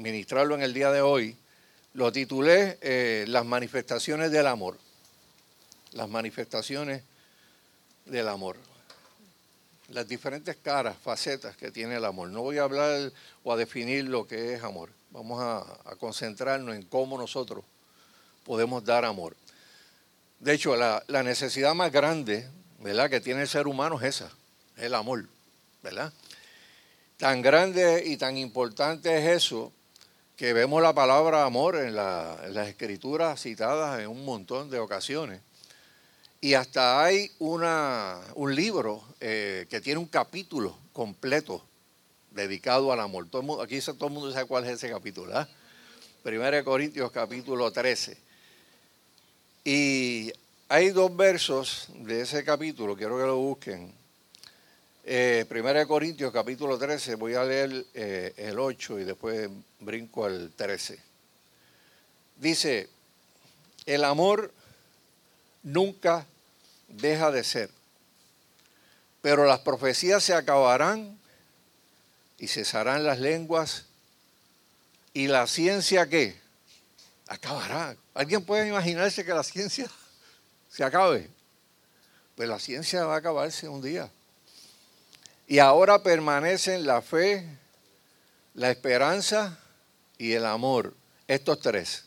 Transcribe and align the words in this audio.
ministrarlo 0.00 0.54
en 0.54 0.62
el 0.62 0.74
día 0.74 0.90
de 0.90 1.02
hoy, 1.02 1.36
lo 1.94 2.12
titulé 2.12 2.78
eh, 2.80 3.24
Las 3.28 3.44
manifestaciones 3.44 4.30
del 4.30 4.46
amor. 4.46 4.78
Las 5.92 6.08
manifestaciones 6.08 7.02
del 8.06 8.28
amor. 8.28 8.56
Las 9.88 10.06
diferentes 10.06 10.56
caras, 10.56 10.96
facetas 11.02 11.56
que 11.56 11.70
tiene 11.70 11.96
el 11.96 12.04
amor. 12.04 12.28
No 12.28 12.42
voy 12.42 12.58
a 12.58 12.62
hablar 12.62 13.12
o 13.42 13.52
a 13.52 13.56
definir 13.56 14.04
lo 14.04 14.26
que 14.26 14.54
es 14.54 14.62
amor. 14.62 14.90
Vamos 15.10 15.40
a, 15.42 15.96
concentrarnos 15.96 16.76
en 16.76 16.82
cómo 16.82 17.18
nosotros 17.18 17.64
podemos 18.44 18.84
dar 18.84 19.04
amor. 19.04 19.36
De 20.38 20.54
hecho, 20.54 20.76
la, 20.76 21.02
la 21.08 21.22
necesidad 21.22 21.74
más 21.74 21.90
grande 21.90 22.48
¿verdad? 22.78 23.10
que 23.10 23.20
tiene 23.20 23.42
el 23.42 23.48
ser 23.48 23.66
humano 23.66 24.00
es 24.00 24.16
esa, 24.16 24.30
el 24.76 24.94
amor. 24.94 25.26
¿verdad? 25.82 26.12
Tan 27.16 27.42
grande 27.42 28.04
y 28.06 28.16
tan 28.16 28.36
importante 28.36 29.18
es 29.18 29.44
eso 29.44 29.72
que 30.40 30.54
vemos 30.54 30.80
la 30.80 30.94
palabra 30.94 31.44
amor 31.44 31.76
en, 31.76 31.94
las 31.94 32.66
escrituras 32.66 33.42
citadas 33.42 34.00
en 34.00 34.08
un 34.08 34.24
montón 34.24 34.70
de 34.70 34.78
ocasiones. 34.78 35.42
Y 36.40 36.54
hasta 36.54 37.04
hay 37.04 37.30
una, 37.40 38.18
un 38.36 38.54
libro 38.54 39.04
eh, 39.20 39.66
que 39.68 39.82
tiene 39.82 40.00
un 40.00 40.06
capítulo 40.06 40.78
completo 40.94 41.62
dedicado 42.30 42.90
al 42.90 43.00
amor. 43.00 43.28
Todo 43.28 43.60
aquí 43.60 43.80
todo 43.80 44.06
el 44.06 44.14
mundo 44.14 44.32
sabe 44.32 44.46
cuál 44.46 44.64
es 44.64 44.70
ese 44.70 44.88
capítulo. 44.88 45.26
¿verdad? 45.26 45.46
Primera 46.22 46.56
de 46.56 46.64
Corintios 46.64 47.12
capítulo 47.12 47.70
13. 47.70 48.16
Y 49.64 50.32
hay 50.70 50.88
dos 50.88 51.14
versos 51.14 51.88
de 51.96 52.22
ese 52.22 52.42
capítulo, 52.44 52.96
quiero 52.96 53.18
que 53.18 53.24
lo 53.24 53.36
busquen, 53.36 53.92
eh, 55.04 55.46
Primera 55.48 55.86
Corintios 55.86 56.32
capítulo 56.32 56.78
13, 56.78 57.14
voy 57.14 57.34
a 57.34 57.44
leer 57.44 57.86
eh, 57.94 58.34
el 58.36 58.58
8 58.58 59.00
y 59.00 59.04
después 59.04 59.48
brinco 59.78 60.24
al 60.24 60.52
13. 60.54 60.98
Dice, 62.36 62.88
el 63.86 64.04
amor 64.04 64.52
nunca 65.62 66.26
deja 66.88 67.30
de 67.30 67.44
ser, 67.44 67.70
pero 69.22 69.44
las 69.46 69.60
profecías 69.60 70.22
se 70.22 70.34
acabarán 70.34 71.18
y 72.38 72.48
cesarán 72.48 73.04
las 73.04 73.18
lenguas 73.18 73.86
y 75.12 75.28
la 75.28 75.46
ciencia 75.46 76.08
qué? 76.08 76.38
Acabará. 77.26 77.96
¿Alguien 78.14 78.44
puede 78.44 78.68
imaginarse 78.68 79.24
que 79.24 79.32
la 79.32 79.44
ciencia 79.44 79.90
se 80.68 80.84
acabe? 80.84 81.28
Pues 82.36 82.48
la 82.48 82.58
ciencia 82.58 83.04
va 83.04 83.14
a 83.14 83.18
acabarse 83.18 83.68
un 83.68 83.82
día. 83.82 84.10
Y 85.50 85.58
ahora 85.58 86.00
permanecen 86.04 86.86
la 86.86 87.02
fe, 87.02 87.44
la 88.54 88.70
esperanza 88.70 89.58
y 90.16 90.34
el 90.34 90.46
amor, 90.46 90.94
estos 91.26 91.58
tres. 91.58 92.04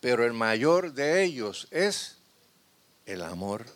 Pero 0.00 0.24
el 0.24 0.32
mayor 0.32 0.94
de 0.94 1.22
ellos 1.22 1.68
es 1.70 2.16
el 3.04 3.20
amor. 3.20 3.66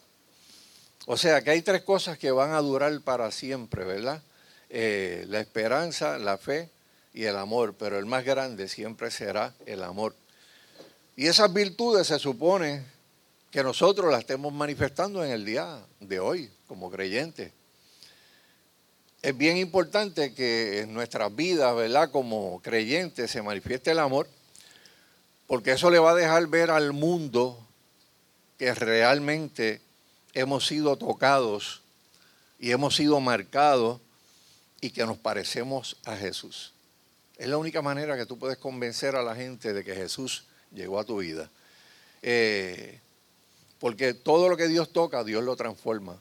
O 1.04 1.18
sea 1.18 1.42
que 1.42 1.50
hay 1.50 1.60
tres 1.60 1.82
cosas 1.82 2.16
que 2.16 2.30
van 2.30 2.52
a 2.52 2.62
durar 2.62 2.98
para 3.02 3.30
siempre, 3.32 3.84
¿verdad? 3.84 4.22
Eh, 4.70 5.26
la 5.28 5.40
esperanza, 5.40 6.16
la 6.16 6.38
fe 6.38 6.70
y 7.12 7.24
el 7.24 7.36
amor, 7.36 7.74
pero 7.78 7.98
el 7.98 8.06
más 8.06 8.24
grande 8.24 8.66
siempre 8.66 9.10
será 9.10 9.52
el 9.66 9.82
amor. 9.82 10.16
Y 11.16 11.26
esas 11.26 11.52
virtudes 11.52 12.06
se 12.06 12.18
supone 12.18 12.82
que 13.50 13.62
nosotros 13.62 14.10
las 14.10 14.20
estemos 14.20 14.54
manifestando 14.54 15.22
en 15.22 15.32
el 15.32 15.44
día 15.44 15.84
de 16.00 16.18
hoy 16.18 16.50
como 16.66 16.90
creyentes 16.90 17.52
es 19.22 19.36
bien 19.36 19.56
importante 19.56 20.34
que 20.34 20.80
en 20.80 20.92
nuestras 20.92 21.34
vidas, 21.34 21.74
¿verdad? 21.76 22.10
Como 22.10 22.60
creyentes 22.60 23.30
se 23.30 23.40
manifieste 23.40 23.92
el 23.92 24.00
amor, 24.00 24.28
porque 25.46 25.72
eso 25.72 25.90
le 25.90 26.00
va 26.00 26.10
a 26.10 26.16
dejar 26.16 26.48
ver 26.48 26.72
al 26.72 26.92
mundo 26.92 27.64
que 28.58 28.74
realmente 28.74 29.80
hemos 30.34 30.66
sido 30.66 30.96
tocados 30.96 31.82
y 32.58 32.72
hemos 32.72 32.96
sido 32.96 33.20
marcados 33.20 34.00
y 34.80 34.90
que 34.90 35.06
nos 35.06 35.18
parecemos 35.18 35.96
a 36.04 36.16
Jesús. 36.16 36.72
Es 37.38 37.48
la 37.48 37.58
única 37.58 37.80
manera 37.80 38.16
que 38.16 38.26
tú 38.26 38.38
puedes 38.38 38.58
convencer 38.58 39.14
a 39.14 39.22
la 39.22 39.36
gente 39.36 39.72
de 39.72 39.84
que 39.84 39.94
Jesús 39.94 40.44
llegó 40.72 40.98
a 40.98 41.04
tu 41.04 41.18
vida. 41.18 41.48
Eh, 42.22 42.98
porque 43.78 44.14
todo 44.14 44.48
lo 44.48 44.56
que 44.56 44.68
Dios 44.68 44.92
toca, 44.92 45.22
Dios 45.22 45.44
lo 45.44 45.54
transforma. 45.54 46.20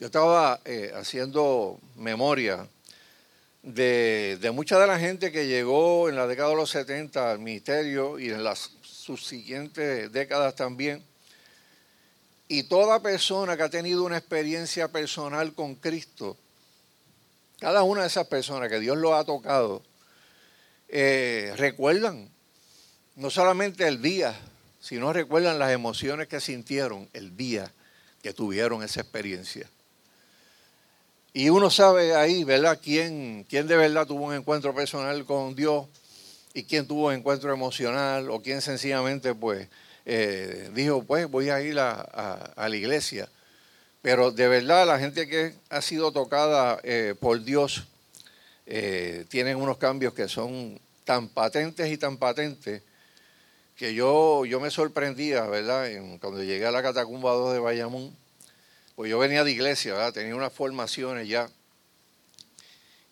Yo 0.00 0.06
estaba 0.06 0.62
eh, 0.64 0.92
haciendo 0.94 1.78
memoria 1.94 2.66
de, 3.62 4.50
mucha 4.54 4.78
de 4.78 4.86
la 4.86 4.98
gente 4.98 5.30
que 5.30 5.46
llegó 5.46 6.08
en 6.08 6.16
la 6.16 6.26
década 6.26 6.48
de 6.48 6.56
los 6.56 6.70
70 6.70 7.32
al 7.32 7.38
ministerio 7.38 8.18
y 8.18 8.30
en 8.30 8.42
las 8.42 8.70
subsiguientes 8.80 10.10
décadas 10.10 10.54
también. 10.56 11.04
Y 12.48 12.62
toda 12.62 13.02
persona 13.02 13.58
que 13.58 13.62
ha 13.62 13.68
tenido 13.68 14.02
una 14.04 14.16
experiencia 14.16 14.88
personal 14.88 15.52
con 15.52 15.74
Cristo, 15.74 16.38
cada 17.58 17.82
una 17.82 18.00
de 18.00 18.06
esas 18.06 18.26
personas 18.26 18.70
que 18.70 18.80
Dios 18.80 18.96
lo 18.96 19.14
ha 19.14 19.26
tocado, 19.26 19.82
eh, 20.88 21.52
recuerdan 21.58 22.30
no 23.16 23.28
solamente 23.28 23.86
el 23.86 24.00
día, 24.00 24.34
sino 24.80 25.12
recuerdan 25.12 25.58
las 25.58 25.72
emociones 25.72 26.26
que 26.26 26.40
sintieron 26.40 27.06
el 27.12 27.36
día 27.36 27.70
que 28.22 28.32
tuvieron 28.32 28.82
esa 28.82 29.02
experiencia. 29.02 29.68
Y 31.32 31.48
uno 31.48 31.70
sabe 31.70 32.14
ahí, 32.16 32.42
¿verdad?, 32.42 32.80
quién, 32.82 33.46
quién 33.48 33.68
de 33.68 33.76
verdad 33.76 34.06
tuvo 34.06 34.26
un 34.26 34.34
encuentro 34.34 34.74
personal 34.74 35.24
con 35.24 35.54
Dios 35.54 35.86
y 36.54 36.64
quién 36.64 36.88
tuvo 36.88 37.06
un 37.06 37.14
encuentro 37.14 37.52
emocional 37.52 38.30
o 38.30 38.42
quién 38.42 38.60
sencillamente, 38.60 39.32
pues, 39.34 39.68
eh, 40.06 40.70
dijo, 40.74 41.04
pues, 41.04 41.30
voy 41.30 41.50
a 41.50 41.60
ir 41.60 41.78
a, 41.78 42.52
la 42.56 42.76
iglesia. 42.76 43.28
Pero 44.02 44.32
de 44.32 44.48
verdad, 44.48 44.86
la 44.86 44.98
gente 44.98 45.28
que 45.28 45.54
ha 45.68 45.80
sido 45.82 46.10
tocada 46.10 46.80
eh, 46.82 47.14
por 47.20 47.44
Dios 47.44 47.86
eh, 48.66 49.24
tienen 49.28 49.56
unos 49.56 49.78
cambios 49.78 50.14
que 50.14 50.26
son 50.26 50.80
tan 51.04 51.28
patentes 51.28 51.92
y 51.92 51.96
tan 51.96 52.16
patentes 52.16 52.82
que 53.76 53.94
yo, 53.94 54.44
yo 54.46 54.58
me 54.58 54.70
sorprendía, 54.70 55.42
¿verdad? 55.46 55.88
cuando 56.20 56.42
llegué 56.42 56.66
a 56.66 56.70
la 56.70 56.82
Catacumba 56.82 57.32
2 57.32 57.54
de 57.54 57.58
Bayamón, 57.60 58.16
pues 59.00 59.08
yo 59.08 59.18
venía 59.18 59.42
de 59.44 59.50
iglesia, 59.50 60.12
tenía 60.12 60.36
unas 60.36 60.52
formaciones 60.52 61.26
ya. 61.26 61.48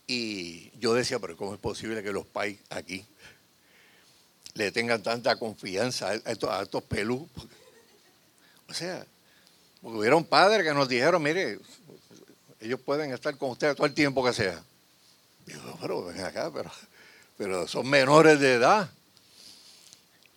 Y 0.06 0.71
yo 0.78 0.93
decía, 0.93 1.19
pero 1.19 1.34
¿cómo 1.34 1.54
es 1.54 1.59
posible 1.59 2.03
que 2.03 2.12
los 2.12 2.26
pais 2.26 2.59
aquí 2.69 3.06
le 4.53 4.71
tengan 4.71 5.03
tanta 5.03 5.37
confianza 5.37 6.10
a 6.10 6.15
estos, 6.16 6.50
a 6.50 6.81
pelú? 6.82 7.26
O 8.69 8.75
sea, 8.75 9.06
porque 9.81 9.97
hubieron 9.97 10.26
padres 10.26 10.62
que 10.62 10.75
nos 10.75 10.91
dijeron, 10.91 11.22
mire, 11.22 11.59
ellos 12.60 12.81
pueden 12.81 13.15
estar 13.15 13.34
con 13.38 13.53
ustedes 13.53 13.75
todo 13.75 13.87
el 13.87 13.94
tiempo 13.94 14.22
que 14.22 14.34
sea. 14.34 14.62
Digo, 15.47 15.78
pero 15.81 16.05
ven 16.05 16.20
acá, 16.20 16.50
pero, 16.53 16.70
pero 17.38 17.66
son 17.66 17.88
menores 17.88 18.38
de 18.41 18.56
edad. 18.56 18.91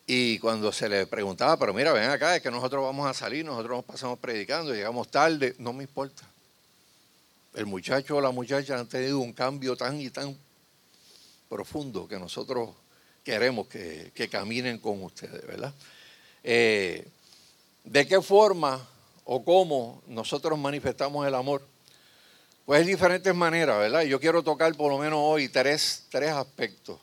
Y 0.07 0.39
cuando 0.39 0.71
se 0.71 0.89
le 0.89 1.07
preguntaba, 1.07 1.57
pero 1.57 1.73
mira, 1.73 1.93
ven 1.93 2.09
acá, 2.09 2.35
es 2.35 2.41
que 2.41 2.51
nosotros 2.51 2.83
vamos 2.83 3.07
a 3.07 3.13
salir, 3.13 3.45
nosotros 3.45 3.77
nos 3.77 3.85
pasamos 3.85 4.19
predicando, 4.19 4.73
llegamos 4.73 5.09
tarde, 5.09 5.55
no 5.59 5.73
me 5.73 5.83
importa. 5.83 6.23
El 7.53 7.65
muchacho 7.65 8.17
o 8.17 8.21
la 8.21 8.31
muchacha 8.31 8.79
han 8.79 8.87
tenido 8.87 9.19
un 9.19 9.33
cambio 9.33 9.75
tan 9.75 9.99
y 9.99 10.09
tan 10.09 10.37
profundo 11.49 12.07
que 12.07 12.17
nosotros 12.17 12.69
queremos 13.23 13.67
que, 13.67 14.29
caminen 14.31 14.79
con 14.79 15.03
ustedes, 15.03 15.45
¿verdad? 15.45 15.73
Eh, 16.43 17.07
¿De 17.83 18.07
qué 18.07 18.21
forma 18.21 18.87
o 19.25 19.43
cómo 19.43 20.01
nosotros 20.07 20.57
manifestamos 20.57 21.27
el 21.27 21.35
amor? 21.35 21.61
Pues 22.65 22.85
de 22.85 22.91
diferentes 22.91 23.35
maneras, 23.35 23.79
¿verdad? 23.79 24.03
Yo 24.03 24.19
quiero 24.19 24.43
tocar 24.43 24.73
por 24.75 24.91
lo 24.91 24.97
menos 24.97 25.19
hoy 25.21 25.49
tres, 25.49 26.05
tres 26.09 26.31
aspectos. 26.31 26.99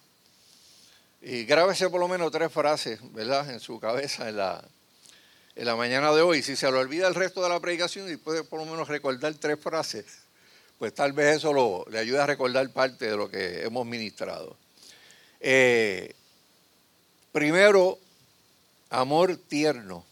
Y 1.20 1.44
grábese 1.44 1.90
por 1.90 2.00
lo 2.00 2.08
menos 2.08 2.30
tres 2.30 2.52
frases, 2.52 3.00
¿verdad?, 3.12 3.50
en 3.50 3.60
su 3.60 3.80
cabeza 3.80 4.28
en 4.28 4.36
la, 4.36 4.64
en 5.56 5.66
la 5.66 5.74
mañana 5.74 6.12
de 6.12 6.22
hoy. 6.22 6.42
Si 6.42 6.54
se 6.54 6.70
lo 6.70 6.78
olvida 6.78 7.08
el 7.08 7.14
resto 7.14 7.42
de 7.42 7.48
la 7.48 7.58
predicación 7.58 8.10
y 8.10 8.16
puede 8.16 8.44
por 8.44 8.60
lo 8.60 8.66
menos 8.66 8.86
recordar 8.86 9.34
tres 9.34 9.58
frases, 9.60 10.06
pues 10.78 10.94
tal 10.94 11.12
vez 11.12 11.38
eso 11.38 11.52
lo, 11.52 11.84
le 11.90 11.98
ayude 11.98 12.20
a 12.20 12.26
recordar 12.26 12.70
parte 12.70 13.10
de 13.10 13.16
lo 13.16 13.28
que 13.28 13.64
hemos 13.64 13.84
ministrado. 13.84 14.56
Eh, 15.40 16.14
primero, 17.32 17.98
amor 18.90 19.36
tierno. 19.36 20.04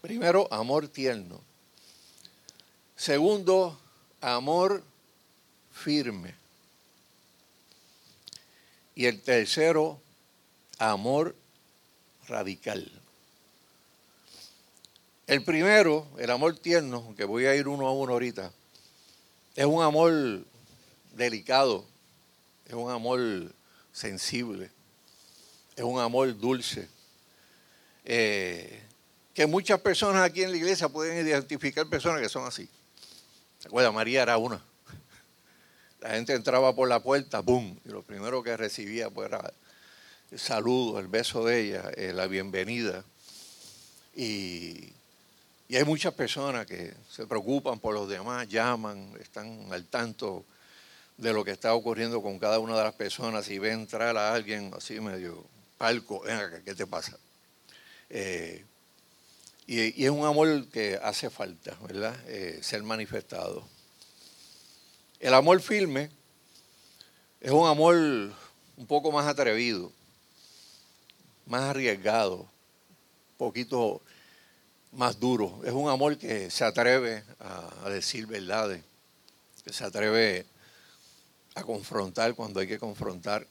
Primero, 0.00 0.48
amor 0.52 0.88
tierno. 0.88 1.40
Segundo, 2.96 3.78
amor 4.20 4.82
firme. 5.72 6.39
Y 8.94 9.06
el 9.06 9.22
tercero, 9.22 10.00
amor 10.78 11.36
radical. 12.28 12.90
El 15.26 15.44
primero, 15.44 16.08
el 16.18 16.30
amor 16.30 16.58
tierno, 16.58 17.14
que 17.16 17.24
voy 17.24 17.46
a 17.46 17.54
ir 17.54 17.68
uno 17.68 17.86
a 17.86 17.92
uno 17.92 18.14
ahorita, 18.14 18.52
es 19.54 19.64
un 19.64 19.82
amor 19.82 20.44
delicado, 21.12 21.84
es 22.66 22.74
un 22.74 22.90
amor 22.90 23.20
sensible, 23.92 24.70
es 25.76 25.84
un 25.84 26.00
amor 26.00 26.36
dulce. 26.36 26.88
Eh, 28.04 28.82
que 29.34 29.46
muchas 29.46 29.80
personas 29.80 30.22
aquí 30.22 30.42
en 30.42 30.50
la 30.50 30.56
iglesia 30.56 30.88
pueden 30.88 31.24
identificar 31.24 31.86
personas 31.88 32.20
que 32.20 32.28
son 32.28 32.46
así. 32.46 32.68
¿Se? 33.58 33.68
María 33.68 34.22
era 34.22 34.36
una. 34.36 34.62
La 36.00 36.10
gente 36.10 36.32
entraba 36.32 36.74
por 36.74 36.88
la 36.88 37.02
puerta, 37.02 37.40
¡boom! 37.40 37.78
Y 37.84 37.90
lo 37.90 38.02
primero 38.02 38.42
que 38.42 38.56
recibía 38.56 39.10
pues, 39.10 39.28
era 39.28 39.52
el 40.30 40.38
saludo, 40.38 40.98
el 40.98 41.08
beso 41.08 41.44
de 41.44 41.60
ella, 41.60 41.90
eh, 41.94 42.12
la 42.14 42.26
bienvenida. 42.26 43.04
Y, 44.16 44.92
hay 45.70 45.84
muchas 45.84 46.14
personas 46.14 46.66
que 46.66 46.94
se 47.08 47.26
preocupan 47.26 47.78
por 47.78 47.94
los 47.94 48.08
demás, 48.08 48.48
llaman, 48.48 49.12
están 49.20 49.72
al 49.72 49.84
tanto 49.86 50.44
de 51.16 51.32
lo 51.32 51.44
que 51.44 51.52
está 51.52 51.74
ocurriendo 51.74 52.20
con 52.22 52.40
cada 52.40 52.58
una 52.58 52.76
de 52.76 52.82
las 52.82 52.94
personas 52.94 53.48
y 53.50 53.58
ve 53.58 53.70
entrar 53.70 54.16
a 54.16 54.34
alguien 54.34 54.72
así 54.76 54.98
medio 54.98 55.44
palco, 55.78 56.22
venga, 56.22 56.60
¿qué 56.64 56.74
te 56.74 56.86
pasa? 56.86 57.16
Eh, 58.08 58.64
y, 59.68 60.04
es 60.04 60.10
un 60.10 60.24
amor 60.26 60.66
que 60.70 60.98
hace 61.00 61.30
falta, 61.30 61.76
¿verdad? 61.86 62.16
Eh, 62.26 62.58
ser 62.62 62.82
manifestado. 62.82 63.64
El 65.20 65.34
amor 65.34 65.60
firme 65.60 66.10
es 67.42 67.50
un 67.50 67.68
amor 67.68 67.94
un 67.94 68.86
poco 68.86 69.12
más 69.12 69.26
atrevido, 69.26 69.92
más 71.44 71.60
arriesgado, 71.64 72.38
un 72.38 73.36
poquito 73.36 74.00
más 74.92 75.20
duro. 75.20 75.60
Es 75.62 75.72
un 75.72 75.90
amor 75.90 76.16
que 76.16 76.50
se 76.50 76.64
atreve 76.64 77.22
a, 77.38 77.90
decir 77.90 78.26
verdades, 78.26 78.82
que 79.62 79.74
se 79.74 79.84
atreve 79.84 80.46
a 81.54 81.62
confrontar 81.64 82.34
cuando 82.34 82.60
hay 82.60 82.66
que 82.66 82.78
confrontar. 82.78 83.46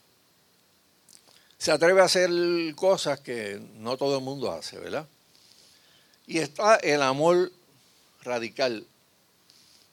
Se 1.59 1.71
atreve 1.71 2.01
a 2.01 2.05
hacer 2.05 2.31
cosas 2.73 3.19
que 3.19 3.61
no 3.75 3.95
todo 3.95 4.17
el 4.17 4.23
mundo 4.23 4.51
hace, 4.51 4.79
¿verdad? 4.79 5.07
Y 6.25 6.39
está 6.39 6.77
el 6.77 7.03
amor 7.03 7.51
radical. 8.23 8.87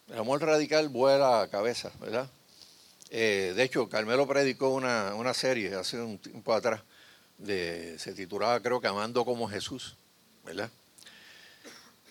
El 0.08 0.18
amor 0.18 0.40
radical 0.40 0.88
vuela 0.88 1.42
a 1.42 1.50
cabeza, 1.50 1.90
¿verdad? 2.00 2.28
Eh, 3.10 3.52
de 3.56 3.62
hecho, 3.64 3.88
Carmelo 3.88 4.26
predicó 4.26 4.70
una, 4.70 5.34
serie 5.34 5.74
hace 5.74 6.00
un 6.00 6.18
tiempo 6.18 6.54
atrás, 6.54 6.82
de, 7.38 7.98
se 7.98 8.12
titulaba 8.12 8.60
creo 8.60 8.80
que 8.80 8.86
Amando 8.86 9.24
como 9.24 9.48
Jesús, 9.48 9.96
¿verdad? 10.44 10.70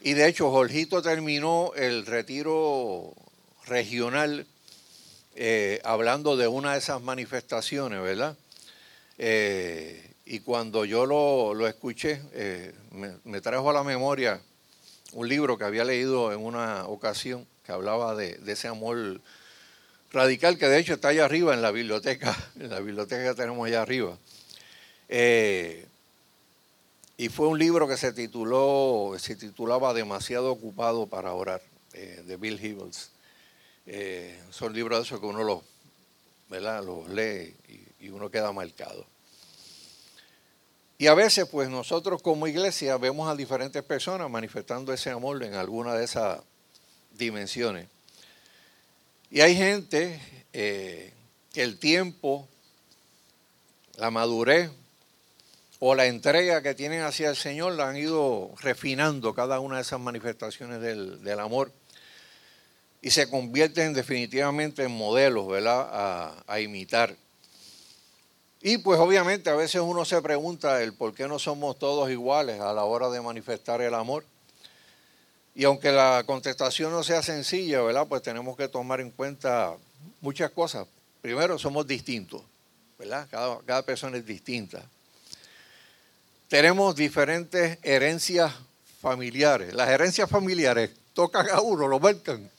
Y 0.01 0.13
de 0.13 0.27
hecho, 0.27 0.51
Jorgito 0.51 1.01
terminó 1.01 1.71
el 1.75 2.05
retiro 2.05 3.13
regional 3.65 4.45
eh, 5.35 5.81
hablando 5.83 6.37
de 6.37 6.47
una 6.47 6.73
de 6.73 6.79
esas 6.79 7.01
manifestaciones, 7.01 8.01
¿verdad? 8.01 8.37
Eh, 9.17 10.11
y 10.25 10.39
cuando 10.41 10.85
yo 10.85 11.05
lo, 11.05 11.67
escuché, 11.67 12.21
eh, 12.33 12.73
me, 13.23 13.41
trajo 13.41 13.69
a 13.69 13.73
la 13.73 13.83
memoria 13.83 14.41
un 15.13 15.29
libro 15.29 15.57
que 15.57 15.63
había 15.63 15.85
leído 15.85 16.33
en 16.33 16.39
una 16.39 16.85
ocasión 16.87 17.47
que 17.65 17.71
hablaba 17.71 18.15
de, 18.15 18.39
ese 18.45 18.67
amor 18.67 19.19
radical 20.11 20.57
que 20.57 20.67
de 20.67 20.79
hecho 20.79 20.93
está 20.93 21.09
allá 21.09 21.25
arriba 21.25 21.53
en 21.53 21.61
la 21.61 21.71
biblioteca, 21.71 22.35
en 22.59 22.69
la 22.69 22.79
biblioteca 22.79 23.23
que 23.29 23.35
tenemos 23.35 23.67
allá 23.67 23.81
arriba. 23.81 24.17
Eh, 25.09 25.85
y 27.17 27.29
fue 27.29 27.47
un 27.47 27.57
libro 27.57 27.87
que 27.87 27.97
se 27.97 28.11
tituló, 28.11 29.15
se 29.17 29.35
titulaba 29.35 29.93
Demasiado 29.93 30.51
ocupado 30.51 31.07
para 31.07 31.33
orar, 31.33 31.61
eh, 31.93 32.23
de 32.25 32.37
Bill 32.37 32.59
Hibbles. 32.59 33.11
son 34.51 34.73
libros 34.73 34.99
de 34.99 35.03
esos 35.05 35.19
que 35.19 35.25
uno 35.25 35.43
los, 35.43 35.63
los 36.49 37.09
lee 37.09 37.55
y 37.99 38.09
uno 38.09 38.29
queda 38.29 38.51
marcado. 38.51 39.05
Y 40.97 41.07
a 41.07 41.13
veces, 41.13 41.47
pues 41.49 41.69
nosotros 41.69 42.21
como 42.21 42.47
iglesia 42.47 42.97
vemos 42.97 43.29
a 43.29 43.35
diferentes 43.35 43.83
personas 43.83 44.29
manifestando 44.29 44.93
ese 44.93 45.09
amor 45.09 45.43
en 45.43 45.55
alguna 45.55 45.93
de 45.93 46.05
esas 46.05 46.39
dimensiones. 47.17 47.87
Y 49.31 49.41
hay 49.41 49.55
gente 49.55 50.19
eh, 50.53 51.11
que 51.53 51.63
el 51.63 51.77
tiempo, 51.77 52.47
la 53.97 54.11
madurez 54.11 54.69
o 55.79 55.95
la 55.95 56.05
entrega 56.05 56.61
que 56.61 56.73
tienen 56.73 57.01
hacia 57.01 57.29
el 57.29 57.35
Señor 57.35 57.73
la 57.73 57.89
han 57.89 57.97
ido 57.97 58.51
refinando 58.61 59.33
cada 59.33 59.59
una 59.59 59.77
de 59.77 59.81
esas 59.81 59.99
manifestaciones 59.99 60.81
del, 60.81 61.39
amor 61.39 61.71
y 63.01 63.11
se 63.11 63.29
convierten 63.29 63.93
definitivamente 63.93 64.83
en 64.83 64.91
modelos, 64.91 65.47
¿verdad? 65.47 66.41
a 66.47 66.59
imitar. 66.59 67.15
Y 68.67 68.79
pues 68.79 68.99
obviamente 68.99 69.51
a 69.51 69.55
veces 69.55 69.79
uno 69.81 70.05
se 70.05 70.19
pregunta 70.23 70.81
el 70.81 70.95
por 70.95 71.13
qué 71.13 71.27
no 71.27 71.37
somos 71.37 71.77
todos 71.77 72.09
iguales 72.09 72.59
a 72.59 72.73
la 72.73 72.83
hora 72.83 73.11
de 73.11 73.21
manifestar 73.21 73.79
el 73.79 73.93
amor. 73.93 74.25
Y 75.55 75.63
aunque 75.63 75.91
la 75.91 76.23
contestación 76.25 76.91
no 76.91 77.01
sea 77.01 77.23
sencilla, 77.23 77.81
¿verdad? 77.81 78.05
Pues 78.07 78.21
tenemos 78.21 78.57
que 78.57 78.67
tomar 78.67 78.99
en 78.99 79.09
cuenta 79.09 79.75
muchas 80.19 80.51
cosas. 80.51 80.85
Primero, 81.21 81.57
somos 81.57 81.87
distintos, 81.87 82.41
¿verdad? 82.99 83.27
Cada, 83.31 83.59
cada 83.61 83.81
persona 83.81 84.17
es 84.17 84.25
distinta. 84.25 84.83
Tenemos 86.49 86.95
diferentes 86.95 87.79
herencias 87.81 88.53
familiares. 89.01 89.73
Las 89.73 89.89
herencias 89.89 90.29
familiares 90.29 90.91
tocan 91.13 91.49
a 91.49 91.61
uno, 91.61 91.87
lo 91.87 91.99
marcan. 91.99 92.51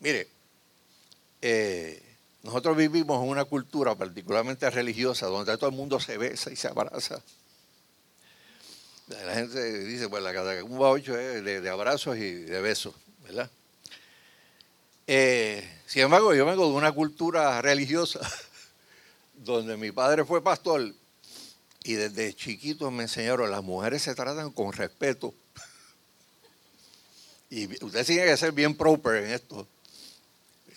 Mire, 0.00 0.26
eh, 1.40 2.02
nosotros 2.42 2.76
vivimos 2.76 3.22
en 3.22 3.28
una 3.28 3.44
cultura 3.44 3.94
particularmente 3.94 4.68
religiosa 4.68 5.26
donde 5.26 5.56
todo 5.56 5.70
el 5.70 5.76
mundo 5.76 6.00
se 6.00 6.18
besa 6.18 6.50
y 6.50 6.56
se 6.56 6.68
abraza. 6.68 7.22
La 9.08 9.34
gente 9.34 9.84
dice, 9.84 10.08
pues 10.08 10.22
la 10.22 10.64
un 10.64 10.78
ocho 10.80 11.18
es 11.18 11.44
de, 11.44 11.68
abrazos 11.68 12.16
y 12.16 12.32
de 12.32 12.60
besos, 12.60 12.94
¿verdad? 13.24 13.50
Eh, 15.06 15.68
sin 15.86 16.02
embargo, 16.02 16.34
yo 16.34 16.46
vengo 16.46 16.66
de 16.66 16.72
una 16.72 16.92
cultura 16.92 17.60
religiosa 17.60 18.20
donde 19.34 19.76
mi 19.76 19.90
padre 19.90 20.24
fue 20.24 20.42
pastor 20.42 20.94
y 21.84 21.94
desde 21.94 22.32
chiquito 22.34 22.90
me 22.90 23.02
enseñaron, 23.02 23.50
las 23.50 23.62
mujeres 23.62 24.02
se 24.02 24.14
tratan 24.14 24.50
con 24.50 24.72
respeto. 24.72 25.34
Y 27.50 27.66
usted 27.84 28.06
tiene 28.06 28.24
que 28.24 28.36
ser 28.38 28.52
bien 28.52 28.74
proper 28.74 29.24
en 29.24 29.32
esto. 29.32 29.68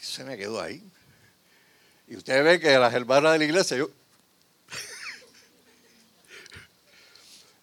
Se 0.02 0.26
me 0.26 0.38
quedó 0.38 0.60
ahí. 0.60 0.84
Y 2.10 2.18
usted 2.18 2.44
ve 2.44 2.60
que 2.60 2.78
las 2.78 2.94
hermanas 2.94 3.32
de 3.32 3.40
la 3.40 3.46
iglesia, 3.46 3.78
yo... 3.78 3.90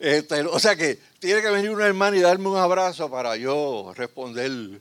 Este, 0.03 0.41
o 0.41 0.59
sea 0.59 0.75
que 0.75 0.99
tiene 1.21 1.41
que 1.41 1.49
venir 1.49 1.71
una 1.71 1.87
hermana 1.87 2.17
y 2.17 2.21
darme 2.21 2.49
un 2.49 2.57
abrazo 2.57 3.09
para 3.09 3.37
yo 3.37 3.93
responder 3.95 4.81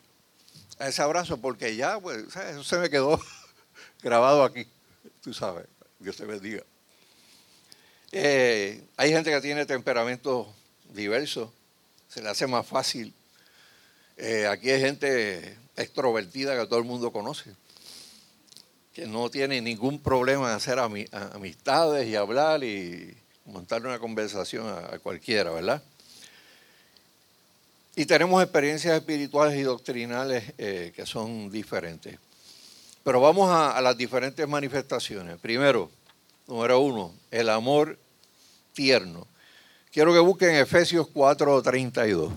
a 0.80 0.88
ese 0.88 1.04
abrazo, 1.04 1.38
porque 1.38 1.76
ya, 1.76 2.00
pues, 2.00 2.36
eso 2.36 2.64
se 2.64 2.80
me 2.80 2.90
quedó 2.90 3.22
grabado 4.02 4.44
aquí. 4.44 4.66
Tú 5.22 5.32
sabes, 5.32 5.68
Dios 6.00 6.18
te 6.18 6.26
bendiga. 6.26 6.64
Eh, 8.12 8.84
hay 8.98 9.12
gente 9.12 9.30
que 9.30 9.42
tiene 9.42 9.68
temperamentos 9.68 10.48
diversos, 10.92 11.52
se 12.08 12.24
le 12.24 12.30
hace 12.30 12.48
más 12.48 12.66
fácil. 12.66 13.14
Eh, 14.18 14.48
aquí 14.48 14.72
hay 14.72 14.82
gente 14.82 15.56
extrovertida 15.76 16.60
que 16.60 16.66
todo 16.66 16.80
el 16.80 16.86
mundo 16.86 17.12
conoce 17.12 17.54
que 18.92 19.06
no 19.06 19.30
tiene 19.30 19.62
ningún 19.62 20.02
problema 20.02 20.50
en 20.50 20.56
hacer 20.56 20.80
amistades 20.80 22.08
y 22.08 22.16
hablar 22.16 22.64
y 22.64 23.21
montar 23.46 23.86
una 23.86 24.00
conversación 24.00 24.68
a, 24.68 25.00
cualquiera, 25.00 25.52
¿verdad? 25.52 25.82
Y 27.96 28.06
tenemos 28.06 28.42
experiencias 28.42 28.96
espirituales 28.96 29.58
y 29.58 29.64
doctrinales 29.64 30.54
eh, 30.58 30.94
que 30.96 31.06
son 31.06 31.50
diferentes. 31.50 32.18
Pero 33.04 33.20
vamos 33.20 33.50
a, 33.50 33.78
a, 33.78 33.82
las 33.82 33.98
diferentes 33.98 34.48
manifestaciones. 34.48 35.38
Primero, 35.40 35.90
número 36.48 36.80
uno, 36.80 37.14
el 37.32 37.50
amor 37.50 37.98
tierno. 38.74 39.28
Quiero 39.92 40.14
que 40.14 40.20
busquen 40.20 40.56
Efesios 40.56 41.08
4:32. 41.08 42.32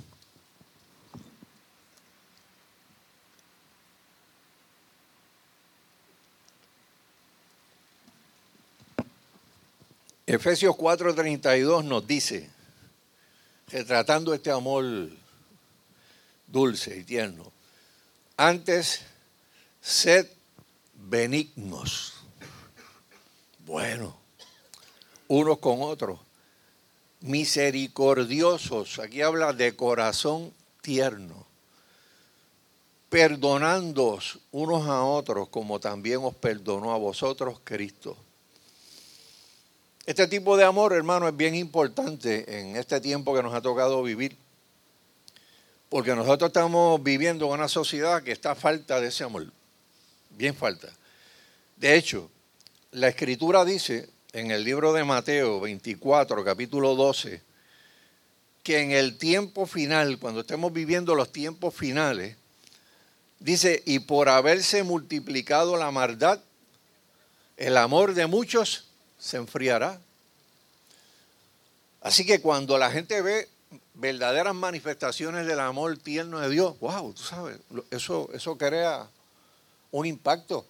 Efesios 10.35 10.75
4:32 10.77 11.85
nos 11.85 12.05
dice, 12.07 12.51
retratando 13.69 14.35
este 14.35 14.51
amor 14.51 14.85
dulce 16.49 16.99
y 16.99 17.05
tierno, 17.05 17.53
antes 18.37 19.03
sed 19.81 20.27
benignos, 20.95 22.15
bueno, 23.65 24.17
unos 25.29 25.59
con 25.59 25.83
otros, 25.83 26.19
misericordiosos, 27.21 28.99
aquí 28.99 29.23
habla 29.23 29.53
de 29.53 29.77
corazón 29.77 30.53
tierno, 30.83 31.47
perdonándoos 33.09 34.41
unos 34.51 34.89
a 34.89 35.05
otros 35.05 35.49
como 35.49 35.79
también 35.79 36.19
os 36.25 36.35
perdonó 36.35 36.93
a 36.93 36.99
vosotros 36.99 37.61
Cristo. 37.63 38.17
Este 40.07 40.27
tipo 40.27 40.59
de 40.59 40.65
amor, 40.65 40.93
hermano, 40.93 41.27
es 41.27 41.35
bien 41.35 41.55
importante 41.55 42.61
en 42.61 42.77
este 42.77 43.01
tiempo 43.01 43.35
que 43.35 43.43
nos 43.43 43.55
ha 43.55 43.63
tocado 43.63 44.03
vivir, 44.03 44.37
porque 45.89 46.15
nosotros 46.15 46.49
estamos 46.49 47.03
viviendo 47.03 47.47
en 47.47 47.53
una 47.53 47.69
sociedad 47.69 48.23
que 48.23 48.31
está 48.31 48.55
falta 48.55 49.01
de 49.01 49.09
ese 49.09 49.25
amor, 49.25 49.51
bien 50.29 50.55
falta. 50.55 50.89
De 51.77 51.97
hecho, 51.97 52.31
la 52.91 53.09
escritura 53.09 53.65
dice 53.65 54.11
en 54.35 54.51
el 54.51 54.63
libro 54.63 54.93
de 54.93 55.05
Mateo 55.05 55.61
24, 55.61 56.45
capítulo 56.45 56.95
12, 56.97 57.41
que 58.63 58.81
en 58.81 58.91
el 58.91 59.17
tiempo 59.17 59.65
final, 59.65 60.19
cuando 60.19 60.41
estemos 60.41 60.71
viviendo 60.71 61.15
los 61.15 61.33
tiempos 61.33 61.75
finales, 61.75 62.37
dice, 63.39 63.83
y 63.87 64.01
por 64.01 64.29
haberse 64.29 64.83
multiplicado 64.83 65.79
la 65.79 65.91
maldad, 65.91 66.41
el 67.57 67.79
amor 67.79 68.13
de 68.13 68.27
muchos 68.27 68.84
se 69.25 69.39
enfriará. 69.39 69.99
Así 72.03 72.27
que 72.27 72.43
cuando 72.43 72.77
la 72.77 72.91
gente 72.91 73.23
ve 73.23 73.49
verdaderas 73.95 74.55
manifestaciones 74.55 75.47
del 75.47 75.61
amor 75.61 75.97
tierno 75.97 76.41
de 76.41 76.51
Dios, 76.51 76.79
wow, 76.79 77.11
tú 77.15 77.23
sabes, 77.23 77.59
eso, 77.91 78.29
eso 78.35 78.59
crea 78.59 79.09
un 79.93 80.05
impacto, 80.05 80.67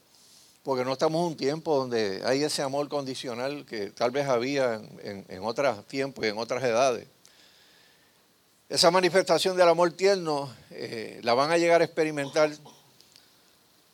porque 0.63 0.85
no 0.85 0.93
estamos 0.93 1.21
en 1.23 1.27
un 1.33 1.37
tiempo 1.37 1.77
donde 1.77 2.23
hay 2.25 2.45
ese 2.45 2.63
amor 2.63 2.89
condicional 2.89 3.67
que 3.67 3.91
tal 3.91 4.13
vez 4.13 4.29
había 4.29 4.75
en, 4.75 5.27
en 5.29 5.45
otros 5.45 5.85
tiempos 5.89 6.25
y 6.25 6.29
en 6.29 6.39
otras 6.39 6.63
edades. 6.63 7.09
Esa 8.69 8.93
manifestación 8.93 9.57
del 9.57 9.69
amor 9.69 9.91
tierno 9.91 10.55
eh, 10.71 11.19
la 11.25 11.35
van 11.35 11.51
a 11.51 11.59
llegar 11.59 11.81
a 11.81 11.85
experimentar 11.85 12.53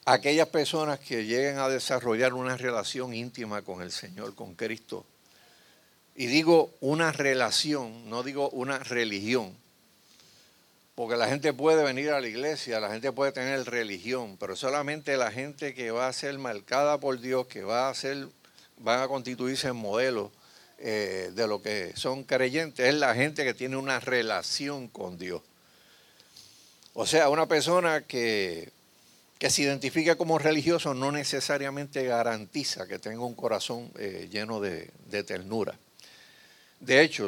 aquellas 0.04 0.48
personas 0.48 0.98
que 1.00 1.24
lleguen 1.24 1.58
a 1.58 1.68
desarrollar 1.68 2.34
una 2.34 2.56
relación 2.56 3.14
íntima 3.14 3.62
con 3.62 3.82
el 3.82 3.92
Señor, 3.92 4.34
con 4.34 4.54
Cristo. 4.54 5.04
Y 6.14 6.26
digo 6.26 6.74
una 6.80 7.12
relación, 7.12 8.08
no 8.10 8.22
digo 8.22 8.50
una 8.50 8.78
religión, 8.78 9.56
porque 10.94 11.16
la 11.16 11.28
gente 11.28 11.52
puede 11.52 11.82
venir 11.82 12.10
a 12.10 12.20
la 12.20 12.28
iglesia, 12.28 12.80
la 12.80 12.90
gente 12.90 13.12
puede 13.12 13.32
tener 13.32 13.64
religión, 13.64 14.36
pero 14.38 14.56
solamente 14.56 15.16
la 15.16 15.32
gente 15.32 15.74
que 15.74 15.90
va 15.90 16.08
a 16.08 16.12
ser 16.12 16.38
marcada 16.38 16.98
por 16.98 17.20
Dios, 17.20 17.46
que 17.46 17.62
va 17.62 17.88
a 17.88 17.94
ser, 17.94 18.28
van 18.78 19.00
a 19.00 19.08
constituirse 19.08 19.68
en 19.68 19.76
modelos 19.76 20.30
eh, 20.82 21.30
de 21.34 21.46
lo 21.46 21.60
que 21.60 21.92
son 21.94 22.24
creyentes 22.24 22.86
es 22.86 22.94
la 22.94 23.14
gente 23.14 23.44
que 23.44 23.52
tiene 23.52 23.76
una 23.76 24.00
relación 24.00 24.88
con 24.88 25.18
Dios. 25.18 25.42
O 26.94 27.06
sea, 27.06 27.28
una 27.28 27.46
persona 27.46 28.02
que, 28.02 28.72
que 29.40 29.48
se 29.48 29.62
identifica 29.62 30.16
como 30.16 30.38
religioso 30.38 30.92
no 30.92 31.10
necesariamente 31.10 32.04
garantiza 32.04 32.86
que 32.86 32.98
tenga 32.98 33.24
un 33.24 33.34
corazón 33.34 33.90
eh, 33.98 34.28
lleno 34.30 34.60
de, 34.60 34.92
ternura. 35.24 35.78
De 36.78 37.00
hecho, 37.00 37.26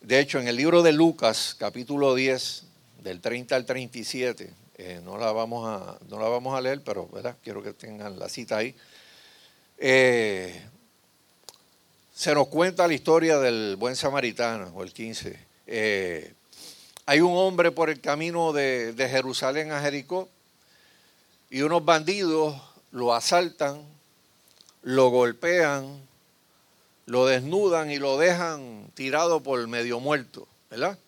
de 0.00 0.20
hecho, 0.20 0.40
en 0.40 0.48
el 0.48 0.56
libro 0.56 0.82
de 0.82 0.92
Lucas, 0.92 1.54
capítulo 1.58 2.14
10, 2.14 2.64
del 3.02 3.20
30 3.20 3.54
al 3.54 3.66
37, 3.66 4.50
eh, 4.78 5.00
no, 5.04 5.18
la 5.18 5.30
vamos 5.32 5.68
a, 5.68 5.98
no 6.08 6.18
la 6.18 6.28
vamos 6.28 6.56
a 6.56 6.62
leer, 6.62 6.82
pero 6.82 7.06
¿verdad? 7.08 7.36
quiero 7.44 7.62
que 7.62 7.74
tengan 7.74 8.18
la 8.18 8.30
cita 8.30 8.56
ahí 8.56 8.74
se 12.18 12.34
nos 12.34 12.48
cuenta 12.48 12.88
la 12.88 12.94
historia 12.94 13.38
del 13.38 13.76
buen 13.76 13.94
samaritano, 13.94 14.72
o 14.74 14.82
el 14.82 14.92
15. 14.92 15.38
Eh, 15.66 16.32
hay 17.06 17.20
un 17.20 17.36
hombre 17.36 17.70
por 17.70 17.90
el 17.90 18.00
camino 18.00 18.52
de, 18.52 18.92
de 18.94 19.08
Jerusalén 19.08 19.70
a 19.70 19.80
Jericó 19.82 20.28
y 21.50 21.62
unos 21.62 21.84
bandidos 21.84 22.60
lo 22.90 23.14
asaltan, 23.14 23.82
lo 24.82 25.08
golpean, 25.10 26.06
lo 27.06 27.26
desnudan 27.26 27.90
y 27.90 27.98
lo 27.98 28.18
dejan 28.18 28.90
tirado 28.94 29.42
por 29.42 29.66
medio 29.66 30.00
muerto, 30.00 30.46
¿verdad? 30.70 30.98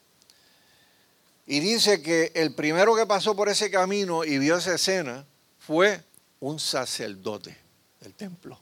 Y 1.47 1.61
dice 1.61 2.03
que 2.03 2.33
el 2.35 2.55
primero 2.55 2.95
que 2.95 3.07
pasó 3.07 3.35
por 3.35 3.49
ese 3.49 3.71
camino 3.71 4.25
y 4.25 4.39
vio 4.39 4.57
esa 4.57 4.75
escena 4.75 5.27
fue 5.59 6.03
un 6.41 6.59
sacerdote 6.59 7.57
del 8.01 8.15
templo. 8.15 8.59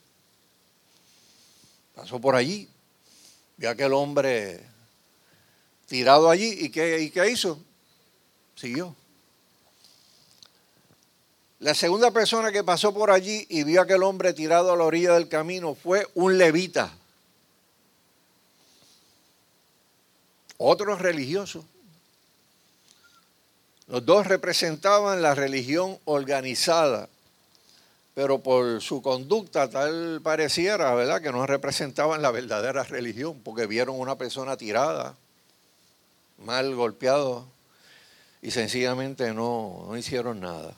Pasó 1.94 2.20
por 2.20 2.34
allí, 2.34 2.68
vio 3.56 3.70
aquel 3.70 3.92
hombre 3.92 4.64
tirado 5.86 6.30
allí 6.30 6.56
y 6.60 6.70
¿qué, 6.70 7.00
y 7.00 7.10
qué 7.10 7.30
hizo? 7.30 7.62
Siguió. 8.56 8.94
La 11.60 11.74
segunda 11.74 12.10
persona 12.10 12.52
que 12.52 12.62
pasó 12.62 12.94
por 12.94 13.10
allí 13.10 13.46
y 13.48 13.64
vio 13.64 13.80
a 13.80 13.84
aquel 13.84 14.02
hombre 14.02 14.32
tirado 14.32 14.72
a 14.72 14.76
la 14.76 14.84
orilla 14.84 15.14
del 15.14 15.28
camino 15.28 15.74
fue 15.74 16.06
un 16.14 16.38
levita. 16.38 16.92
Otro 20.56 20.96
religioso. 20.96 21.64
Los 23.86 24.04
dos 24.04 24.26
representaban 24.26 25.22
la 25.22 25.34
religión 25.34 25.98
organizada 26.04 27.08
pero 28.18 28.40
por 28.40 28.82
su 28.82 29.00
conducta 29.00 29.70
tal 29.70 30.20
pareciera, 30.20 30.92
¿verdad?, 30.92 31.22
que 31.22 31.30
no 31.30 31.46
representaban 31.46 32.20
la 32.20 32.32
verdadera 32.32 32.82
religión, 32.82 33.40
porque 33.44 33.68
vieron 33.68 33.94
una 33.96 34.16
persona 34.16 34.56
tirada, 34.56 35.14
mal 36.38 36.74
golpeado, 36.74 37.46
y 38.42 38.50
sencillamente 38.50 39.32
no, 39.32 39.84
no 39.86 39.96
hicieron 39.96 40.40
nada. 40.40 40.74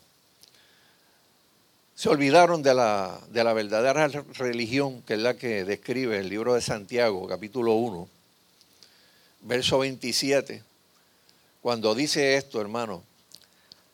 Se 2.01 2.09
olvidaron 2.09 2.63
de 2.63 2.73
la, 2.73 3.21
de 3.29 3.45
la 3.45 3.53
verdadera 3.53 4.09
religión, 4.09 5.03
que 5.03 5.13
es 5.13 5.21
la 5.21 5.35
que 5.35 5.67
describe 5.67 6.19
el 6.19 6.31
libro 6.31 6.55
de 6.55 6.63
Santiago, 6.63 7.29
capítulo 7.29 7.75
1, 7.75 8.09
verso 9.43 9.81
27, 9.81 10.63
cuando 11.61 11.95
dice 11.95 12.37
esto, 12.37 12.59
hermano, 12.59 13.03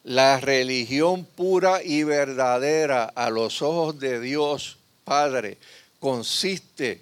la 0.05 0.39
religión 0.39 1.25
pura 1.25 1.83
y 1.83 2.05
verdadera 2.05 3.07
a 3.07 3.29
los 3.29 3.61
ojos 3.61 3.99
de 3.99 4.21
Dios 4.21 4.79
Padre 5.03 5.59
consiste 5.99 7.01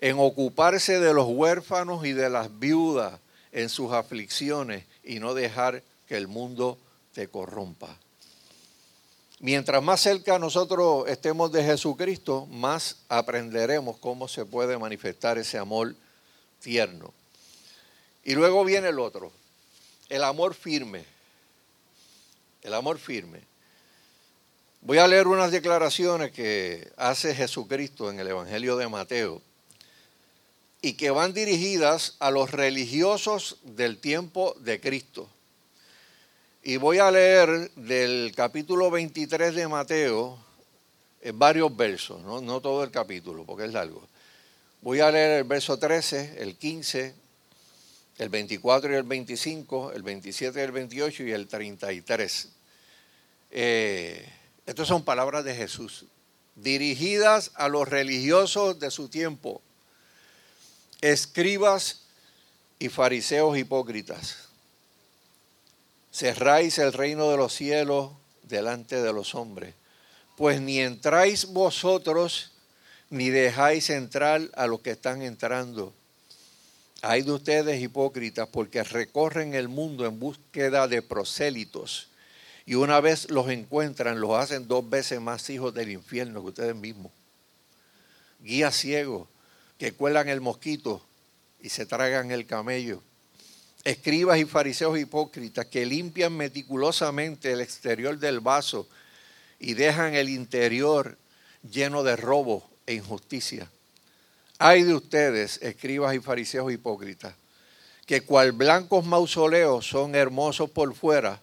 en 0.00 0.16
ocuparse 0.18 1.00
de 1.00 1.12
los 1.12 1.26
huérfanos 1.28 2.06
y 2.06 2.14
de 2.14 2.30
las 2.30 2.58
viudas 2.58 3.20
en 3.52 3.68
sus 3.68 3.92
aflicciones 3.92 4.84
y 5.04 5.18
no 5.18 5.34
dejar 5.34 5.82
que 6.08 6.16
el 6.16 6.28
mundo 6.28 6.78
te 7.12 7.28
corrompa. 7.28 7.98
Mientras 9.44 9.82
más 9.82 10.00
cerca 10.00 10.38
nosotros 10.38 11.06
estemos 11.06 11.52
de 11.52 11.62
Jesucristo, 11.62 12.46
más 12.46 12.96
aprenderemos 13.10 13.98
cómo 13.98 14.26
se 14.26 14.46
puede 14.46 14.78
manifestar 14.78 15.36
ese 15.36 15.58
amor 15.58 15.94
tierno. 16.60 17.12
Y 18.24 18.34
luego 18.34 18.64
viene 18.64 18.88
el 18.88 18.98
otro, 18.98 19.30
el 20.08 20.24
amor 20.24 20.54
firme 20.54 21.04
el 22.64 22.74
amor 22.74 22.98
firme. 22.98 23.40
Voy 24.80 24.98
a 24.98 25.06
leer 25.06 25.28
unas 25.28 25.52
declaraciones 25.52 26.32
que 26.32 26.90
hace 26.96 27.34
Jesucristo 27.34 28.10
en 28.10 28.18
el 28.18 28.28
Evangelio 28.28 28.76
de 28.76 28.88
Mateo 28.88 29.40
y 30.82 30.94
que 30.94 31.10
van 31.10 31.32
dirigidas 31.32 32.16
a 32.18 32.30
los 32.30 32.50
religiosos 32.50 33.58
del 33.62 33.98
tiempo 33.98 34.54
de 34.60 34.80
Cristo. 34.80 35.28
Y 36.66 36.78
voy 36.78 36.96
a 36.96 37.10
leer 37.10 37.70
del 37.72 38.32
capítulo 38.34 38.90
23 38.90 39.54
de 39.54 39.68
Mateo 39.68 40.38
en 41.20 41.38
varios 41.38 41.76
versos, 41.76 42.22
¿no? 42.22 42.40
no 42.40 42.62
todo 42.62 42.82
el 42.82 42.90
capítulo 42.90 43.44
porque 43.44 43.66
es 43.66 43.72
largo. 43.74 44.08
Voy 44.80 45.00
a 45.00 45.10
leer 45.10 45.40
el 45.40 45.44
verso 45.44 45.78
13, 45.78 46.36
el 46.38 46.56
15, 46.56 47.14
el 48.16 48.28
24 48.30 48.90
y 48.90 48.96
el 48.96 49.02
25, 49.02 49.92
el 49.92 50.02
27 50.02 50.58
y 50.58 50.62
el 50.62 50.72
28 50.72 51.24
y 51.24 51.32
el 51.32 51.48
33. 51.48 52.48
Eh, 53.50 54.26
estas 54.64 54.88
son 54.88 55.04
palabras 55.04 55.44
de 55.44 55.54
Jesús, 55.54 56.06
dirigidas 56.54 57.50
a 57.56 57.68
los 57.68 57.86
religiosos 57.86 58.78
de 58.78 58.90
su 58.90 59.10
tiempo, 59.10 59.60
escribas 61.02 62.06
y 62.78 62.88
fariseos 62.88 63.58
hipócritas. 63.58 64.43
Cerráis 66.14 66.78
el 66.78 66.92
reino 66.92 67.28
de 67.28 67.36
los 67.36 67.52
cielos 67.52 68.12
delante 68.44 69.02
de 69.02 69.12
los 69.12 69.34
hombres, 69.34 69.74
pues 70.36 70.60
ni 70.60 70.78
entráis 70.78 71.46
vosotros 71.46 72.52
ni 73.10 73.30
dejáis 73.30 73.90
entrar 73.90 74.42
a 74.54 74.68
los 74.68 74.78
que 74.80 74.92
están 74.92 75.22
entrando. 75.22 75.92
Hay 77.02 77.22
de 77.22 77.32
ustedes 77.32 77.82
hipócritas 77.82 78.48
porque 78.48 78.84
recorren 78.84 79.54
el 79.54 79.66
mundo 79.66 80.06
en 80.06 80.20
búsqueda 80.20 80.86
de 80.86 81.02
prosélitos 81.02 82.06
y 82.64 82.76
una 82.76 83.00
vez 83.00 83.28
los 83.28 83.48
encuentran, 83.48 84.20
los 84.20 84.38
hacen 84.38 84.68
dos 84.68 84.88
veces 84.88 85.20
más 85.20 85.50
hijos 85.50 85.74
del 85.74 85.90
infierno 85.90 86.42
que 86.42 86.50
ustedes 86.50 86.76
mismos. 86.76 87.10
Guías 88.38 88.76
ciegos 88.76 89.26
que 89.78 89.90
cuelan 89.90 90.28
el 90.28 90.40
mosquito 90.40 91.04
y 91.60 91.70
se 91.70 91.86
tragan 91.86 92.30
el 92.30 92.46
camello. 92.46 93.02
Escribas 93.84 94.38
y 94.38 94.46
fariseos 94.46 94.98
hipócritas 94.98 95.66
que 95.66 95.84
limpian 95.84 96.34
meticulosamente 96.36 97.52
el 97.52 97.60
exterior 97.60 98.18
del 98.18 98.40
vaso 98.40 98.88
y 99.60 99.74
dejan 99.74 100.14
el 100.14 100.30
interior 100.30 101.18
lleno 101.70 102.02
de 102.02 102.16
robo 102.16 102.68
e 102.86 102.94
injusticia. 102.94 103.70
Hay 104.58 104.82
de 104.82 104.94
ustedes, 104.94 105.58
escribas 105.62 106.14
y 106.14 106.20
fariseos 106.20 106.72
hipócritas, 106.72 107.34
que 108.06 108.22
cual 108.22 108.52
blancos 108.52 109.04
mausoleos 109.04 109.86
son 109.86 110.14
hermosos 110.14 110.70
por 110.70 110.94
fuera, 110.94 111.40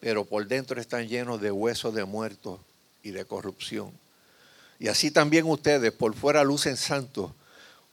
pero 0.00 0.24
por 0.24 0.46
dentro 0.46 0.80
están 0.80 1.08
llenos 1.08 1.40
de 1.40 1.50
huesos 1.50 1.94
de 1.94 2.04
muertos 2.04 2.60
y 3.02 3.10
de 3.10 3.24
corrupción. 3.24 3.92
Y 4.78 4.88
así 4.88 5.10
también 5.10 5.46
ustedes 5.46 5.92
por 5.92 6.14
fuera 6.14 6.42
lucen 6.42 6.76
santos, 6.76 7.32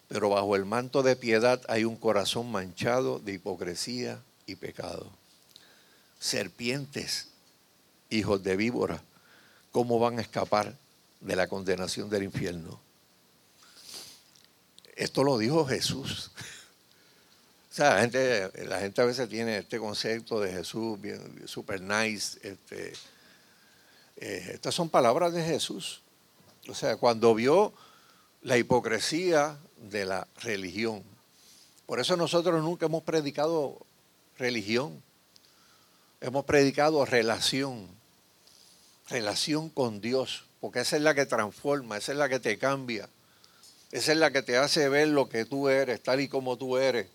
pero 0.08 0.30
bajo 0.30 0.56
el 0.56 0.66
manto 0.66 1.04
de 1.04 1.16
piedad 1.16 1.62
hay 1.68 1.84
un 1.84 1.98
corazón 1.98 2.52
manchado 2.52 3.20
de 3.20 3.34
hipocresía 3.34 4.22
y 4.46 4.56
pecado. 4.56 5.10
Serpientes, 6.20 7.28
hijos 8.10 8.42
de 8.44 8.56
víbora, 8.56 9.02
¿cómo 9.72 10.00
van 10.00 10.18
a 10.18 10.22
escapar 10.22 10.76
de 11.20 11.36
la 11.36 11.48
condenación 11.48 12.10
del 12.10 12.24
infierno? 12.24 12.80
Esto 14.96 15.24
lo 15.24 15.38
dijo 15.38 15.66
Jesús. 15.66 16.32
O 17.70 17.76
sea, 17.78 17.94
la 17.94 18.02
gente, 18.02 18.66
la 18.66 18.80
gente 18.80 19.02
a 19.04 19.06
veces 19.06 19.30
tiene 19.30 19.60
este 19.60 19.78
concepto 19.78 20.40
de 20.40 20.52
Jesús 20.52 21.00
bien, 21.00 21.48
super 21.48 21.80
nice. 21.80 22.40
Este, 22.42 22.92
eh, 24.16 24.50
estas 24.56 24.74
son 24.74 24.90
palabras 24.90 25.32
de 25.32 25.44
Jesús. 25.44 26.02
O 26.68 26.74
sea, 26.74 26.98
cuando 26.98 27.36
vio 27.36 27.72
la 28.42 28.58
hipocresía 28.58 29.60
de 29.78 30.06
la 30.06 30.28
religión. 30.42 31.04
Por 31.86 32.00
eso 32.00 32.18
nosotros 32.18 32.62
nunca 32.64 32.88
hemos 32.88 33.04
predicado 33.04 33.78
religión, 34.38 35.02
hemos 36.22 36.46
predicado 36.46 37.06
relación, 37.06 37.88
relación 39.10 39.70
con 39.70 40.02
Dios, 40.02 40.46
porque 40.60 40.82
esa 40.82 40.98
es 40.98 41.02
la 41.02 41.16
que 41.16 41.26
transforma, 41.26 41.98
esa 41.98 42.12
es 42.12 42.18
la 42.18 42.30
que 42.30 42.40
te 42.40 42.58
cambia, 42.58 43.10
esa 43.92 44.12
es 44.12 44.18
la 44.18 44.32
que 44.32 44.42
te 44.42 44.58
hace 44.58 44.90
ver 44.90 45.08
lo 45.08 45.30
que 45.30 45.46
tú 45.46 45.70
eres, 45.70 46.02
tal 46.04 46.20
y 46.20 46.28
como 46.28 46.58
tú 46.58 46.78
eres, 46.78 47.08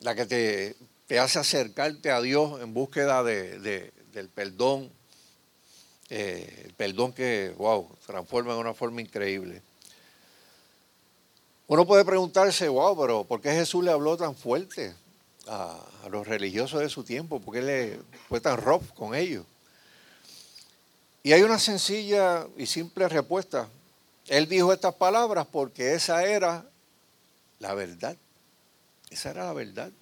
la 0.00 0.14
que 0.14 0.26
te, 0.26 0.76
te 1.06 1.18
hace 1.18 1.38
acercarte 1.38 2.10
a 2.10 2.20
Dios 2.20 2.60
en 2.60 2.74
búsqueda 2.74 3.22
de, 3.22 3.92
del 4.12 4.28
perdón, 4.28 4.90
eh, 6.08 6.62
el 6.66 6.72
perdón 6.74 7.12
que, 7.12 7.54
wow, 7.58 7.88
transforma 8.06 8.54
de 8.54 8.60
una 8.60 8.74
forma 8.74 9.00
increíble. 9.00 9.62
Uno 11.70 11.86
puede 11.86 12.04
preguntarse, 12.04 12.66
wow, 12.68 12.98
pero 13.00 13.22
¿por 13.22 13.40
qué 13.40 13.52
Jesús 13.52 13.84
le 13.84 13.92
habló 13.92 14.16
tan 14.16 14.34
fuerte 14.34 14.92
a, 15.46 15.78
los 16.10 16.26
religiosos 16.26 16.80
de 16.80 16.88
su 16.88 17.04
tiempo? 17.04 17.38
¿Por 17.38 17.54
qué 17.54 17.62
le 17.62 18.00
fue 18.28 18.40
tan 18.40 18.56
rough 18.56 18.92
con 18.92 19.14
ellos? 19.14 19.46
Y 21.22 21.30
hay 21.30 21.42
una 21.42 21.60
sencilla 21.60 22.44
y 22.56 22.66
simple 22.66 23.08
respuesta. 23.08 23.68
Él 24.26 24.48
dijo 24.48 24.72
estas 24.72 24.96
palabras 24.96 25.46
porque 25.46 25.94
esa 25.94 26.24
era 26.24 26.64
la 27.60 27.72
verdad. 27.74 28.16
Esa 29.08 29.30
era 29.30 29.44
la 29.44 29.52
verdad. 29.52 29.92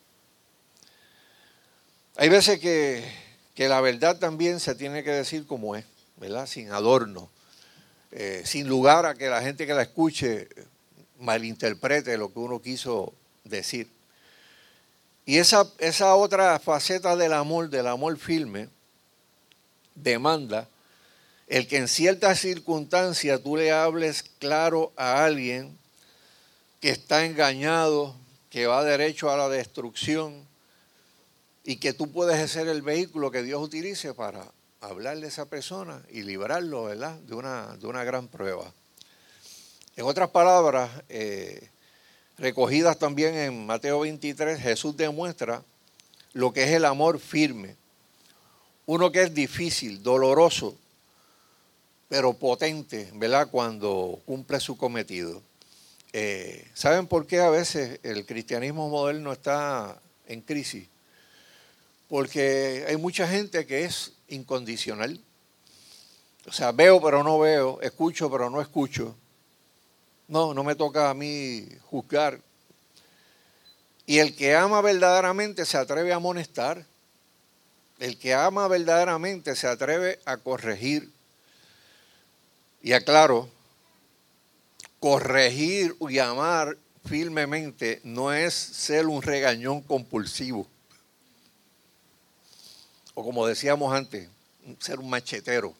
Hay 2.16 2.30
veces 2.30 2.60
que, 2.60 3.04
que 3.54 3.68
la 3.68 3.82
verdad 3.82 4.18
también 4.18 4.58
se 4.58 4.74
tiene 4.74 5.04
que 5.04 5.10
decir 5.10 5.46
como 5.46 5.76
es, 5.76 5.84
¿verdad? 6.16 6.46
Sin 6.46 6.72
adorno, 6.72 7.28
eh, 8.10 8.40
sin 8.46 8.68
lugar 8.68 9.04
a 9.04 9.14
que 9.14 9.28
la 9.28 9.42
gente 9.42 9.66
que 9.66 9.74
la 9.74 9.82
escuche 9.82 10.48
malinterprete 11.18 12.16
lo 12.16 12.32
que 12.32 12.38
uno 12.38 12.60
quiso 12.60 13.12
decir. 13.44 13.88
Y 15.26 15.38
esa, 15.38 15.70
esa 15.78 16.14
otra 16.14 16.58
faceta 16.58 17.16
del 17.16 17.32
amor, 17.32 17.68
del 17.68 17.86
amor 17.86 18.16
firme, 18.16 18.68
demanda 19.94 20.68
el 21.48 21.66
que 21.66 21.78
en 21.78 21.88
ciertas 21.88 22.40
circunstancias 22.40 23.42
tú 23.42 23.56
le 23.56 23.72
hables 23.72 24.22
claro 24.38 24.92
a 24.96 25.24
alguien 25.24 25.76
que 26.80 26.90
está 26.90 27.24
engañado, 27.24 28.14
que 28.50 28.66
va 28.66 28.84
derecho 28.84 29.30
a 29.30 29.36
la 29.36 29.48
destrucción 29.48 30.46
y 31.64 31.76
que 31.76 31.92
tú 31.92 32.10
puedes 32.12 32.50
ser 32.50 32.68
el 32.68 32.82
vehículo 32.82 33.30
que 33.30 33.42
Dios 33.42 33.62
utilice 33.62 34.14
para 34.14 34.50
hablarle 34.80 35.26
a 35.26 35.28
esa 35.28 35.46
persona 35.46 36.02
y 36.10 36.22
librarlo 36.22 36.84
¿verdad? 36.84 37.14
De, 37.20 37.34
una, 37.34 37.76
de 37.76 37.86
una 37.86 38.04
gran 38.04 38.28
prueba. 38.28 38.72
En 39.98 40.04
otras 40.04 40.30
palabras, 40.30 40.88
eh, 41.08 41.70
recogidas 42.36 43.00
también 43.00 43.34
en 43.34 43.66
Mateo 43.66 43.98
23, 43.98 44.60
Jesús 44.60 44.96
demuestra 44.96 45.64
lo 46.34 46.52
que 46.52 46.62
es 46.62 46.70
el 46.70 46.84
amor 46.84 47.18
firme. 47.18 47.74
Uno 48.86 49.10
que 49.10 49.22
es 49.22 49.34
difícil, 49.34 50.00
doloroso, 50.00 50.76
pero 52.08 52.32
potente, 52.32 53.10
¿verdad? 53.14 53.48
Cuando 53.50 54.20
cumple 54.24 54.60
su 54.60 54.76
cometido. 54.76 55.42
Eh, 56.12 56.64
¿Saben 56.74 57.08
por 57.08 57.26
qué 57.26 57.40
a 57.40 57.50
veces 57.50 57.98
el 58.04 58.24
cristianismo 58.24 58.88
moderno 58.88 59.32
está 59.32 60.00
en 60.28 60.42
crisis? 60.42 60.86
Porque 62.08 62.84
hay 62.86 62.96
mucha 62.96 63.26
gente 63.26 63.66
que 63.66 63.84
es 63.84 64.12
incondicional. 64.28 65.20
O 66.46 66.52
sea, 66.52 66.70
veo 66.70 67.02
pero 67.02 67.24
no 67.24 67.40
veo, 67.40 67.80
escucho 67.80 68.30
pero 68.30 68.48
no 68.48 68.60
escucho. 68.60 69.16
No, 70.28 70.52
no 70.52 70.62
me 70.62 70.74
toca 70.74 71.10
a 71.10 71.14
mí 71.14 71.66
juzgar. 71.90 72.40
Y 74.06 74.18
el 74.18 74.36
que 74.36 74.54
ama 74.54 74.80
verdaderamente 74.80 75.64
se 75.64 75.76
atreve 75.76 76.12
a 76.12 76.16
amonestar. 76.16 76.86
El 77.98 78.18
que 78.18 78.34
ama 78.34 78.68
verdaderamente 78.68 79.56
se 79.56 79.66
atreve 79.66 80.20
a 80.24 80.36
corregir. 80.36 81.10
Y 82.82 82.92
aclaro, 82.92 83.48
corregir 85.00 85.96
y 86.08 86.18
amar 86.18 86.76
firmemente 87.04 88.00
no 88.04 88.32
es 88.32 88.54
ser 88.54 89.06
un 89.06 89.22
regañón 89.22 89.82
compulsivo. 89.82 90.66
O 93.14 93.24
como 93.24 93.46
decíamos 93.46 93.94
antes, 93.94 94.28
ser 94.78 95.00
un 95.00 95.10
machetero. 95.10 95.74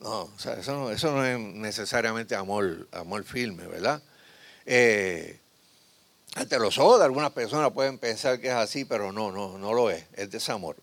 No, 0.00 0.22
o 0.22 0.38
sea, 0.38 0.54
eso 0.54 0.72
no, 0.74 0.90
eso 0.90 1.12
no 1.12 1.24
es 1.24 1.38
necesariamente 1.38 2.34
amor, 2.34 2.86
amor 2.92 3.24
firme, 3.24 3.66
¿verdad? 3.66 4.02
Eh, 4.66 5.40
ante 6.34 6.58
los 6.58 6.78
ojos 6.78 6.98
de 6.98 7.06
algunas 7.06 7.32
personas 7.32 7.72
pueden 7.72 7.98
pensar 7.98 8.40
que 8.40 8.48
es 8.48 8.54
así, 8.54 8.84
pero 8.84 9.10
no, 9.10 9.32
no, 9.32 9.56
no 9.56 9.72
lo 9.72 9.90
es, 9.90 10.04
es 10.12 10.30
desamor. 10.30 10.76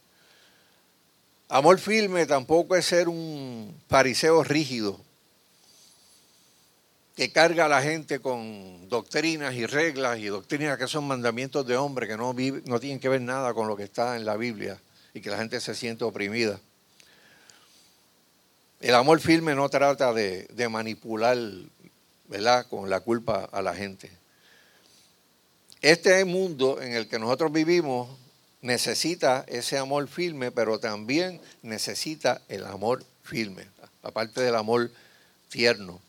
Amor 1.48 1.78
firme 1.78 2.26
tampoco 2.26 2.76
es 2.76 2.86
ser 2.86 3.08
un 3.08 3.80
fariseo 3.88 4.44
rígido 4.44 5.00
que 7.16 7.32
carga 7.32 7.66
a 7.66 7.70
la 7.70 7.82
gente 7.82 8.20
con 8.20 8.90
doctrinas 8.90 9.54
y 9.54 9.68
reglas 9.68 10.18
y 10.18 10.26
doctrinas 10.26 10.80
que 10.80 10.88
son 10.88 11.08
mandamientos 11.08 11.68
de 11.68 11.78
hombre 11.78 12.08
que 12.08 12.18
no, 12.18 12.34
no 12.66 12.80
tienen 12.80 13.00
que 13.00 13.10
ver 13.10 13.22
nada 13.22 13.54
con 13.54 13.68
lo 13.68 13.76
que 13.76 13.84
está 13.84 14.16
en 14.16 14.26
la 14.26 14.36
Biblia 14.36 14.82
y 15.14 15.22
que 15.22 15.30
la 15.30 15.38
gente 15.38 15.62
se 15.62 15.76
siente 15.76 16.04
oprimida. 16.04 16.60
El 18.84 18.96
amor 18.96 19.22
firme 19.22 19.56
no 19.56 19.70
trata 19.70 20.12
de, 20.12 20.68
manipular, 20.70 21.38
¿verdad?, 22.28 22.68
con 22.68 22.90
la 22.90 23.00
culpa 23.00 23.48
a 23.50 23.62
la 23.62 23.74
gente. 23.74 24.12
Este 25.82 26.26
mundo 26.26 26.82
en 26.82 26.92
el 26.92 27.08
que 27.08 27.18
nosotros 27.18 27.54
vivimos 27.54 28.10
necesita 28.60 29.46
ese 29.48 29.78
amor 29.78 30.10
firme, 30.10 30.52
pero 30.52 30.80
también 30.80 31.40
necesita 31.62 32.42
el 32.50 32.66
amor 32.66 33.06
firme, 33.24 33.70
aparte 34.02 34.42
del 34.42 34.56
amor 34.56 34.92
tierno. 35.48 36.02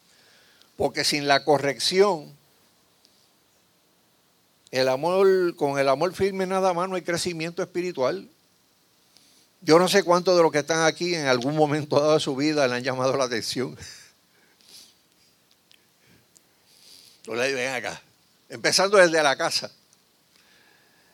Porque 0.76 1.04
sin 1.04 1.28
la 1.28 1.44
corrección, 1.44 2.34
el 4.72 4.88
amor, 4.88 5.54
con 5.54 5.78
el 5.78 5.88
amor 5.88 6.12
firme 6.12 6.44
nada 6.44 6.72
más 6.72 6.88
no 6.88 6.96
hay 6.96 7.02
crecimiento 7.02 7.62
espiritual. 7.62 8.28
Yo 9.64 9.78
no 9.78 9.88
sé 9.88 10.02
cuántos 10.02 10.36
de 10.36 10.42
los 10.42 10.52
que 10.52 10.58
están 10.58 10.84
aquí 10.84 11.14
en 11.14 11.26
algún 11.26 11.56
momento 11.56 11.98
dado 11.98 12.12
de 12.12 12.20
su 12.20 12.36
vida 12.36 12.68
le 12.68 12.74
han 12.74 12.82
llamado 12.82 13.16
la 13.16 13.24
atención. 13.24 13.76
No 17.26 17.34
le 17.34 17.54
ven 17.54 17.72
acá. 17.72 18.02
Empezando 18.50 18.98
desde 18.98 19.22
la 19.22 19.34
casa. 19.34 19.72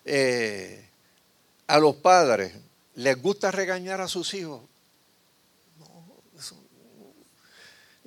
Eh, 0.04 0.84
a 1.68 1.78
los 1.78 1.94
padres, 1.94 2.52
¿les 2.96 3.22
gusta 3.22 3.52
regañar 3.52 4.00
a 4.00 4.08
sus 4.08 4.34
hijos? 4.34 4.60
No, 5.78 6.16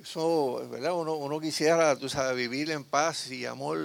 eso, 0.02 0.68
¿verdad? 0.68 0.92
Uno, 0.92 1.40
quisiera, 1.40 1.96
tú 1.96 2.10
sabes, 2.10 2.36
vivir 2.36 2.70
en 2.72 2.84
paz 2.84 3.30
y 3.30 3.46
amor 3.46 3.78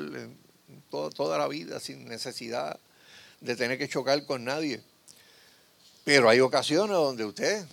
toda 0.89 1.37
la 1.37 1.47
vida 1.47 1.79
sin 1.79 2.03
necesidad 2.03 2.77
de 3.39 3.55
tener 3.55 3.77
que 3.77 3.87
chocar 3.87 4.25
con 4.25 4.43
nadie. 4.43 4.83
Pero 6.11 6.27
hay 6.27 6.39
ocasiones 6.39 6.95
donde 6.97 7.23
usted 7.23 7.63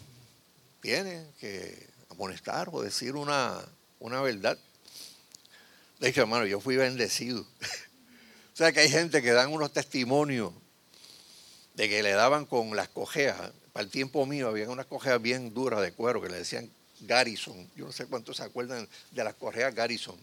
tiene 0.82 1.26
que 1.40 1.88
amonestar 2.10 2.68
o 2.70 2.82
decir 2.82 3.16
una, 3.16 3.64
una 3.98 4.20
verdad. 4.20 4.58
De 6.00 6.10
hecho, 6.10 6.20
hermano, 6.20 6.44
yo 6.44 6.60
fui 6.60 6.76
bendecido. 6.76 7.40
o 8.52 8.56
sea 8.56 8.72
que 8.72 8.80
hay 8.80 8.90
gente 8.90 9.22
que 9.22 9.32
dan 9.32 9.54
unos 9.54 9.72
testimonios 9.72 10.52
de 11.72 11.88
que 11.88 12.02
le 12.02 12.10
daban 12.10 12.44
con 12.44 12.76
las 12.76 12.90
cojeas. 12.90 13.40
Para 13.72 13.84
el 13.84 13.90
tiempo 13.90 14.26
mío 14.26 14.48
había 14.48 14.68
unas 14.68 14.84
cojeas 14.84 15.22
bien 15.22 15.54
duras 15.54 15.80
de 15.80 15.92
cuero 15.92 16.20
que 16.20 16.28
le 16.28 16.36
decían 16.36 16.70
Garrison. 17.00 17.70
Yo 17.74 17.86
no 17.86 17.92
sé 17.92 18.04
cuántos 18.04 18.36
se 18.36 18.42
acuerdan 18.42 18.86
de 19.12 19.24
las 19.24 19.32
correas 19.36 19.74
Garrison. 19.74 20.22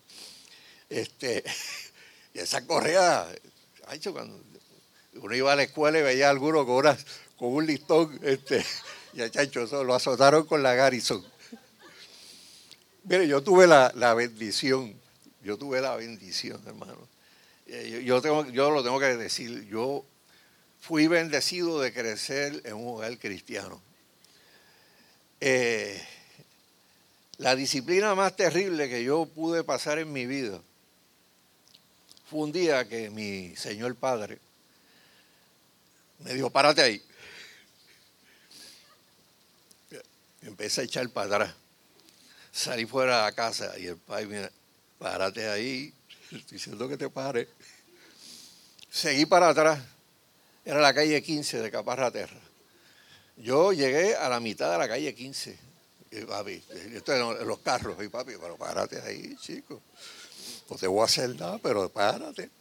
Este, 0.88 1.44
y 2.36 2.38
esa 2.38 2.64
correa, 2.68 3.28
cuando 4.12 4.40
uno 5.16 5.36
iba 5.36 5.52
a 5.52 5.56
la 5.56 5.64
escuela 5.64 5.98
y 5.98 6.04
veía 6.04 6.28
a 6.28 6.30
alguno 6.30 6.64
con, 6.64 6.96
con 7.44 7.56
un 7.56 7.68
listón, 7.68 8.18
este, 8.24 8.64
y 9.14 9.30
chacho, 9.30 9.84
lo 9.84 9.94
azotaron 9.94 10.46
con 10.46 10.64
la 10.64 10.76
Garrison. 10.76 11.22
Mire, 13.04 13.28
yo 13.28 13.44
tuve 13.44 13.68
la, 13.68 14.14
bendición, 14.14 14.96
yo 15.44 15.58
tuve 15.58 15.82
la 15.82 15.94
bendición, 15.98 16.62
hermano. 16.66 17.06
Eh, 17.68 18.02
yo 18.06 18.72
lo 18.72 18.82
tengo 18.82 18.98
que 18.98 19.18
decir, 19.18 19.68
yo 19.68 20.06
fui 20.80 21.08
bendecido 21.08 21.82
de 21.82 21.92
crecer 21.92 22.62
en 22.64 22.76
un 22.76 22.96
hogar 22.96 23.18
cristiano. 23.18 23.82
Eh, 25.42 26.02
la 27.40 27.58
disciplina 27.58 28.16
más 28.16 28.38
terrible 28.38 28.88
que 28.88 29.04
yo 29.04 29.26
pude 29.26 29.66
pasar 29.66 30.00
en 30.00 30.14
mi 30.14 30.26
vida 30.26 30.62
fue 32.30 32.40
un 32.40 32.54
día 32.54 32.88
que 32.88 33.10
mi 33.10 33.54
señor 33.58 33.98
padre 33.98 34.40
me 36.20 36.34
dijo, 36.34 36.50
párate 36.50 36.82
ahí. 36.82 37.04
Empecé 40.46 40.82
a 40.82 40.84
echar 40.84 41.10
para 41.10 41.36
atrás. 41.36 41.56
Salí 42.52 42.86
fuera 42.86 43.18
de 43.18 43.24
la 43.24 43.32
casa 43.32 43.78
y 43.80 43.88
el 43.88 43.98
padre 43.98 44.26
me 44.28 44.50
párate 45.00 45.50
ahí, 45.50 45.94
estoy 46.32 46.58
diciendo 46.58 46.88
que 46.88 46.98
te 46.98 47.10
pare. 47.10 47.50
Seguí 48.90 49.26
para 49.26 49.50
atrás. 49.50 49.82
Era 50.66 50.80
la 50.80 50.94
calle 50.94 51.22
15 51.22 51.62
de 51.62 51.72
Caparraterra. 51.72 52.40
Yo 53.38 53.74
llegué 53.74 54.16
a 54.16 54.30
la 54.30 54.40
mitad 54.40 54.72
de 54.72 54.78
la 54.78 54.88
calle 54.88 55.14
15. 55.14 55.58
Y 56.12 56.22
papi, 56.22 56.64
esto 56.94 57.34
los 57.44 57.60
carros, 57.60 58.02
y 58.04 58.08
papi, 58.08 58.34
pero 58.40 58.56
párate 58.56 59.02
ahí, 59.02 59.36
chico. 59.42 59.82
No 60.70 60.78
te 60.78 60.88
voy 60.88 61.02
a 61.02 61.06
hacer 61.06 61.36
nada, 61.36 61.58
pero 61.58 61.90
párate. 61.90 62.50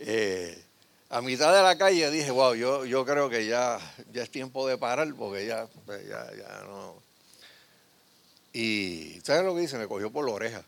Eh, 0.00 0.64
a 1.10 1.22
mitad 1.22 1.54
de 1.54 1.62
la 1.62 1.78
calle 1.78 2.10
dije, 2.10 2.30
wow, 2.30 2.54
yo, 2.54 2.84
yo 2.84 3.04
creo 3.04 3.30
que 3.30 3.46
ya, 3.46 3.78
ya 4.12 4.22
es 4.22 4.30
tiempo 4.30 4.66
de 4.66 4.76
parar 4.76 5.12
porque 5.14 5.46
ya, 5.46 5.66
pues, 5.86 6.06
ya, 6.06 6.30
ya 6.36 6.64
no. 6.64 7.02
Y 8.52 9.20
¿sabes 9.24 9.44
lo 9.44 9.54
que 9.54 9.62
dice? 9.62 9.78
Me 9.78 9.86
cogió 9.86 10.10
por 10.10 10.26
la 10.26 10.32
oreja. 10.32 10.64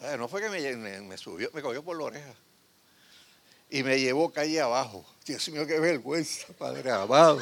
Eh, 0.00 0.16
no 0.18 0.28
fue 0.28 0.42
que 0.42 0.50
me, 0.50 1.00
me, 1.00 1.16
subió, 1.16 1.50
me 1.54 1.62
cogió 1.62 1.82
por 1.82 1.96
la 1.96 2.04
oreja. 2.04 2.34
Y 3.70 3.82
me 3.82 3.98
llevó 3.98 4.30
calle 4.30 4.60
abajo. 4.60 5.04
Dios 5.24 5.48
mío, 5.48 5.66
qué 5.66 5.80
vergüenza, 5.80 6.52
Padre 6.58 6.90
amado. 6.90 7.40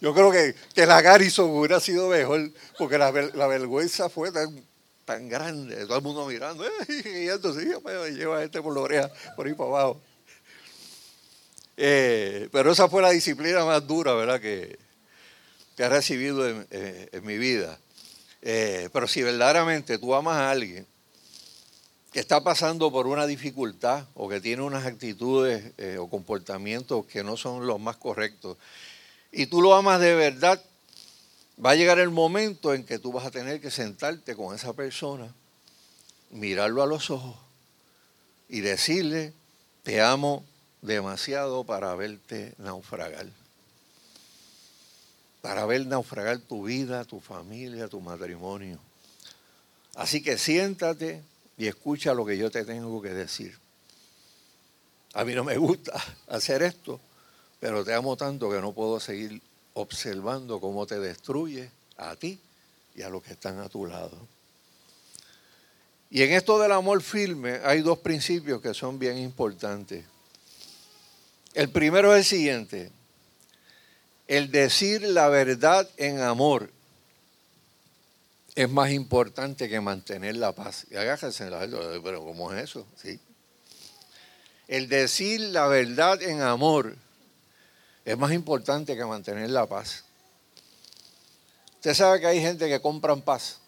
Yo 0.00 0.14
creo 0.14 0.32
que, 0.32 0.54
que 0.74 0.86
la 0.86 1.00
Garrison 1.00 1.50
hubiera 1.50 1.78
sido 1.78 2.08
mejor, 2.08 2.50
porque 2.76 2.98
la, 2.98 3.10
vergüenza 3.10 4.08
fue 4.08 4.32
tan, 4.32 4.66
tan, 5.04 5.28
grande. 5.28 5.86
Todo 5.86 5.98
el 5.98 6.02
mundo 6.02 6.26
mirando, 6.26 6.64
y 6.88 7.26
yo 7.26 7.80
me 7.80 8.10
lleva 8.10 8.38
a 8.38 8.44
este 8.44 8.60
por 8.62 8.74
la 8.74 8.80
oreja, 8.80 9.10
por 9.36 9.46
ahí 9.46 9.54
para 9.54 9.70
abajo. 9.70 10.00
Eh, 11.76 12.48
pero 12.52 12.72
esa 12.72 12.88
fue 12.88 13.02
la 13.02 13.10
disciplina 13.10 13.64
más 13.64 13.86
dura, 13.86 14.14
¿verdad?, 14.14 14.40
que, 14.40 14.78
que 15.76 15.82
he 15.82 15.88
recibido 15.88 16.46
en, 16.48 17.24
mi 17.24 17.38
vida. 17.38 17.78
Eh, 18.42 18.88
pero 18.92 19.06
si 19.08 19.22
verdaderamente 19.22 19.98
tú 19.98 20.14
amas 20.14 20.36
a 20.36 20.50
alguien 20.50 20.86
que 22.12 22.20
está 22.20 22.44
pasando 22.44 22.92
por 22.92 23.06
una 23.06 23.26
dificultad 23.26 24.06
o 24.14 24.28
que 24.28 24.40
tiene 24.40 24.62
unas 24.62 24.84
actitudes 24.84 25.72
eh, 25.78 25.96
o 25.98 26.10
comportamientos 26.10 27.06
que 27.06 27.24
no 27.24 27.36
son 27.36 27.66
los 27.66 27.80
más 27.80 27.96
correctos, 27.96 28.58
y 29.30 29.46
tú 29.46 29.62
lo 29.62 29.74
amas 29.74 29.98
de 29.98 30.14
verdad, 30.14 30.62
va 31.64 31.70
a 31.70 31.74
llegar 31.74 31.98
el 31.98 32.10
momento 32.10 32.74
en 32.74 32.84
que 32.84 32.98
tú 32.98 33.12
vas 33.12 33.26
a 33.26 33.30
tener 33.30 33.60
que 33.60 33.70
sentarte 33.70 34.34
con 34.34 34.54
esa 34.54 34.72
persona, 34.72 35.32
mirarlo 36.30 36.82
a 36.82 36.86
los 36.86 37.10
ojos 37.10 37.36
y 38.48 38.60
decirle, 38.60 39.32
te 39.82 40.00
amo 40.00 40.44
demasiado 40.80 41.64
para 41.64 41.94
verte 41.94 42.54
naufragar. 42.58 43.26
Para 45.40 45.66
ver 45.66 45.86
naufragar 45.86 46.38
tu 46.38 46.64
vida, 46.64 47.04
tu 47.04 47.20
familia, 47.20 47.88
tu 47.88 48.00
matrimonio. 48.00 48.78
Así 49.94 50.22
que 50.22 50.38
siéntate 50.38 51.22
y 51.58 51.66
escucha 51.66 52.14
lo 52.14 52.24
que 52.24 52.38
yo 52.38 52.50
te 52.50 52.64
tengo 52.64 53.02
que 53.02 53.10
decir. 53.10 53.58
A 55.14 55.24
mí 55.24 55.34
no 55.34 55.44
me 55.44 55.56
gusta 55.56 55.92
hacer 56.28 56.62
esto, 56.62 57.00
pero 57.60 57.84
te 57.84 57.94
amo 57.94 58.16
tanto 58.16 58.50
que 58.50 58.60
no 58.60 58.72
puedo 58.72 59.00
seguir 59.00 59.40
observando 59.74 60.60
cómo 60.60 60.86
te 60.86 60.98
destruye 60.98 61.70
a 61.96 62.16
ti 62.16 62.38
y 62.94 63.02
a 63.02 63.08
los 63.08 63.22
que 63.22 63.32
están 63.32 63.58
a 63.58 63.68
tu 63.68 63.86
lado. 63.86 64.16
Y 66.10 66.22
en 66.22 66.32
esto 66.32 66.58
del 66.58 66.72
amor 66.72 67.02
firme 67.02 67.60
hay 67.64 67.80
dos 67.80 67.98
principios 67.98 68.60
que 68.60 68.74
son 68.74 68.98
bien 68.98 69.16
importantes. 69.18 70.04
El 71.54 71.70
primero 71.70 72.14
es 72.14 72.20
el 72.20 72.38
siguiente, 72.38 72.90
el 74.28 74.50
decir 74.50 75.02
la 75.02 75.28
verdad 75.28 75.88
en 75.96 76.20
amor 76.20 76.70
es 78.54 78.68
más 78.68 78.90
importante 78.90 79.68
que 79.68 79.80
mantener 79.80 80.36
la 80.36 80.52
paz. 80.52 80.86
Y 80.90 80.96
agájense, 80.96 81.50
pero 82.02 82.22
¿cómo 82.24 82.52
es 82.52 82.64
eso? 82.64 82.86
¿Sí? 82.96 83.18
El 84.68 84.88
decir 84.88 85.40
la 85.40 85.66
verdad 85.66 86.22
en 86.22 86.42
amor 86.42 86.96
es 88.04 88.18
más 88.18 88.32
importante 88.32 88.96
que 88.96 89.04
mantener 89.04 89.50
la 89.50 89.66
paz. 89.66 90.04
Usted 91.76 91.94
sabe 91.94 92.20
que 92.20 92.26
hay 92.26 92.40
gente 92.40 92.68
que 92.68 92.80
compran 92.80 93.22
paz 93.22 93.58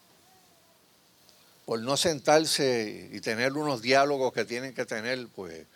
por 1.64 1.80
no 1.80 1.96
sentarse 1.96 3.08
y 3.12 3.20
tener 3.20 3.52
unos 3.54 3.80
diálogos 3.80 4.32
que 4.32 4.44
tienen 4.44 4.74
que 4.74 4.84
tener, 4.84 5.28
pues 5.28 5.66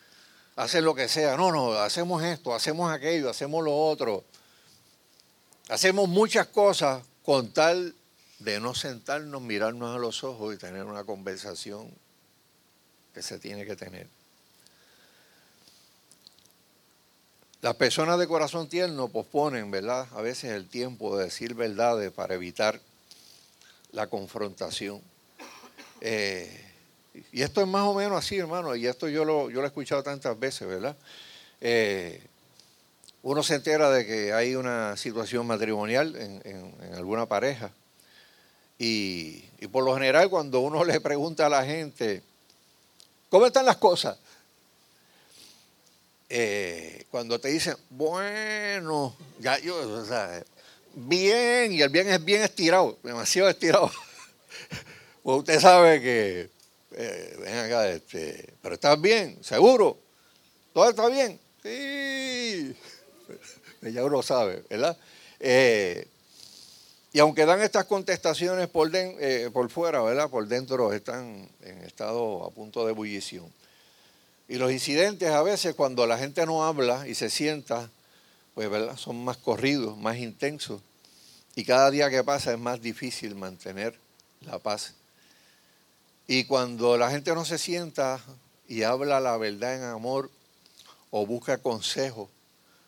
hacen 0.57 0.85
lo 0.85 0.95
que 0.95 1.09
sea. 1.09 1.37
No, 1.37 1.51
no, 1.51 1.73
hacemos 1.73 2.23
esto, 2.23 2.55
hacemos 2.55 2.93
aquello, 2.93 3.31
hacemos 3.31 3.65
lo 3.65 3.77
otro. 3.77 4.25
Hacemos 5.69 6.09
muchas 6.09 6.47
cosas 6.49 7.03
con 7.23 7.53
tal 7.53 7.95
de 8.39 8.61
no 8.61 8.75
sentarnos, 8.75 9.43
mirarnos 9.43 9.95
a 9.95 9.99
los 9.99 10.25
ojos 10.25 10.55
y 10.55 10.59
tener 10.59 10.85
una 10.85 11.05
conversación 11.05 11.91
que 13.15 13.23
se 13.23 13.39
tiene 13.39 13.65
que 13.65 13.77
tener. 13.77 14.09
Las 17.61 17.75
personas 17.75 18.21
de 18.21 18.29
corazón 18.29 18.69
tierno 18.69 19.09
posponen, 19.09 19.69
¿verdad? 19.73 20.07
A 20.15 20.23
veces 20.23 20.53
el 20.53 20.69
tiempo 20.69 21.17
de 21.19 21.25
decir 21.25 21.55
verdades 21.55 22.13
para 22.13 22.35
evitar 22.35 22.81
la 23.91 24.07
confrontación. 24.07 25.03
Eh, 26.01 26.65
y 27.33 27.43
esto 27.43 27.61
es 27.61 27.67
más 27.67 27.83
o 27.83 27.95
menos 27.95 28.17
así, 28.17 28.39
hermano, 28.39 28.77
y 28.77 28.87
esto 28.87 29.09
yo 29.09 29.25
lo, 29.25 29.51
he 29.51 29.67
escuchado 29.67 30.05
tantas 30.05 30.39
veces, 30.39 30.69
¿verdad? 30.69 30.97
Eh, 31.61 32.23
uno 33.25 33.43
se 33.43 33.57
entera 33.57 33.91
de 33.91 34.07
que 34.07 34.33
hay 34.33 34.55
una 34.55 34.97
situación 34.97 35.45
matrimonial 35.45 36.15
en, 36.15 36.95
alguna 36.95 37.27
pareja. 37.27 37.73
Y, 38.79 39.45
y, 39.59 39.67
por 39.67 39.83
lo 39.85 39.95
general 39.95 40.31
cuando 40.31 40.61
uno 40.61 40.85
le 40.85 41.01
pregunta 41.01 41.47
a 41.47 41.49
la 41.49 41.65
gente, 41.65 42.23
¿cómo 43.29 43.47
están 43.47 43.67
las 43.67 43.79
cosas? 43.79 44.17
Eh, 46.31 47.07
cuando 47.11 47.41
te 47.41 47.49
dicen, 47.49 47.75
bueno, 47.89 49.17
ya 49.39 49.59
yo, 49.59 49.77
o 49.77 50.05
sea, 50.05 50.45
bien, 50.95 51.73
y 51.73 51.81
el 51.81 51.89
bien 51.89 52.09
es 52.09 52.23
bien 52.23 52.43
estirado, 52.43 52.99
demasiado 53.03 53.49
estirado. 53.49 53.91
pues 55.23 55.39
usted 55.39 55.59
sabe 55.59 56.03
que, 56.03 56.51
eh, 56.93 57.37
ven 57.41 57.57
acá, 57.57 57.89
este, 57.89 58.53
pero 58.61 58.75
estás 58.75 59.01
bien, 59.01 59.43
seguro, 59.43 59.99
todo 60.75 60.91
está 60.91 61.09
bien. 61.09 61.41
Sí, 61.63 62.77
ya 63.91 64.05
uno 64.05 64.23
sabe, 64.23 64.65
¿verdad? 64.69 64.99
Eh, 65.41 66.09
y 67.11 67.21
aunque 67.21 67.47
dan 67.47 67.63
estas 67.63 67.87
contestaciones 67.87 68.69
por, 68.69 68.91
por 69.55 69.71
fuera, 69.71 70.03
¿verdad? 70.03 70.29
Por 70.29 70.47
dentro 70.47 70.93
están 70.93 71.49
en 71.63 71.79
estado 71.85 72.45
a 72.45 72.51
punto 72.51 72.85
de 72.85 72.93
ebullición. 72.93 73.51
Y 74.49 74.57
los 74.57 74.73
incidentes 74.73 75.31
a 75.31 75.43
veces 75.43 75.75
cuando 75.75 76.07
la 76.07 76.17
gente 76.17 76.47
no 76.47 76.65
habla 76.65 77.07
y 77.07 77.15
se 77.15 77.29
sienta, 77.29 77.91
pues 78.55 78.71
¿verdad? 78.71 78.97
son 78.97 79.23
más 79.23 79.37
corridos, 79.37 79.97
más 79.99 80.17
intensos. 80.17 80.81
Y 81.55 81.65
cada 81.65 81.91
día 81.91 82.09
que 82.09 82.25
pasa 82.25 82.53
es 82.53 82.59
más 82.59 82.81
difícil 82.81 83.35
mantener 83.35 83.99
la 84.41 84.59
paz. 84.59 84.95
Y 86.27 86.45
cuando 86.45 86.97
la 86.97 87.11
gente 87.11 87.35
no 87.35 87.45
se 87.45 87.59
sienta 87.59 88.21
y 88.67 88.85
habla 88.85 89.21
la 89.21 89.37
verdad 89.37 89.75
en 89.77 89.83
amor 89.83 90.31
o 91.11 91.27
busca 91.27 91.59
consejo, 91.59 92.31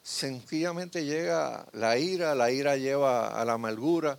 sencillamente 0.02 1.04
llega 1.04 1.66
la 1.72 1.98
ira, 1.98 2.34
la 2.34 2.50
ira 2.50 2.76
lleva 2.76 3.28
a 3.28 3.44
la 3.44 3.54
amargura 3.54 4.18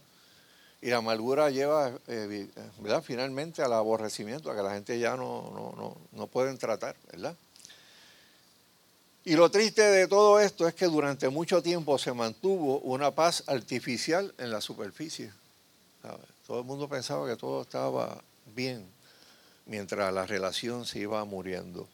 Y 0.81 0.89
la 0.89 0.97
amargura 0.97 1.49
lleva, 1.51 1.93
eh, 2.07 2.49
¿verdad? 2.79 3.03
Finalmente 3.03 3.61
al 3.61 3.73
aborrecimiento, 3.73 4.49
a 4.49 4.55
que 4.55 4.63
la 4.63 4.73
gente 4.73 4.97
ya 4.97 5.15
no, 5.15 5.51
no, 5.53 5.73
no, 5.77 5.97
no 6.11 6.27
pueden 6.27 6.57
tratar, 6.57 6.95
¿verdad? 7.11 7.35
Y 9.23 9.35
lo 9.35 9.51
triste 9.51 9.83
de 9.83 10.07
todo 10.07 10.39
esto 10.39 10.67
es 10.67 10.73
que 10.73 10.85
durante 10.85 11.29
mucho 11.29 11.61
tiempo 11.61 11.99
se 11.99 12.11
mantuvo 12.11 12.79
una 12.79 13.11
paz 13.11 13.43
artificial 13.45 14.33
en 14.39 14.49
la 14.49 14.61
superficie. 14.61 15.31
Todo 16.47 16.59
el 16.59 16.65
mundo 16.65 16.89
pensaba 16.89 17.27
que 17.27 17.35
todo 17.35 17.61
estaba 17.61 18.19
bien 18.55 18.83
mientras 19.67 20.11
la 20.11 20.25
relación 20.25 20.85
se 20.85 20.99
iba 20.99 21.23
muriendo. 21.23 21.87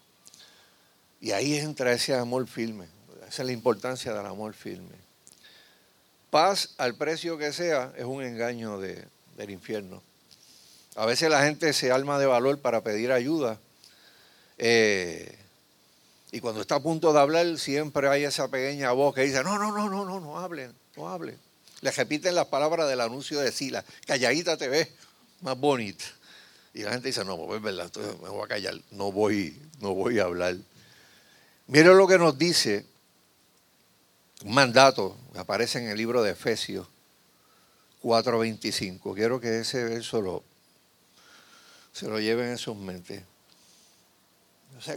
Y 1.19 1.31
ahí 1.31 1.57
entra 1.57 1.91
ese 1.91 2.15
amor 2.15 2.47
firme. 2.47 2.87
Esa 3.27 3.41
es 3.41 3.45
la 3.45 3.51
importancia 3.51 4.13
del 4.13 4.25
amor 4.25 4.53
firme. 4.53 5.06
Paz 6.37 6.75
al 6.77 6.93
precio 6.93 7.39
que 7.39 7.51
sea 7.51 7.91
es 7.97 8.05
un 8.05 8.21
engaño 8.23 8.79
del 8.79 9.49
infierno. 9.49 10.03
A 10.95 11.07
veces 11.07 11.31
la 11.31 11.41
gente 11.41 11.73
se 11.73 11.91
alma 11.91 12.19
de 12.19 12.27
valor 12.27 12.59
para 12.59 12.83
pedir 12.83 13.11
ayuda. 13.11 13.59
Eh, 14.59 15.35
y 16.31 16.39
cuando 16.39 16.61
está 16.61 16.75
a 16.75 16.79
punto 16.79 17.11
de 17.11 17.19
hablar, 17.19 17.57
siempre 17.57 18.07
hay 18.07 18.23
esa 18.23 18.49
pequeña 18.49 18.91
voz 18.91 19.15
que 19.15 19.21
dice, 19.21 19.43
no, 19.43 19.57
no, 19.57 19.71
no, 19.71 19.89
no, 19.89 20.05
no, 20.05 20.19
no 20.19 20.37
hablen, 20.37 20.75
no 20.95 21.09
hablen. 21.09 21.39
Le 21.81 21.89
repiten 21.89 22.35
las 22.35 22.45
palabras 22.45 22.87
del 22.87 23.01
anuncio 23.01 23.39
de 23.39 23.51
Sila, 23.51 23.83
calladita 24.05 24.57
te 24.57 24.67
ves 24.67 24.89
más 25.41 25.57
bonita. 25.57 26.05
Y 26.71 26.83
la 26.83 26.91
gente 26.91 27.07
dice, 27.07 27.25
no, 27.25 27.35
pues 27.35 27.57
es 27.57 27.63
verdad, 27.63 27.91
me 28.21 28.29
voy 28.29 28.45
a 28.45 28.47
callar, 28.47 28.75
no 28.91 29.11
voy, 29.11 29.59
no 29.79 29.95
voy 29.95 30.19
a 30.19 30.25
hablar. 30.25 30.55
Mire 31.65 31.95
lo 31.95 32.07
que 32.07 32.19
nos 32.19 32.37
dice 32.37 32.85
un 34.45 34.53
mandato, 34.53 35.17
aparece 35.35 35.79
en 35.79 35.87
el 35.89 35.97
libro 35.97 36.21
de 36.23 36.31
Efesios 36.31 36.87
4.25. 38.03 39.15
Quiero 39.15 39.39
que 39.39 39.59
ese 39.59 39.83
verso 39.83 40.43
se 41.91 42.07
lo 42.07 42.19
lleven 42.19 42.49
en 42.49 42.57
sus 42.57 42.75
mentes. 42.75 43.23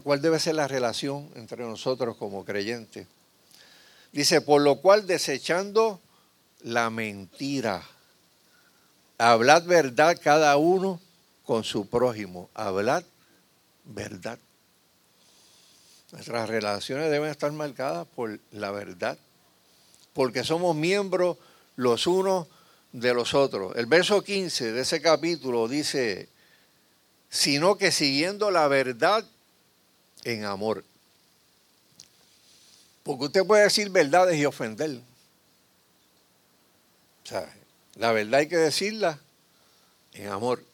¿cuál 0.02 0.20
debe 0.20 0.38
ser 0.38 0.56
la 0.56 0.68
relación 0.68 1.30
entre 1.34 1.64
nosotros 1.64 2.16
como 2.16 2.44
creyentes? 2.44 3.06
Dice, 4.12 4.40
por 4.40 4.60
lo 4.60 4.80
cual 4.80 5.06
desechando 5.06 6.00
la 6.62 6.90
mentira, 6.90 7.82
hablad 9.16 9.64
verdad 9.64 10.18
cada 10.22 10.56
uno 10.56 11.00
con 11.44 11.64
su 11.64 11.88
prójimo, 11.88 12.50
hablad 12.54 13.04
verdad. 13.84 14.38
Nuestras 16.12 16.48
relaciones 16.48 17.10
deben 17.10 17.30
estar 17.30 17.52
marcadas 17.52 18.06
por 18.08 18.40
la 18.50 18.72
verdad, 18.72 19.16
porque 20.12 20.44
somos 20.44 20.76
miembros 20.76 21.36
los 21.76 22.06
unos 22.06 22.46
de 22.92 23.14
los 23.14 23.34
otros. 23.34 23.74
El 23.76 23.86
verso 23.86 24.22
15 24.22 24.72
de 24.72 24.80
ese 24.82 25.00
capítulo 25.00 25.68
dice, 25.68 26.28
sino 27.28 27.76
que 27.78 27.92
siguiendo 27.92 28.50
la 28.50 28.68
verdad 28.68 29.24
en 30.24 30.44
amor. 30.44 30.84
Porque 33.02 33.24
usted 33.24 33.46
puede 33.46 33.64
decir 33.64 33.90
verdades 33.90 34.38
y 34.38 34.44
ofender. 34.44 35.00
O 37.24 37.26
sea, 37.26 37.52
la 37.94 38.12
verdad 38.12 38.40
hay 38.40 38.48
que 38.48 38.56
decirla 38.56 39.20
en 40.12 40.28
amor. 40.28 40.64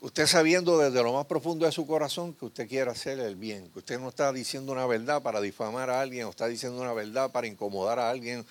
Usted 0.00 0.26
sabiendo 0.26 0.78
desde 0.78 1.02
lo 1.02 1.12
más 1.12 1.26
profundo 1.26 1.66
de 1.66 1.72
su 1.72 1.86
corazón 1.86 2.32
que 2.34 2.46
usted 2.46 2.68
quiere 2.68 2.90
hacer 2.90 3.20
el 3.20 3.36
bien, 3.36 3.70
que 3.70 3.80
usted 3.80 4.00
no 4.00 4.08
está 4.08 4.32
diciendo 4.32 4.72
una 4.72 4.86
verdad 4.86 5.22
para 5.22 5.40
difamar 5.40 5.90
a 5.90 6.00
alguien, 6.00 6.26
o 6.26 6.30
está 6.30 6.46
diciendo 6.46 6.80
una 6.80 6.94
verdad 6.94 7.30
para 7.30 7.46
incomodar 7.46 7.98
a 7.98 8.08
alguien, 8.08 8.46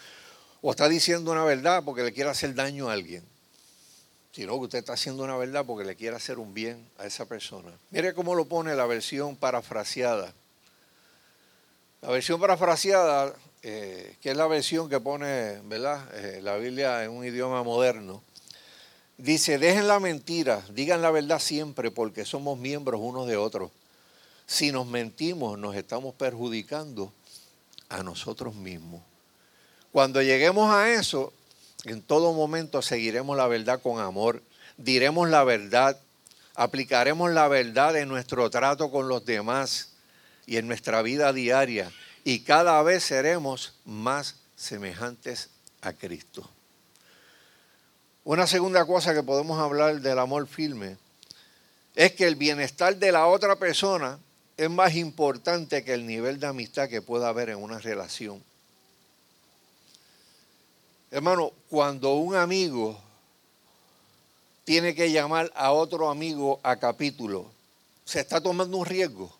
o 0.61 0.69
está 0.71 0.87
diciendo 0.87 1.31
una 1.31 1.43
verdad 1.43 1.83
porque 1.83 2.03
le 2.03 2.13
quiere 2.13 2.29
hacer 2.29 2.53
daño 2.53 2.89
a 2.89 2.93
alguien 2.93 3.23
sino 4.31 4.53
que 4.53 4.65
usted 4.65 4.79
está 4.79 4.93
haciendo 4.93 5.23
una 5.23 5.35
verdad 5.37 5.65
porque 5.65 5.85
le 5.85 5.95
quiere 5.95 6.15
hacer 6.15 6.39
un 6.39 6.53
bien 6.53 6.87
a 6.97 7.05
esa 7.05 7.25
persona. 7.25 7.71
Mire 7.89 8.13
cómo 8.13 8.35
lo 8.35 8.45
pone 8.45 8.75
la 8.75 8.85
versión 8.85 9.35
parafraseada. 9.35 10.33
La 12.01 12.09
versión 12.09 12.39
parafraseada, 12.39 13.33
eh, 13.63 14.15
que 14.21 14.31
es 14.31 14.37
la 14.37 14.47
versión 14.47 14.87
que 14.87 14.99
pone 14.99 15.59
¿verdad? 15.65 16.07
Eh, 16.13 16.39
la 16.41 16.55
Biblia 16.57 17.03
en 17.03 17.11
un 17.11 17.25
idioma 17.25 17.63
moderno, 17.63 18.23
dice, 19.19 19.57
dejen 19.57 19.87
la 19.87 19.99
mentira, 19.99 20.63
digan 20.73 21.01
la 21.01 21.11
verdad 21.11 21.39
siempre 21.39 21.91
porque 21.91 22.25
somos 22.25 22.57
miembros 22.57 23.01
unos 23.03 23.27
de 23.27 23.37
otros. 23.37 23.69
Si 24.47 24.71
nos 24.71 24.87
mentimos, 24.87 25.59
nos 25.59 25.75
estamos 25.75 26.15
perjudicando 26.15 27.13
a 27.89 28.01
nosotros 28.01 28.55
mismos. 28.55 29.01
Cuando 29.91 30.21
lleguemos 30.21 30.73
a 30.73 30.91
eso, 30.91 31.33
en 31.83 32.01
todo 32.01 32.33
momento 32.33 32.81
seguiremos 32.81 33.37
la 33.37 33.47
verdad 33.47 33.81
con 33.81 33.99
amor, 33.99 34.41
diremos 34.77 35.29
la 35.29 35.43
verdad, 35.43 35.99
aplicaremos 36.55 37.31
la 37.31 37.47
verdad 37.47 37.95
en 37.97 38.07
nuestro 38.07 38.49
trato 38.49 38.89
con 38.89 39.07
los 39.07 39.25
demás 39.25 39.89
y 40.45 40.57
en 40.57 40.67
nuestra 40.67 41.01
vida 41.01 41.33
diaria 41.33 41.91
y 42.23 42.39
cada 42.39 42.81
vez 42.83 43.03
seremos 43.03 43.73
más 43.85 44.35
semejantes 44.55 45.49
a 45.81 45.93
Cristo. 45.93 46.49
Una 48.23 48.45
segunda 48.47 48.85
cosa 48.85 49.13
que 49.13 49.23
podemos 49.23 49.59
hablar 49.59 50.01
del 50.01 50.19
amor 50.19 50.45
firme 50.47 50.97
es 51.95 52.13
que 52.13 52.27
el 52.27 52.35
bienestar 52.35 52.95
de 52.97 53.11
la 53.11 53.27
otra 53.27 53.55
persona 53.57 54.19
es 54.57 54.69
más 54.69 54.95
importante 54.95 55.83
que 55.83 55.93
el 55.93 56.05
nivel 56.05 56.39
de 56.39 56.47
amistad 56.47 56.89
que 56.89 57.01
pueda 57.01 57.29
haber 57.29 57.49
en 57.49 57.63
una 57.63 57.79
relación. 57.79 58.43
Hermano, 61.11 61.53
cuando 61.69 62.15
un 62.15 62.35
amigo 62.35 62.99
tiene 64.65 64.93
que 64.93 65.11
llamar 65.11 65.51
a 65.55 65.71
otro 65.71 66.09
amigo 66.09 66.59
a 66.61 66.75
capítulo, 66.75 67.49
se 68.05 68.19
está 68.19 68.41
tomando 68.41 68.77
un 68.77 68.85
riesgo. 68.85 69.33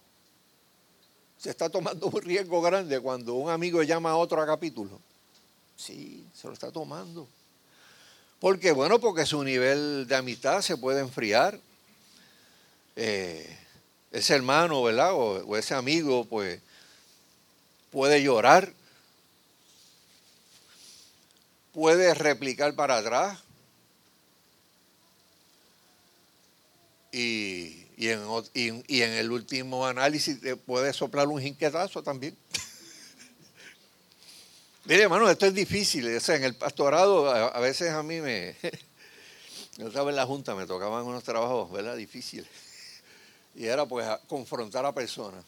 Se 1.37 1.49
está 1.49 1.69
tomando 1.69 2.07
un 2.07 2.21
riesgo 2.21 2.61
grande 2.61 2.99
cuando 2.99 3.35
un 3.35 3.49
amigo 3.49 3.83
llama 3.83 4.11
a 4.11 4.15
otro 4.15 4.41
a 4.41 4.45
capítulo. 4.45 4.99
Sí, 5.75 6.25
se 6.33 6.47
lo 6.47 6.53
está 6.53 6.71
tomando. 6.71 7.27
¿Por 8.39 8.59
qué? 8.59 8.71
Bueno, 8.71 8.99
porque 8.99 9.25
su 9.25 9.43
nivel 9.43 10.07
de 10.07 10.15
amistad 10.15 10.61
se 10.61 10.77
puede 10.77 11.01
enfriar. 11.01 11.59
Eh, 12.95 13.57
ese 14.11 14.33
hermano, 14.35 14.81
¿verdad? 14.83 15.11
o 15.13 15.57
ese 15.57 15.73
amigo, 15.73 16.25
pues, 16.25 16.59
puede 17.91 18.23
llorar 18.23 18.73
puede 21.79 22.13
replicar 22.13 22.75
para 22.75 22.97
atrás 22.97 23.39
y, 27.11 27.85
en, 27.97 28.21
el 28.85 29.31
último 29.31 29.85
análisis 29.85 30.39
puede 30.65 30.93
soplar 30.93 31.27
un 31.27 31.41
jinquetazo 31.41 32.03
también. 32.03 32.35
Mire, 34.85 35.03
hermano, 35.03 35.29
esto 35.29 35.45
es 35.45 35.53
difícil. 35.53 36.07
en 36.07 36.43
el 36.43 36.55
pastorado 36.55 37.31
a, 37.31 37.59
veces 37.59 37.91
a 37.91 38.01
mí 38.01 38.21
me... 38.21 38.55
Yo 39.77 39.87
estaba 39.87 40.09
en 40.09 40.15
la 40.15 40.25
junta, 40.25 40.55
me 40.55 40.65
tocaban 40.65 41.05
unos 41.05 41.23
trabajos, 41.23 41.71
¿verdad? 41.71 41.95
Difíciles. 41.95 42.47
Y 43.55 43.65
era 43.65 43.85
pues 43.85 44.07
confrontar 44.27 44.85
a 44.85 44.93
personas. 44.93 45.43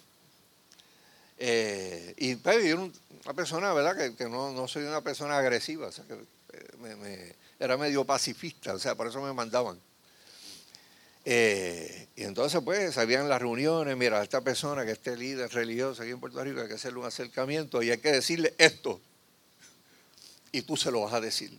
Eh, 1.37 2.13
y 2.17 2.35
pues, 2.35 2.73
una 2.73 3.33
persona, 3.33 3.73
¿verdad? 3.73 4.15
Que, 4.15 4.29
no, 4.29 4.67
soy 4.67 4.83
una 4.83 5.01
persona 5.01 5.37
agresiva, 5.37 5.87
o 5.87 5.91
sea, 5.91 6.05
que 6.05 6.13
eh, 6.13 7.35
era 7.59 7.77
medio 7.77 8.05
pacifista, 8.05 8.73
o 8.73 8.79
sea, 8.79 8.95
por 8.95 9.07
eso 9.07 9.21
me 9.21 9.33
mandaban. 9.33 9.79
Eh, 11.25 12.07
y 12.15 12.23
entonces, 12.23 12.61
pues, 12.63 12.93
sabían 12.93 13.27
las 13.27 13.41
reuniones, 13.41 13.97
mira, 13.97 14.21
esta 14.21 14.41
persona 14.41 14.85
que 14.85 14.91
esté 14.91 15.17
líder 15.17 15.51
religioso 15.51 16.03
aquí 16.03 16.11
en 16.11 16.19
Puerto 16.19 16.43
Rico, 16.43 16.61
hay 16.61 16.67
que 16.67 16.75
hacerle 16.75 16.99
un 16.99 17.05
acercamiento 17.05 17.81
y 17.81 17.91
hay 17.91 17.97
que 17.97 18.11
decirle 18.11 18.53
esto. 18.57 19.01
Y 20.51 20.63
tú 20.63 20.75
se 20.75 20.91
lo 20.91 21.01
vas 21.01 21.13
a 21.13 21.21
decir. 21.21 21.57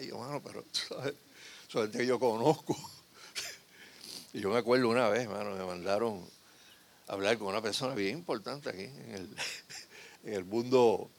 Y 0.00 0.12
mano, 0.12 0.40
pero 0.42 0.64
¿sabes? 0.72 1.14
que 1.90 2.06
yo 2.06 2.18
conozco. 2.18 2.76
Y 4.32 4.40
yo 4.40 4.50
me 4.50 4.58
acuerdo 4.58 4.88
una 4.88 5.08
vez, 5.08 5.28
mano, 5.28 5.56
me 5.56 5.64
mandaron 5.64 6.24
hablar 7.08 7.36
con 7.36 7.48
una 7.48 7.60
persona 7.60 7.96
bien 7.96 8.18
importante 8.18 8.68
aquí 8.68 8.82
en 10.24 10.32
el, 10.32 10.44
mundo 10.44 11.10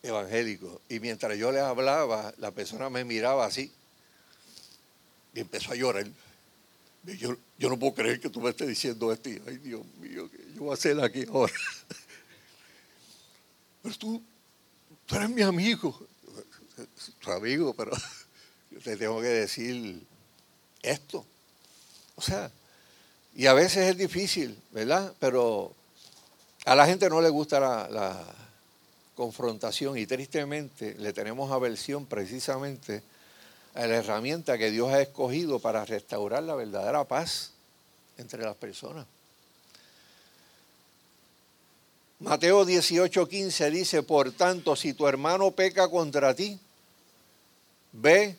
evangélico. 0.00 0.80
Y 0.88 1.00
mientras 1.00 1.36
yo 1.36 1.50
le 1.50 1.58
hablaba, 1.58 2.32
la 2.38 2.52
persona 2.52 2.88
me 2.88 3.04
miraba 3.04 3.46
así 3.46 3.72
y 5.34 5.40
empezó 5.40 5.72
a 5.72 5.74
llorar. 5.74 6.06
Yo, 7.18 7.36
yo 7.58 7.68
no 7.68 7.76
puedo 7.76 7.94
creer 7.94 8.20
que 8.20 8.30
tú 8.30 8.40
me 8.40 8.50
estés 8.50 8.68
diciendo 8.68 9.12
esto. 9.12 9.28
Ay, 9.28 9.56
Dios 9.56 9.84
mío, 10.00 10.30
¿qué 10.30 10.38
yo 10.54 10.62
voy 10.62 10.70
a 10.70 10.74
hacer 10.74 11.00
aquí 11.00 11.26
ahora? 11.28 11.52
Pero 13.82 13.96
tú, 13.96 14.22
tú 15.04 15.16
eres 15.16 15.30
mi 15.30 15.42
amigo. 15.42 16.06
Tu 17.20 17.30
amigo, 17.30 17.74
pero 17.74 17.92
yo 18.70 18.80
te 18.80 18.96
tengo 18.96 19.20
que 19.20 19.28
decir 19.28 20.02
esto. 20.82 21.24
O 22.16 22.22
sea, 22.22 22.50
y 23.34 23.46
a 23.46 23.54
veces 23.54 23.90
es 23.90 23.96
difícil, 23.96 24.60
¿verdad? 24.72 25.14
Pero 25.18 25.74
a 26.64 26.74
la 26.74 26.86
gente 26.86 27.08
no 27.08 27.20
le 27.20 27.28
gusta 27.28 27.60
la, 27.60 28.24
confrontación 29.14 29.98
y 29.98 30.06
tristemente 30.06 30.94
le 30.94 31.12
tenemos 31.12 31.52
aversión 31.52 32.06
precisamente 32.06 33.02
a 33.74 33.86
la 33.86 33.96
herramienta 33.96 34.56
que 34.56 34.70
Dios 34.70 34.90
ha 34.90 35.02
escogido 35.02 35.58
para 35.58 35.84
restaurar 35.84 36.42
la 36.42 36.54
verdadera 36.54 37.04
paz 37.04 37.52
entre 38.16 38.42
las 38.42 38.56
personas. 38.56 39.06
Mateo 42.22 42.64
18:15 42.64 43.70
dice, 43.70 44.04
por 44.04 44.30
tanto, 44.30 44.76
si 44.76 44.94
tu 44.94 45.08
hermano 45.08 45.50
peca 45.50 45.88
contra 45.88 46.32
ti, 46.34 46.56
ve 47.90 48.36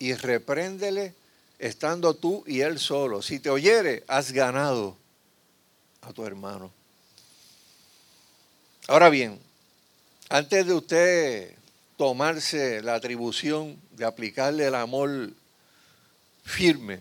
y 0.00 0.14
repréndele 0.14 1.14
estando 1.60 2.14
tú 2.14 2.42
y 2.44 2.62
él 2.62 2.80
solo. 2.80 3.22
Si 3.22 3.38
te 3.38 3.50
oyere, 3.50 4.02
has 4.08 4.32
ganado 4.32 4.96
a 6.00 6.12
tu 6.12 6.26
hermano. 6.26 6.72
Ahora 8.88 9.10
bien, 9.10 9.38
antes 10.28 10.66
de 10.66 10.74
usted 10.74 11.54
tomarse 11.96 12.82
la 12.82 12.96
atribución 12.96 13.80
de 13.92 14.06
aplicarle 14.06 14.66
el 14.66 14.74
amor 14.74 15.30
firme, 16.42 17.00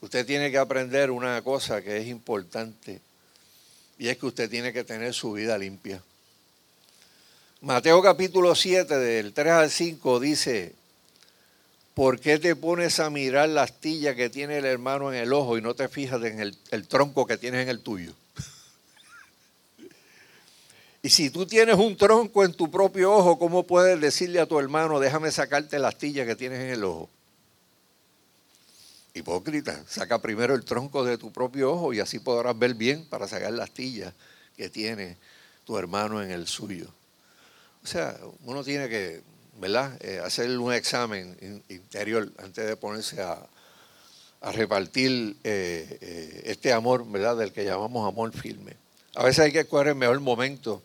usted 0.00 0.24
tiene 0.24 0.52
que 0.52 0.58
aprender 0.58 1.10
una 1.10 1.42
cosa 1.42 1.82
que 1.82 1.96
es 1.96 2.06
importante 2.06 3.00
y 4.02 4.08
es 4.08 4.18
que 4.18 4.26
usted 4.26 4.50
tiene 4.50 4.72
que 4.72 4.82
tener 4.82 5.14
su 5.14 5.30
vida 5.30 5.56
limpia. 5.56 6.02
Mateo 7.60 8.02
capítulo 8.02 8.52
7 8.52 8.98
del 8.98 9.32
3 9.32 9.52
al 9.52 9.70
5 9.70 10.18
dice, 10.18 10.74
¿por 11.94 12.18
qué 12.18 12.40
te 12.40 12.56
pones 12.56 12.98
a 12.98 13.10
mirar 13.10 13.48
la 13.50 13.62
astilla 13.62 14.16
que 14.16 14.28
tiene 14.28 14.58
el 14.58 14.64
hermano 14.64 15.12
en 15.12 15.20
el 15.20 15.32
ojo 15.32 15.56
y 15.56 15.62
no 15.62 15.74
te 15.74 15.88
fijas 15.88 16.20
en 16.24 16.40
el, 16.40 16.88
tronco 16.88 17.28
que 17.28 17.38
tienes 17.38 17.62
en 17.62 17.68
el 17.68 17.78
tuyo? 17.78 18.12
y 21.00 21.08
si 21.08 21.30
tú 21.30 21.46
tienes 21.46 21.76
un 21.76 21.96
tronco 21.96 22.44
en 22.44 22.54
tu 22.54 22.72
propio 22.72 23.12
ojo, 23.12 23.38
¿cómo 23.38 23.68
puedes 23.68 24.00
decirle 24.00 24.40
a 24.40 24.46
tu 24.46 24.58
hermano, 24.58 24.98
déjame 24.98 25.30
sacarte 25.30 25.78
la 25.78 25.90
astilla 25.90 26.26
que 26.26 26.34
tienes 26.34 26.58
en 26.58 26.70
el 26.70 26.82
ojo? 26.82 27.08
Hipócrita, 29.14 29.84
saca 29.86 30.22
primero 30.22 30.54
el 30.54 30.64
tronco 30.64 31.04
de 31.04 31.18
tu 31.18 31.32
propio 31.32 31.72
ojo 31.72 31.92
y 31.92 32.00
así 32.00 32.18
podrás 32.18 32.58
ver 32.58 32.74
bien 32.74 33.04
para 33.04 33.28
sacar 33.28 33.52
la 33.52 33.64
astilla 33.64 34.14
que 34.56 34.70
tiene 34.70 35.18
tu 35.66 35.76
hermano 35.76 36.22
en 36.22 36.30
el 36.30 36.46
suyo. 36.46 36.86
O 37.84 37.86
sea, 37.86 38.16
uno 38.44 38.64
tiene 38.64 38.88
que, 38.88 39.22
¿verdad?, 39.60 39.98
eh, 40.00 40.20
hacer 40.24 40.56
un 40.58 40.72
examen 40.72 41.62
interior 41.68 42.32
antes 42.38 42.66
de 42.66 42.76
ponerse 42.76 43.20
a, 43.20 43.38
repartir 44.52 45.36
eh, 45.44 45.98
eh, 46.00 46.42
este 46.46 46.72
amor, 46.72 47.08
¿verdad?, 47.08 47.36
del 47.36 47.52
que 47.52 47.64
llamamos 47.64 48.08
amor 48.08 48.32
firme. 48.32 48.76
A 49.14 49.24
veces 49.24 49.44
hay 49.44 49.52
que 49.52 49.60
escoger 49.60 49.88
el 49.88 49.94
mejor 49.94 50.18
momento. 50.20 50.82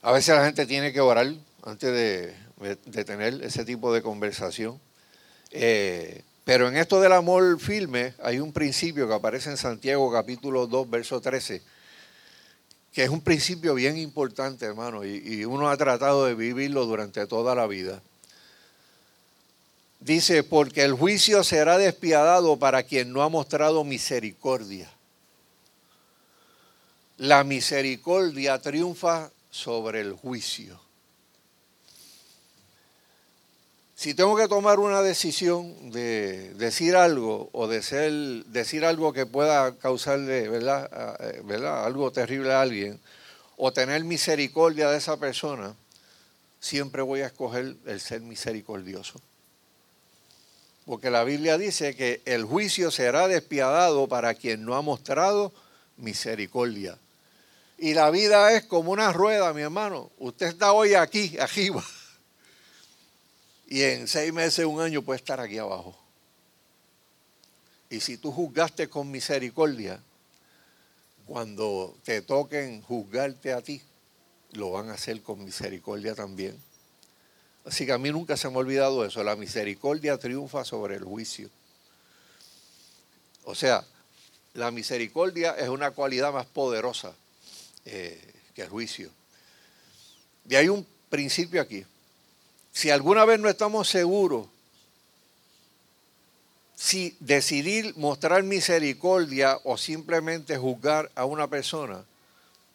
A 0.00 0.12
veces 0.12 0.34
la 0.34 0.44
gente 0.44 0.64
tiene 0.64 0.92
que 0.92 1.00
orar 1.00 1.34
antes 1.64 2.34
de 2.86 3.04
tener 3.04 3.42
ese 3.42 3.64
tipo 3.64 3.92
de 3.92 4.00
conversación. 4.00 4.80
Pero 6.44 6.68
en 6.68 6.76
esto 6.76 7.00
del 7.00 7.12
amor 7.12 7.58
firme 7.58 8.14
hay 8.22 8.38
un 8.38 8.52
principio 8.52 9.08
que 9.08 9.14
aparece 9.14 9.50
en 9.50 9.56
Santiago 9.56 10.12
capítulo 10.12 10.66
2, 10.66 10.90
verso 10.90 11.20
13, 11.20 11.62
que 12.92 13.02
es 13.02 13.08
un 13.08 13.22
principio 13.22 13.74
bien 13.74 13.96
importante, 13.96 14.66
hermano, 14.66 15.04
y, 15.04 15.44
uno 15.46 15.70
ha 15.70 15.76
tratado 15.78 16.26
de 16.26 16.34
vivirlo 16.34 16.84
durante 16.84 17.26
toda 17.26 17.54
la 17.54 17.66
vida. 17.66 18.02
Dice, 20.00 20.42
porque 20.42 20.82
el 20.82 20.92
juicio 20.92 21.42
será 21.42 21.78
despiadado 21.78 22.58
para 22.58 22.82
quien 22.82 23.10
no 23.10 23.22
ha 23.22 23.30
mostrado 23.30 23.82
misericordia. 23.82 24.90
La 27.16 27.42
misericordia 27.42 28.60
triunfa 28.60 29.30
sobre 29.50 30.00
el 30.00 30.12
juicio. 30.12 30.83
Si 34.04 34.12
tengo 34.12 34.36
que 34.36 34.48
tomar 34.48 34.80
una 34.80 35.00
decisión 35.00 35.90
de 35.90 36.52
decir 36.56 36.94
algo 36.94 37.48
o 37.52 37.66
de 37.66 37.80
ser, 37.80 38.12
decir 38.44 38.84
algo 38.84 39.14
que 39.14 39.24
pueda 39.24 39.78
causarle 39.78 40.46
¿verdad? 40.46 41.16
Eh, 41.20 41.40
¿verdad? 41.42 41.86
algo 41.86 42.12
terrible 42.12 42.52
a 42.52 42.60
alguien 42.60 43.00
o 43.56 43.72
tener 43.72 44.04
misericordia 44.04 44.90
de 44.90 44.98
esa 44.98 45.16
persona, 45.16 45.74
siempre 46.60 47.00
voy 47.00 47.22
a 47.22 47.28
escoger 47.28 47.76
el 47.86 47.98
ser 47.98 48.20
misericordioso. 48.20 49.22
Porque 50.84 51.10
la 51.10 51.24
Biblia 51.24 51.56
dice 51.56 51.96
que 51.96 52.20
el 52.26 52.44
juicio 52.44 52.90
será 52.90 53.26
despiadado 53.26 54.06
para 54.06 54.34
quien 54.34 54.66
no 54.66 54.74
ha 54.74 54.82
mostrado 54.82 55.50
misericordia. 55.96 56.98
Y 57.78 57.94
la 57.94 58.10
vida 58.10 58.52
es 58.52 58.66
como 58.66 58.90
una 58.90 59.14
rueda, 59.14 59.54
mi 59.54 59.62
hermano. 59.62 60.10
Usted 60.18 60.48
está 60.48 60.74
hoy 60.74 60.92
aquí, 60.92 61.38
arriba 61.40 61.82
y 63.66 63.82
en 63.82 64.08
seis 64.08 64.32
meses, 64.32 64.64
un 64.64 64.80
año 64.80 65.02
puede 65.02 65.18
estar 65.18 65.40
aquí 65.40 65.58
abajo. 65.58 65.96
Y 67.90 68.00
si 68.00 68.16
tú 68.16 68.32
juzgaste 68.32 68.88
con 68.88 69.10
misericordia, 69.10 70.02
cuando 71.26 71.96
te 72.04 72.22
toquen 72.22 72.82
juzgarte 72.82 73.52
a 73.52 73.62
ti, 73.62 73.82
lo 74.52 74.72
van 74.72 74.90
a 74.90 74.94
hacer 74.94 75.22
con 75.22 75.44
misericordia 75.44 76.14
también. 76.14 76.60
Así 77.64 77.86
que 77.86 77.92
a 77.92 77.98
mí 77.98 78.10
nunca 78.10 78.36
se 78.36 78.48
me 78.48 78.56
ha 78.56 78.58
olvidado 78.58 79.04
eso. 79.04 79.22
La 79.24 79.36
misericordia 79.36 80.18
triunfa 80.18 80.64
sobre 80.64 80.96
el 80.96 81.04
juicio. 81.04 81.48
O 83.44 83.54
sea, 83.54 83.86
la 84.52 84.70
misericordia 84.70 85.52
es 85.52 85.68
una 85.68 85.90
cualidad 85.90 86.32
más 86.32 86.46
poderosa 86.46 87.14
eh, 87.84 88.20
que 88.54 88.62
el 88.62 88.68
juicio. 88.68 89.10
Y 90.48 90.56
hay 90.56 90.68
un 90.68 90.86
principio 91.08 91.60
aquí. 91.60 91.84
Si 92.74 92.90
alguna 92.90 93.24
vez 93.24 93.40
no 93.40 93.48
estamos 93.48 93.88
seguros 93.88 94.48
si 96.74 97.16
decidir 97.20 97.94
mostrar 97.96 98.42
misericordia 98.42 99.58
o 99.64 99.78
simplemente 99.78 100.58
juzgar 100.58 101.10
a 101.14 101.24
una 101.24 101.48
persona, 101.48 102.04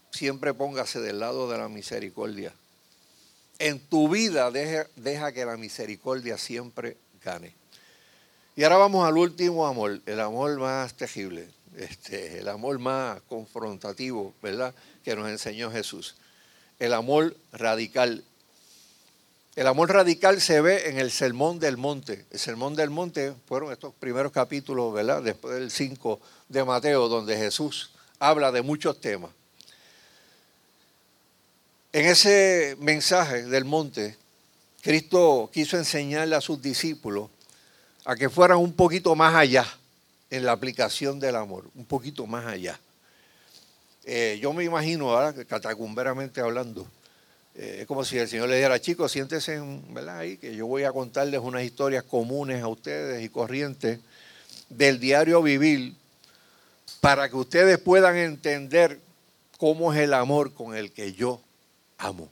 siempre 0.10 0.54
póngase 0.54 1.00
del 1.00 1.20
lado 1.20 1.48
de 1.52 1.58
la 1.58 1.68
misericordia. 1.68 2.54
En 3.60 3.80
tu 3.80 4.10
vida 4.10 4.50
deja, 4.52 5.32
que 5.34 5.46
la 5.46 5.58
misericordia 5.58 6.38
siempre 6.38 6.98
gane. 7.24 7.54
Y 8.56 8.64
ahora 8.64 8.78
vamos 8.78 9.08
al 9.08 9.18
último 9.18 9.68
amor, 9.68 10.02
el 10.06 10.20
amor 10.22 10.58
más 10.58 10.94
terrible, 10.96 11.50
este, 11.76 12.40
el 12.40 12.48
amor 12.48 12.80
más 12.80 13.22
confrontativo, 13.24 14.34
¿verdad? 14.42 14.74
Que 15.04 15.16
nos 15.16 15.30
enseñó 15.30 15.70
Jesús. 15.72 16.16
El 16.80 16.94
amor 16.94 17.36
radical, 17.52 18.24
el 19.60 19.68
amor 19.68 19.92
radical 19.92 20.40
se 20.40 20.62
ve 20.62 20.88
en 20.88 21.00
el 21.00 21.12
Sermón 21.12 21.60
del 21.60 21.76
Monte. 21.76 22.26
El 22.32 22.40
Sermón 22.40 22.76
del 22.76 22.90
Monte 22.90 23.34
fueron 23.46 23.74
estos 23.74 23.94
primeros 23.94 24.32
capítulos, 24.32 24.94
¿verdad? 24.94 25.22
Después 25.22 25.54
del 25.56 25.70
5 25.70 26.22
de 26.48 26.64
Mateo, 26.64 27.10
donde 27.10 27.36
Jesús 27.36 27.92
habla 28.20 28.54
de 28.54 28.62
muchos 28.62 29.02
temas. 29.02 29.32
En 31.92 32.06
ese 32.06 32.78
mensaje 32.80 33.44
del 33.48 33.66
monte, 33.66 34.16
Cristo 34.82 35.50
quiso 35.52 35.76
enseñarle 35.76 36.38
a 36.38 36.42
sus 36.42 36.62
discípulos 36.62 37.30
a 38.06 38.16
que 38.16 38.30
fueran 38.30 38.60
un 38.60 38.72
poquito 38.72 39.14
más 39.14 39.36
allá 39.36 39.68
en 40.30 40.46
la 40.46 40.54
aplicación 40.54 41.20
del 41.20 41.36
amor, 41.36 41.66
un 41.76 41.84
poquito 41.84 42.26
más 42.26 42.46
allá. 42.46 42.80
Eh, 44.06 44.40
yo 44.42 44.54
me 44.54 44.64
imagino, 44.64 45.10
ahora, 45.10 45.34
catacumberamente 45.34 46.40
hablando, 46.40 46.88
eh, 47.62 47.80
es 47.82 47.88
como 47.88 48.06
si 48.06 48.18
el 48.18 48.30
Señor 48.30 48.48
le 48.48 48.56
dijera, 48.56 48.80
chicos, 48.80 49.12
siéntense 49.12 49.60
¿verdad? 49.90 50.20
ahí, 50.20 50.38
que 50.38 50.56
yo 50.56 50.66
voy 50.66 50.84
a 50.84 50.94
contarles 50.94 51.42
unas 51.42 51.64
historias 51.64 52.06
comunes 52.06 52.64
a 52.64 52.70
ustedes 52.70 53.22
y 53.22 53.28
corrientes 53.28 54.00
del 54.70 54.98
diario 55.02 55.42
vivir 55.42 55.94
para 57.02 57.28
que 57.28 57.36
ustedes 57.36 57.78
puedan 57.78 58.16
entender 58.16 59.02
cómo 59.58 59.94
es 59.94 60.00
el 60.00 60.14
amor 60.14 60.54
con 60.54 60.74
el 60.74 60.94
que 60.94 61.12
yo 61.12 61.42
amo. 61.98 62.30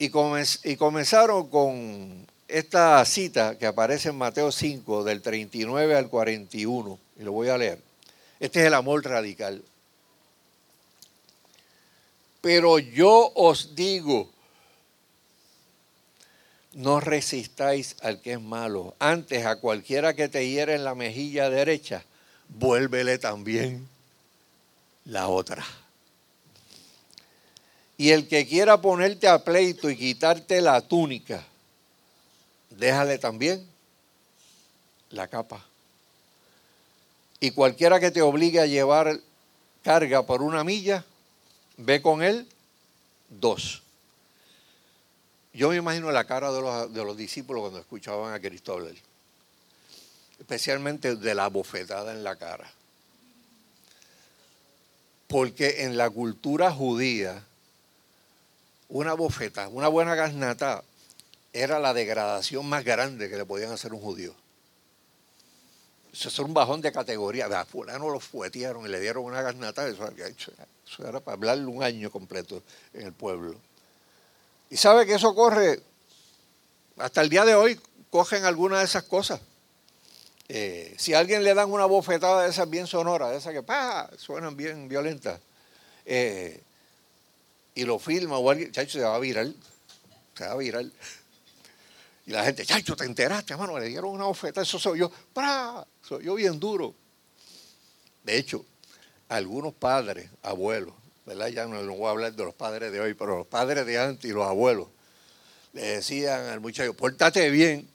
Y, 0.00 0.10
y 0.64 0.76
comenzaron 0.76 1.48
con 1.48 2.26
esta 2.48 3.04
cita 3.04 3.56
que 3.56 3.66
aparece 3.66 4.08
en 4.08 4.18
Mateo 4.18 4.50
5, 4.50 5.04
del 5.04 5.22
39 5.22 5.94
al 5.94 6.08
41, 6.08 6.98
y 7.20 7.22
lo 7.22 7.30
voy 7.30 7.50
a 7.50 7.56
leer. 7.56 7.78
Este 8.40 8.62
es 8.62 8.66
el 8.66 8.74
amor 8.74 9.04
radical. 9.04 9.62
Pero 12.46 12.78
yo 12.78 13.32
os 13.34 13.74
digo, 13.74 14.30
no 16.74 17.00
resistáis 17.00 17.96
al 18.02 18.20
que 18.20 18.34
es 18.34 18.40
malo. 18.40 18.94
Antes 19.00 19.44
a 19.44 19.56
cualquiera 19.56 20.14
que 20.14 20.28
te 20.28 20.48
hiere 20.48 20.76
en 20.76 20.84
la 20.84 20.94
mejilla 20.94 21.50
derecha, 21.50 22.04
vuélvele 22.48 23.18
también 23.18 23.88
la 25.06 25.26
otra. 25.26 25.66
Y 27.98 28.10
el 28.10 28.28
que 28.28 28.46
quiera 28.46 28.80
ponerte 28.80 29.26
a 29.26 29.42
pleito 29.42 29.90
y 29.90 29.96
quitarte 29.96 30.60
la 30.60 30.80
túnica, 30.82 31.44
déjale 32.70 33.18
también 33.18 33.66
la 35.10 35.26
capa. 35.26 35.66
Y 37.40 37.50
cualquiera 37.50 37.98
que 37.98 38.12
te 38.12 38.22
obligue 38.22 38.60
a 38.60 38.66
llevar 38.66 39.18
carga 39.82 40.24
por 40.24 40.42
una 40.42 40.62
milla, 40.62 41.04
ve 41.76 42.02
con 42.02 42.22
él 42.22 42.48
dos. 43.28 43.82
yo 45.52 45.70
me 45.70 45.76
imagino 45.76 46.10
la 46.10 46.24
cara 46.24 46.52
de 46.52 46.60
los, 46.60 46.92
de 46.92 47.04
los 47.04 47.16
discípulos 47.16 47.62
cuando 47.62 47.80
escuchaban 47.80 48.32
a 48.32 48.40
Cristo 48.40 48.74
hablar, 48.74 48.94
especialmente 50.38 51.16
de 51.16 51.34
la 51.34 51.48
bofetada 51.48 52.12
en 52.12 52.22
la 52.24 52.36
cara. 52.36 52.70
Porque 55.26 55.82
en 55.82 55.96
la 55.96 56.08
cultura 56.10 56.70
judía, 56.70 57.42
una 58.88 59.14
bofeta, 59.14 59.68
una 59.68 59.88
buena 59.88 60.14
garnata, 60.14 60.84
era 61.52 61.80
la 61.80 61.94
degradación 61.94 62.68
más 62.68 62.84
grande 62.84 63.28
que 63.28 63.36
le 63.36 63.44
podían 63.44 63.72
hacer 63.72 63.92
un 63.92 64.00
judío. 64.00 64.34
Eso 66.16 66.30
es 66.30 66.38
un 66.38 66.54
bajón 66.54 66.80
de 66.80 66.90
categoría. 66.92 67.44
A 67.44 67.66
fulano 67.66 68.08
lo 68.08 68.20
fuetearon 68.20 68.86
y 68.86 68.88
le 68.88 69.00
dieron 69.00 69.24
una 69.24 69.42
garnata. 69.42 69.86
Eso, 69.86 70.08
eso 70.16 71.06
era 71.06 71.20
para 71.20 71.34
hablarle 71.34 71.66
un 71.66 71.82
año 71.82 72.10
completo 72.10 72.62
en 72.94 73.02
el 73.02 73.12
pueblo. 73.12 73.54
Y 74.70 74.78
sabe 74.78 75.04
que 75.04 75.14
eso 75.14 75.34
corre, 75.34 75.78
hasta 76.96 77.20
el 77.20 77.28
día 77.28 77.44
de 77.44 77.54
hoy, 77.54 77.78
cogen 78.08 78.46
algunas 78.46 78.78
de 78.78 78.86
esas 78.86 79.02
cosas. 79.02 79.40
Eh, 80.48 80.94
si 80.96 81.12
a 81.12 81.18
alguien 81.18 81.44
le 81.44 81.52
dan 81.52 81.70
una 81.70 81.84
bofetada 81.84 82.44
de 82.44 82.50
esas 82.50 82.70
bien 82.70 82.86
sonoras, 82.86 83.32
de 83.32 83.36
esas 83.36 83.52
que 83.52 83.62
¡pah! 83.62 84.08
suenan 84.16 84.56
bien 84.56 84.88
violentas, 84.88 85.38
eh, 86.06 86.62
y 87.74 87.84
lo 87.84 87.98
filma 87.98 88.38
o 88.38 88.50
alguien, 88.50 88.72
chacho, 88.72 88.92
se 88.92 89.04
va 89.04 89.16
a 89.16 89.18
virar, 89.18 89.48
se 90.34 90.46
va 90.46 90.52
a 90.52 90.56
virar. 90.56 90.86
Y 92.26 92.32
la 92.32 92.44
gente, 92.44 92.66
chacho, 92.66 92.96
te 92.96 93.04
enteraste, 93.04 93.52
hermano, 93.52 93.78
le 93.78 93.86
dieron 93.86 94.10
una 94.10 94.24
bofetada, 94.24 94.62
eso 94.62 94.78
soy 94.78 94.98
yo, 94.98 95.10
¡pra! 95.32 95.86
soy 96.02 96.24
yo 96.24 96.34
bien 96.34 96.58
duro. 96.58 96.94
De 98.24 98.36
hecho, 98.36 98.64
algunos 99.28 99.72
padres, 99.72 100.28
abuelos, 100.42 100.94
¿verdad? 101.24 101.48
Ya 101.48 101.66
no, 101.66 101.82
voy 101.94 102.06
a 102.06 102.10
hablar 102.10 102.32
de 102.32 102.44
los 102.44 102.54
padres 102.54 102.92
de 102.92 103.00
hoy, 103.00 103.14
pero 103.14 103.38
los 103.38 103.46
padres 103.46 103.86
de 103.86 103.98
antes 103.98 104.28
y 104.28 104.34
los 104.34 104.44
abuelos 104.44 104.88
le 105.72 105.82
decían 105.82 106.46
al 106.46 106.60
muchacho, 106.60 106.94
pórtate 106.94 107.50
bien, 107.50 107.88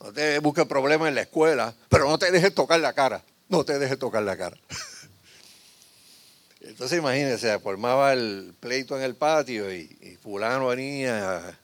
no 0.00 0.12
te 0.12 0.38
busques 0.40 0.66
problemas 0.66 1.08
en 1.08 1.14
la 1.14 1.22
escuela, 1.22 1.74
pero 1.88 2.08
no 2.08 2.18
te 2.18 2.30
dejes 2.30 2.54
tocar 2.54 2.78
la 2.80 2.92
cara, 2.92 3.24
no 3.48 3.64
te 3.64 3.78
dejes 3.78 3.98
tocar 3.98 4.22
la 4.22 4.36
cara. 4.36 4.56
Entonces 6.60 6.98
imagínense, 6.98 7.50
se 7.50 7.58
formaba 7.58 8.12
el 8.12 8.54
pleito 8.60 8.96
en 8.96 9.02
el 9.02 9.14
patio 9.16 9.72
y, 9.72 10.18
fulano 10.22 10.68
venía 10.68 11.58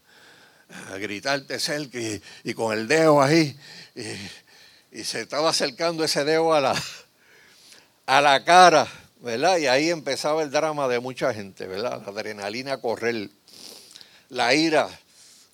a, 0.70 0.96
gritarte 0.98 1.58
cerca 1.58 1.98
y, 2.44 2.54
con 2.54 2.76
el 2.76 2.88
dedo 2.88 3.22
ahí 3.22 3.58
y, 3.94 5.00
y, 5.00 5.04
se 5.04 5.20
estaba 5.20 5.50
acercando 5.50 6.04
ese 6.04 6.24
dedo 6.24 6.52
a 6.54 6.60
la, 6.60 6.82
a 8.06 8.20
la 8.20 8.44
cara 8.44 8.88
¿verdad? 9.20 9.58
Y 9.58 9.66
ahí 9.66 9.90
empezaba 9.90 10.42
el 10.42 10.50
drama 10.50 10.88
de 10.88 11.00
mucha 11.00 11.32
gente, 11.34 11.66
¿verdad? 11.66 12.02
La 12.02 12.12
adrenalina 12.12 12.74
a 12.74 12.80
correr, 12.80 13.30
la 14.28 14.54
ira, 14.54 14.88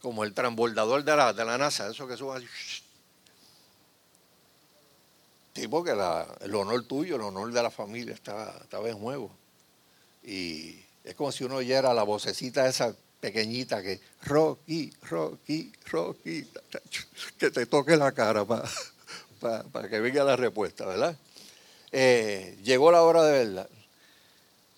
como 0.00 0.24
el 0.24 0.34
transbordador 0.34 1.04
de 1.04 1.16
la, 1.16 1.32
de 1.32 1.44
la 1.44 1.58
NASA, 1.58 1.90
eso 1.90 2.06
que 2.06 2.16
sube 2.16 2.36
así. 2.36 2.46
Sí, 5.54 5.68
porque 5.68 5.92
el 5.92 6.54
honor 6.54 6.84
tuyo, 6.84 7.16
el 7.16 7.22
honor 7.22 7.52
de 7.52 7.62
la 7.62 7.70
familia 7.70 8.12
estaba, 8.12 8.58
estaba 8.60 8.88
en 8.88 8.98
juego. 8.98 9.30
Y 10.24 10.80
es 11.04 11.14
como 11.14 11.30
si 11.30 11.44
uno 11.44 11.56
oyera 11.56 11.94
la 11.94 12.02
vocecita 12.02 12.66
esa 12.66 12.94
pequeñita 13.24 13.82
que, 13.82 13.98
Rocky, 14.24 14.92
Rocky, 15.08 15.72
Rocky, 15.86 16.46
que 17.38 17.50
te 17.50 17.64
toque 17.64 17.96
la 17.96 18.12
cara 18.12 18.44
para 18.44 18.68
para 19.72 19.88
que 19.88 19.98
venga 19.98 20.22
la 20.24 20.36
respuesta, 20.36 20.84
¿verdad? 20.84 21.16
Eh, 21.90 22.58
llegó 22.62 22.92
la 22.92 23.00
hora 23.02 23.24
de 23.24 23.32
verdad. 23.44 23.68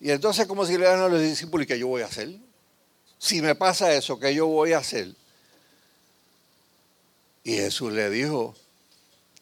Y 0.01 0.13
entonces 0.13 0.47
como 0.47 0.65
si 0.65 0.79
le 0.79 0.85
dan 0.85 1.01
a 1.01 1.09
los 1.09 1.21
discípulos, 1.21 1.65
¿y 1.65 1.67
qué 1.67 1.77
yo 1.77 1.89
voy 1.89 2.03
a 2.03 2.07
hacer? 2.07 2.37
Si 3.19 3.43
me 3.43 3.57
pasa 3.57 3.93
eso, 3.93 4.21
¿qué 4.21 4.33
yo 4.33 4.47
voy 4.47 4.75
a 4.75 4.79
hacer? 4.79 5.13
Y 7.43 7.55
Jesús 7.55 7.93
le 7.93 8.09
dijo, 8.11 8.55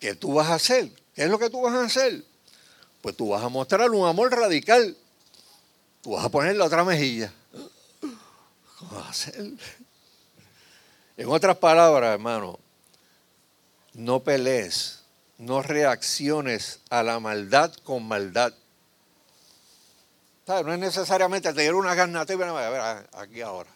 ¿qué 0.00 0.14
tú 0.14 0.32
vas 0.32 0.48
a 0.48 0.54
hacer? 0.54 0.90
¿Qué 1.14 1.24
es 1.24 1.30
lo 1.30 1.38
que 1.38 1.50
tú 1.50 1.60
vas 1.60 1.74
a 1.74 1.84
hacer? 1.84 2.24
Pues 3.02 3.14
tú 3.14 3.28
vas 3.28 3.44
a 3.44 3.50
mostrar 3.50 3.90
un 3.90 4.08
amor 4.08 4.30
radical. 4.30 4.96
Tú 6.00 6.12
vas 6.12 6.24
a 6.24 6.30
poner 6.30 6.56
la 6.56 6.64
otra 6.64 6.84
mejilla. 6.84 7.30
¿Cómo 8.94 9.06
vas 9.06 9.26
a 9.26 9.30
hacer? 9.30 9.52
En 11.16 11.28
otras 11.28 11.56
palabras, 11.56 12.14
hermano, 12.14 12.60
no 13.94 14.22
pelees 14.22 15.00
no 15.36 15.62
reacciones 15.62 16.78
a 16.90 17.02
la 17.02 17.18
maldad 17.18 17.74
con 17.82 18.06
maldad. 18.06 18.54
No 20.46 20.72
es 20.72 20.78
necesariamente 20.78 21.52
tener 21.52 21.74
una 21.74 21.96
garnata 21.96 22.32
y 22.34 22.40
a 22.40 22.70
ver 22.70 23.08
aquí 23.14 23.40
ahora. 23.40 23.70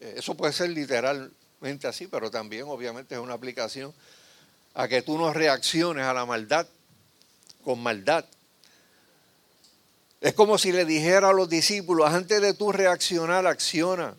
Eh, 0.00 0.16
eso 0.18 0.34
puede 0.34 0.52
ser 0.52 0.68
literalmente 0.68 1.86
así, 1.86 2.06
pero 2.06 2.30
también 2.30 2.64
obviamente 2.64 3.14
es 3.14 3.20
una 3.22 3.32
aplicación 3.32 3.94
a 4.74 4.86
que 4.86 5.00
tú 5.00 5.16
no 5.16 5.32
reacciones 5.32 6.04
a 6.04 6.12
la 6.12 6.26
maldad 6.26 6.66
con 7.64 7.82
maldad. 7.82 8.26
Es 10.20 10.34
como 10.34 10.58
si 10.58 10.72
le 10.72 10.84
dijera 10.84 11.30
a 11.30 11.32
los 11.32 11.48
discípulos, 11.48 12.12
antes 12.12 12.42
de 12.42 12.52
tú 12.52 12.70
reaccionar, 12.70 13.46
acciona. 13.46 14.14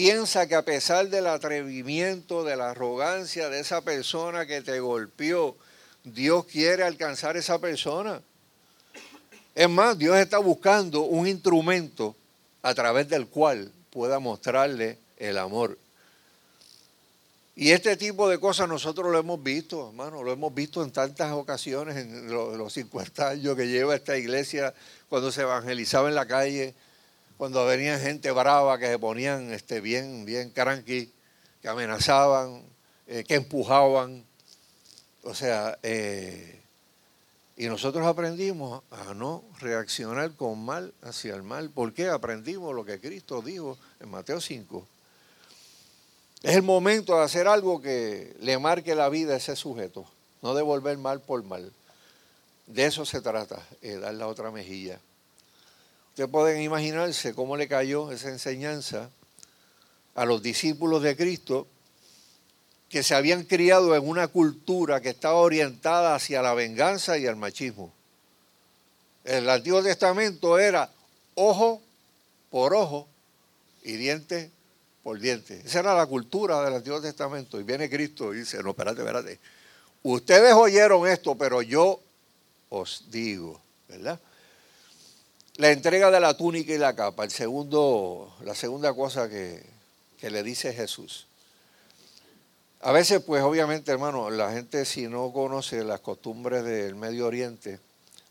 Piensa 0.00 0.46
que 0.46 0.54
a 0.54 0.64
pesar 0.64 1.10
del 1.10 1.26
atrevimiento, 1.26 2.42
de 2.42 2.56
la 2.56 2.70
arrogancia 2.70 3.50
de 3.50 3.60
esa 3.60 3.82
persona 3.82 4.46
que 4.46 4.62
te 4.62 4.80
golpeó, 4.80 5.58
Dios 6.04 6.46
quiere 6.46 6.84
alcanzar 6.84 7.36
a 7.36 7.38
esa 7.38 7.58
persona. 7.58 8.22
Es 9.54 9.68
más, 9.68 9.98
Dios 9.98 10.16
está 10.16 10.38
buscando 10.38 11.02
un 11.02 11.26
instrumento 11.26 12.16
a 12.62 12.72
través 12.72 13.10
del 13.10 13.26
cual 13.26 13.70
pueda 13.90 14.18
mostrarle 14.20 14.96
el 15.18 15.36
amor. 15.36 15.76
Y 17.54 17.72
este 17.72 17.94
tipo 17.98 18.26
de 18.26 18.40
cosas 18.40 18.70
nosotros 18.70 19.12
lo 19.12 19.18
hemos 19.18 19.42
visto, 19.42 19.88
hermano, 19.88 20.22
lo 20.22 20.32
hemos 20.32 20.54
visto 20.54 20.82
en 20.82 20.92
tantas 20.92 21.30
ocasiones, 21.32 21.98
en 21.98 22.26
los 22.30 22.72
50 22.72 23.28
años 23.28 23.54
que 23.54 23.68
lleva 23.68 23.94
esta 23.94 24.16
iglesia, 24.16 24.72
cuando 25.10 25.30
se 25.30 25.42
evangelizaba 25.42 26.08
en 26.08 26.14
la 26.14 26.24
calle, 26.24 26.74
cuando 27.40 27.64
venían 27.64 27.98
gente 27.98 28.30
brava 28.32 28.78
que 28.78 28.86
se 28.86 28.98
ponían 28.98 29.50
este, 29.50 29.80
bien, 29.80 30.26
bien 30.26 30.50
cranky, 30.50 31.10
que 31.62 31.68
amenazaban, 31.68 32.62
eh, 33.06 33.24
que 33.26 33.36
empujaban. 33.36 34.26
O 35.22 35.34
sea, 35.34 35.78
eh, 35.82 36.60
y 37.56 37.64
nosotros 37.64 38.06
aprendimos 38.06 38.82
a 38.90 39.14
no 39.14 39.42
reaccionar 39.58 40.32
con 40.32 40.62
mal 40.62 40.92
hacia 41.00 41.34
el 41.34 41.42
mal. 41.42 41.70
¿Por 41.70 41.94
qué? 41.94 42.08
Aprendimos 42.08 42.74
lo 42.74 42.84
que 42.84 43.00
Cristo 43.00 43.40
dijo 43.40 43.78
en 44.00 44.10
Mateo 44.10 44.38
5. 44.38 44.86
Es 46.42 46.56
el 46.56 46.62
momento 46.62 47.16
de 47.16 47.24
hacer 47.24 47.48
algo 47.48 47.80
que 47.80 48.36
le 48.40 48.58
marque 48.58 48.94
la 48.94 49.08
vida 49.08 49.32
a 49.32 49.38
ese 49.38 49.56
sujeto, 49.56 50.04
no 50.42 50.52
devolver 50.54 50.98
mal 50.98 51.22
por 51.22 51.42
mal. 51.42 51.72
De 52.66 52.84
eso 52.84 53.06
se 53.06 53.22
trata, 53.22 53.66
eh, 53.80 53.94
dar 53.94 54.12
la 54.12 54.26
otra 54.26 54.50
mejilla. 54.50 55.00
Ustedes 56.20 56.32
pueden 56.32 56.60
imaginarse 56.60 57.32
cómo 57.32 57.56
le 57.56 57.66
cayó 57.66 58.12
esa 58.12 58.28
enseñanza 58.28 59.08
a 60.14 60.26
los 60.26 60.42
discípulos 60.42 61.02
de 61.02 61.16
Cristo 61.16 61.66
que 62.90 63.02
se 63.02 63.14
habían 63.14 63.44
criado 63.44 63.96
en 63.96 64.06
una 64.06 64.28
cultura 64.28 65.00
que 65.00 65.08
estaba 65.08 65.36
orientada 65.36 66.14
hacia 66.14 66.42
la 66.42 66.52
venganza 66.52 67.16
y 67.16 67.24
el 67.24 67.36
machismo. 67.36 67.90
El 69.24 69.48
Antiguo 69.48 69.82
Testamento 69.82 70.58
era 70.58 70.90
ojo 71.36 71.80
por 72.50 72.74
ojo 72.74 73.08
y 73.82 73.92
diente 73.92 74.50
por 75.02 75.18
diente. 75.18 75.62
Esa 75.64 75.80
era 75.80 75.94
la 75.94 76.04
cultura 76.04 76.62
del 76.62 76.74
Antiguo 76.74 77.00
Testamento. 77.00 77.58
Y 77.58 77.62
viene 77.62 77.88
Cristo 77.88 78.34
y 78.34 78.40
dice, 78.40 78.62
no, 78.62 78.70
espérate, 78.72 79.00
espérate. 79.00 79.38
Ustedes 80.02 80.52
oyeron 80.52 81.08
esto, 81.08 81.34
pero 81.34 81.62
yo 81.62 81.98
os 82.68 83.06
digo, 83.10 83.58
¿verdad? 83.88 84.20
La 85.60 85.70
entrega 85.72 86.10
de 86.10 86.20
la 86.20 86.32
túnica 86.38 86.72
y 86.72 86.78
la 86.78 86.96
capa, 86.96 87.22
el 87.22 87.30
segundo, 87.30 88.34
la 88.44 88.54
segunda 88.54 88.94
cosa 88.94 89.28
que, 89.28 89.62
le 90.22 90.42
dice 90.42 90.72
Jesús. 90.72 91.26
A 92.80 92.92
veces, 92.92 93.20
pues 93.20 93.42
obviamente, 93.42 93.92
hermano, 93.92 94.30
la 94.30 94.52
gente 94.54 94.86
si 94.86 95.06
no 95.06 95.30
conoce 95.34 95.84
las 95.84 96.00
costumbres 96.00 96.64
del 96.64 96.94
Medio 96.94 97.26
Oriente, 97.26 97.78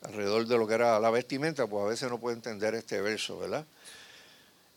alrededor 0.01 0.47
de 0.47 0.57
lo 0.57 0.65
que 0.65 0.73
era 0.73 0.99
la 0.99 1.11
vestimenta, 1.11 1.67
pues 1.67 1.86
a 1.86 1.89
veces 1.89 2.09
no 2.09 2.17
puede 2.17 2.36
entender 2.36 2.73
este 2.73 2.99
verso, 2.99 3.38
¿verdad? 3.38 3.63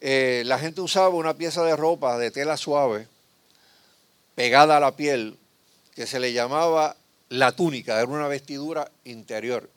Eh, 0.02 0.42
la 0.44 0.58
gente 0.58 0.82
usaba 0.82 1.08
una 1.08 1.32
pieza 1.32 1.64
de 1.64 1.74
ropa 1.74 2.18
de 2.18 2.30
tela 2.30 2.58
suave, 2.58 3.08
pegada 4.34 4.76
a 4.76 4.80
la 4.80 4.94
piel, 4.94 5.38
que 5.94 6.06
se 6.06 6.20
le 6.20 6.34
llamaba 6.34 6.96
la 7.30 7.52
túnica, 7.52 7.98
era 7.98 8.10
una 8.10 8.28
vestidura 8.28 8.90
interior 9.04 9.70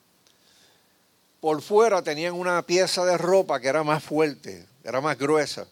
por 1.45 1.61
fuera 1.61 2.01
tenían 2.01 2.33
una 2.33 2.59
pieza 2.63 3.05
de 3.05 3.19
ropa 3.19 3.59
que 3.59 3.67
era 3.67 3.83
más 3.83 4.03
fuerte, 4.03 4.65
era 4.83 4.99
más 4.99 5.15
gruesa. 5.15 5.67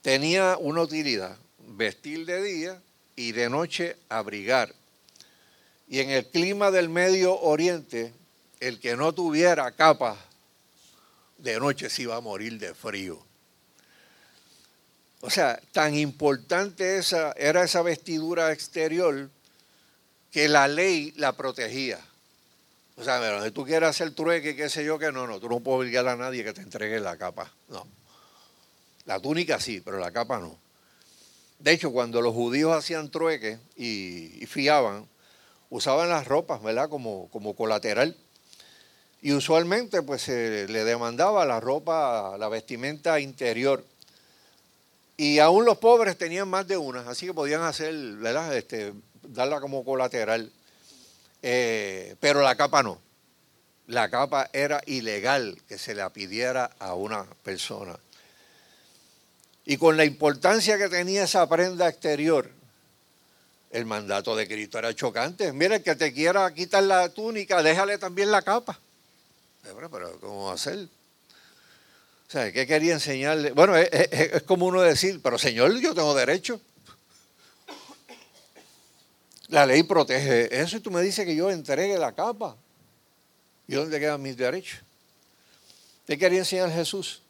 Tenía 0.00 0.56
una 0.58 0.80
utilidad, 0.80 1.36
vestir 1.58 2.24
de 2.24 2.42
día 2.42 2.82
y 3.14 3.32
de 3.32 3.50
noche 3.50 3.94
abrigar. 4.08 4.74
Y 5.86 6.00
en 6.00 6.08
el 6.08 6.26
clima 6.28 6.70
del 6.70 6.88
Medio 6.88 7.38
Oriente, 7.38 8.14
el 8.58 8.80
que 8.80 8.96
no 8.96 9.12
tuviera 9.12 9.70
capa 9.72 10.16
de 11.36 11.60
noche 11.60 11.90
se 11.90 12.04
iba 12.04 12.16
a 12.16 12.22
morir 12.22 12.58
de 12.58 12.74
frío. 12.74 13.22
O 15.20 15.28
sea, 15.28 15.60
tan 15.72 15.94
importante 15.94 16.96
esa, 16.96 17.32
era 17.32 17.64
esa 17.64 17.82
vestidura 17.82 18.50
exterior 18.50 19.28
que 20.30 20.48
la 20.48 20.68
ley 20.68 21.12
la 21.16 21.36
protegía. 21.36 22.00
O 22.96 23.02
sea, 23.02 23.42
si 23.42 23.50
tú 23.50 23.64
quieres 23.64 23.88
hacer 23.88 24.12
trueque, 24.14 24.54
qué 24.54 24.68
sé 24.68 24.84
yo, 24.84 24.98
que 24.98 25.10
no, 25.10 25.26
no, 25.26 25.40
tú 25.40 25.48
no 25.48 25.60
puedes 25.60 25.80
obligar 25.80 26.06
a 26.06 26.16
nadie 26.16 26.44
que 26.44 26.52
te 26.52 26.60
entregue 26.60 27.00
la 27.00 27.16
capa. 27.16 27.52
No. 27.68 27.86
La 29.04 29.20
túnica 29.20 29.58
sí, 29.58 29.80
pero 29.80 29.98
la 29.98 30.12
capa 30.12 30.38
no. 30.38 30.56
De 31.58 31.72
hecho, 31.72 31.90
cuando 31.92 32.20
los 32.20 32.34
judíos 32.34 32.76
hacían 32.76 33.10
trueque 33.10 33.58
y, 33.76 34.44
fiaban, 34.46 35.08
usaban 35.70 36.08
las 36.08 36.26
ropas, 36.26 36.62
¿verdad? 36.62 36.88
Como, 36.88 37.28
como 37.30 37.54
colateral. 37.54 38.16
Y 39.22 39.32
usualmente, 39.32 40.02
pues, 40.02 40.22
se 40.22 40.68
le 40.68 40.84
demandaba 40.84 41.44
la 41.46 41.58
ropa, 41.58 42.36
la 42.38 42.48
vestimenta 42.48 43.18
interior. 43.18 43.84
Y 45.16 45.38
aún 45.38 45.64
los 45.64 45.78
pobres 45.78 46.18
tenían 46.18 46.48
más 46.48 46.66
de 46.66 46.76
una, 46.76 47.08
así 47.08 47.26
que 47.26 47.34
podían 47.34 47.62
hacer, 47.62 47.94
¿verdad? 48.16 48.56
Este, 48.56 48.92
darla 49.22 49.60
como 49.60 49.84
colateral. 49.84 50.52
Eh, 51.46 52.16
pero 52.20 52.40
la 52.40 52.56
capa 52.56 52.82
no. 52.82 52.98
La 53.86 54.08
capa 54.08 54.48
era 54.54 54.80
ilegal 54.86 55.60
que 55.68 55.76
se 55.76 55.94
la 55.94 56.10
pidiera 56.10 56.70
a 56.78 56.94
una 56.94 57.26
persona. 57.42 57.98
Y 59.66 59.76
con 59.76 59.98
la 59.98 60.06
importancia 60.06 60.78
que 60.78 60.88
tenía 60.88 61.24
esa 61.24 61.46
prenda 61.46 61.86
exterior, 61.86 62.50
el 63.72 63.84
mandato 63.84 64.34
de 64.34 64.48
Cristo 64.48 64.78
era 64.78 64.94
chocante. 64.94 65.52
Mira, 65.52 65.76
el 65.76 65.82
que 65.82 65.94
te 65.96 66.14
quiera 66.14 66.54
quitar 66.54 66.82
la 66.84 67.10
túnica, 67.10 67.62
déjale 67.62 67.98
también 67.98 68.30
la 68.30 68.40
capa. 68.40 68.80
Pero, 69.62 70.18
¿cómo 70.20 70.50
hacer? 70.50 70.78
O 72.26 72.30
sea, 72.30 72.50
¿qué 72.52 72.66
quería 72.66 72.94
enseñarle? 72.94 73.52
Bueno, 73.52 73.76
es, 73.76 73.90
es 73.92 74.42
como 74.44 74.64
uno 74.64 74.80
decir, 74.80 75.20
pero 75.22 75.36
Señor, 75.36 75.78
yo 75.78 75.92
tengo 75.92 76.14
derecho. 76.14 76.58
La 79.54 79.66
ley 79.66 79.84
protege 79.84 80.60
eso 80.60 80.78
y 80.78 80.80
tú 80.80 80.90
me 80.90 81.00
dices 81.00 81.24
que 81.24 81.36
yo 81.36 81.48
entregue 81.48 81.96
la 81.96 82.10
capa. 82.10 82.56
¿Y 83.68 83.74
dónde 83.74 84.00
quedan 84.00 84.20
mis 84.20 84.36
derechos? 84.36 84.80
¿Qué 86.08 86.18
quería 86.18 86.40
enseñar 86.40 86.72
Jesús? 86.72 87.22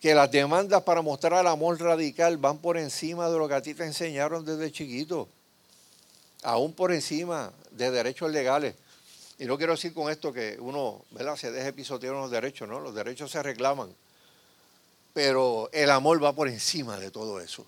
Que 0.00 0.12
las 0.12 0.28
demandas 0.28 0.82
para 0.82 1.00
mostrar 1.00 1.46
amor 1.46 1.80
radical 1.80 2.36
van 2.36 2.58
por 2.58 2.76
encima 2.76 3.30
de 3.30 3.38
lo 3.38 3.46
que 3.46 3.54
a 3.54 3.62
ti 3.62 3.74
te 3.74 3.84
enseñaron 3.84 4.44
desde 4.44 4.72
chiquito. 4.72 5.28
Aún 6.42 6.72
por 6.72 6.90
encima 6.90 7.52
de 7.70 7.92
derechos 7.92 8.32
legales. 8.32 8.74
Y 9.38 9.44
no 9.44 9.56
quiero 9.56 9.74
decir 9.74 9.94
con 9.94 10.10
esto 10.10 10.32
que 10.32 10.56
uno 10.58 11.04
¿verdad? 11.12 11.36
se 11.36 11.52
deje 11.52 11.72
pisotear 11.72 12.14
los 12.14 12.32
derechos, 12.32 12.68
¿no? 12.68 12.80
Los 12.80 12.92
derechos 12.92 13.30
se 13.30 13.40
reclaman. 13.40 13.94
Pero 15.14 15.70
el 15.72 15.92
amor 15.92 16.20
va 16.20 16.32
por 16.32 16.48
encima 16.48 16.98
de 16.98 17.12
todo 17.12 17.38
eso. 17.38 17.64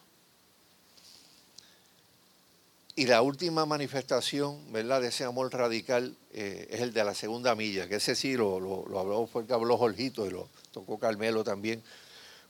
Y 3.01 3.07
la 3.07 3.23
última 3.23 3.65
manifestación, 3.65 4.71
¿verdad?, 4.75 5.01
de 5.01 5.09
ese 5.09 5.25
amor 5.25 5.51
radical 5.55 6.15
eh, 6.35 6.69
es 6.69 6.83
el 6.83 6.93
de 6.93 7.03
la 7.03 7.15
segunda 7.15 7.55
milla, 7.55 7.89
que 7.89 7.95
ese 7.95 8.15
sí 8.15 8.37
lo, 8.37 8.61
lo, 8.61 8.99
habló, 8.99 9.27
fue 9.27 9.41
el 9.41 9.49
que 9.49 9.55
habló 9.55 9.79
Jorgito 9.79 10.27
y 10.27 10.31
lo 10.31 10.51
tocó 10.71 10.99
Carmelo 10.99 11.43
también. 11.43 11.83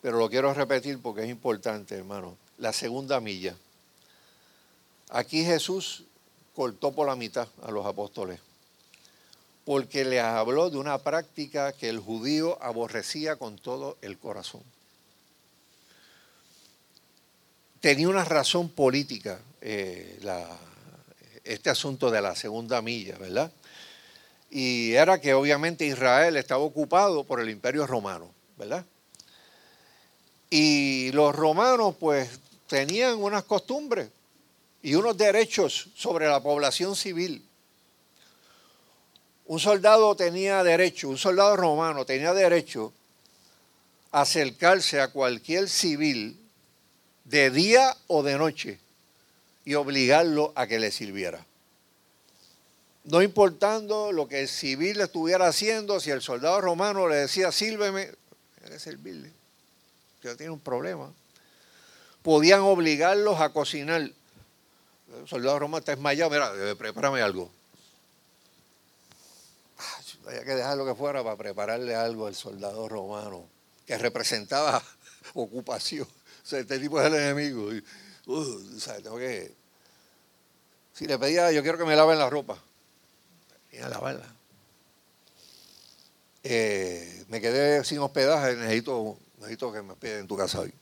Pero 0.03 0.18
lo 0.18 0.28
quiero 0.28 0.53
repetir 0.53 0.98
porque 1.01 1.22
es 1.22 1.30
importante, 1.30 1.94
hermano. 1.94 2.36
La 2.59 2.72
segunda 2.72 3.20
milla. 3.20 3.55
Aquí 5.11 5.44
Jesús 5.44 6.03
cortó 6.57 6.90
por 6.90 7.07
la 7.07 7.14
mitad 7.14 7.46
a 7.62 7.70
los 7.70 7.86
apóstoles, 7.86 8.40
porque 9.64 10.05
les 10.05 10.20
habló 10.20 10.68
de 10.68 10.78
una 10.78 10.98
práctica 10.98 11.72
que 11.72 11.88
el 11.88 12.01
judío 12.01 12.61
aborrecía 12.61 13.36
con 13.36 13.57
todo 13.57 13.98
el 14.03 14.18
corazón. 14.18 14.64
Tenía 17.80 18.10
una 18.10 18.24
razón 18.24 18.68
política 18.68 19.40
eh, 19.62 20.18
este 21.44 21.70
asunto 21.70 22.10
de 22.10 22.20
la 22.20 22.36
segunda 22.36 22.82
milla, 22.82 23.16
¿verdad? 23.16 23.50
Y 24.50 24.92
era 24.92 25.18
que 25.18 25.32
obviamente 25.32 25.86
Israel 25.86 26.36
estaba 26.36 26.62
ocupado 26.62 27.24
por 27.24 27.40
el 27.40 27.48
imperio 27.48 27.86
romano, 27.86 28.30
¿verdad? 28.58 28.84
Y 30.50 31.10
los 31.12 31.34
romanos 31.34 31.94
pues 31.98 32.28
tenían 32.66 33.16
unas 33.16 33.44
costumbres 33.44 34.10
y 34.82 34.94
unos 34.94 35.16
derechos 35.16 35.88
sobre 35.94 36.28
la 36.28 36.42
población 36.42 36.94
civil. 36.96 37.46
Un 39.46 39.58
soldado 39.58 40.14
tenía 40.16 40.62
derecho, 40.62 41.08
un 41.08 41.18
soldado 41.18 41.56
romano 41.56 42.04
tenía 42.04 42.34
derecho 42.34 42.92
a 44.12 44.22
acercarse 44.22 45.00
a 45.00 45.08
cualquier 45.08 45.68
civil 45.68 46.39
de 47.30 47.50
día 47.50 47.96
o 48.08 48.24
de 48.24 48.36
noche 48.36 48.80
y 49.64 49.74
obligarlo 49.74 50.52
a 50.56 50.66
que 50.66 50.80
le 50.80 50.90
sirviera. 50.90 51.46
No 53.04 53.22
importando 53.22 54.10
lo 54.12 54.26
que 54.28 54.40
el 54.40 54.48
civil 54.48 55.00
estuviera 55.00 55.46
haciendo, 55.46 56.00
si 56.00 56.10
el 56.10 56.22
soldado 56.22 56.60
romano 56.60 57.08
le 57.08 57.16
decía, 57.16 57.52
sírveme, 57.52 58.10
hay 58.64 58.70
que 58.70 58.78
servirle, 58.78 59.32
que 60.20 60.34
tiene 60.34 60.52
un 60.52 60.60
problema. 60.60 61.12
Podían 62.22 62.60
obligarlos 62.60 63.40
a 63.40 63.50
cocinar. 63.50 64.00
El 64.00 64.14
soldado 65.26 65.60
romano 65.60 65.78
está 65.78 65.92
desmayado, 65.92 66.30
mira, 66.30 66.52
prepárame 66.76 67.22
algo. 67.22 67.50
Había 70.26 70.44
que 70.44 70.54
dejar 70.54 70.76
lo 70.76 70.84
que 70.84 70.94
fuera 70.94 71.24
para 71.24 71.36
prepararle 71.36 71.94
algo 71.94 72.26
al 72.26 72.34
soldado 72.34 72.88
romano, 72.88 73.46
que 73.86 73.96
representaba 73.96 74.82
ocupación. 75.34 76.06
Este 76.43 76.78
tipo 76.78 77.01
es 77.01 77.07
el 77.07 77.14
enemigo. 77.14 77.70
Uh, 78.26 78.78
tengo 79.03 79.18
que... 79.18 79.55
Si 80.93 81.07
le 81.07 81.18
pedía, 81.18 81.51
yo 81.53 81.62
quiero 81.62 81.78
que 81.78 81.84
me 81.84 81.97
laven 81.97 82.18
la 82.18 82.28
ropa. 82.28 82.62
Y 83.72 83.78
a 83.78 83.88
lavarla. 83.88 84.26
Eh, 86.43 87.24
me 87.28 87.41
quedé 87.41 87.84
sin 87.84 87.99
hospedaje, 87.99 88.57
necesito, 88.57 89.18
necesito 89.38 89.72
que 89.72 89.82
me 89.82 89.93
hospeden 89.93 90.20
en 90.20 90.26
tu 90.26 90.36
casa 90.36 90.61
hoy. 90.61 90.72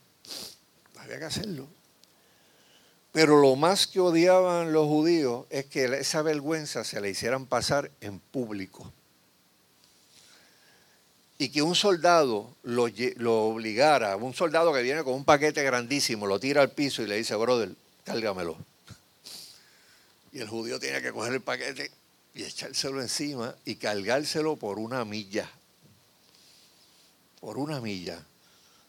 Había 0.97 1.19
que 1.19 1.25
hacerlo. 1.25 1.67
Pero 3.11 3.41
lo 3.41 3.55
más 3.55 3.87
que 3.87 3.99
odiaban 3.99 4.71
los 4.71 4.87
judíos 4.87 5.45
es 5.49 5.65
que 5.65 5.85
esa 5.85 6.21
vergüenza 6.21 6.83
se 6.83 7.01
le 7.01 7.09
hicieran 7.09 7.45
pasar 7.45 7.91
en 8.01 8.19
público. 8.19 8.91
Y 11.41 11.49
que 11.49 11.61
un 11.61 11.73
soldado 11.73 12.53
lo, 12.63 12.83
obligara, 12.83 14.17
un 14.17 14.33
soldado 14.33 14.73
que 14.73 14.81
viene 14.81 15.05
con 15.05 15.13
un 15.13 15.23
paquete 15.23 15.63
grandísimo, 15.63 16.27
lo 16.27 16.37
tira 16.37 16.61
al 16.61 16.71
piso 16.71 17.01
y 17.01 17.07
le 17.07 17.15
dice, 17.15 17.33
brother, 17.35 17.71
cárgamelo. 18.03 18.57
Y 20.33 20.39
el 20.39 20.49
judío 20.49 20.81
tiene 20.81 21.01
que 21.01 21.13
coger 21.13 21.31
el 21.31 21.41
paquete 21.41 21.91
y 22.35 22.43
echárselo 22.43 23.01
encima 23.01 23.55
y 23.63 23.75
cargárselo 23.75 24.57
por 24.57 24.79
una 24.79 25.05
milla. 25.05 25.49
Por 27.39 27.57
una 27.57 27.79
milla. 27.79 28.21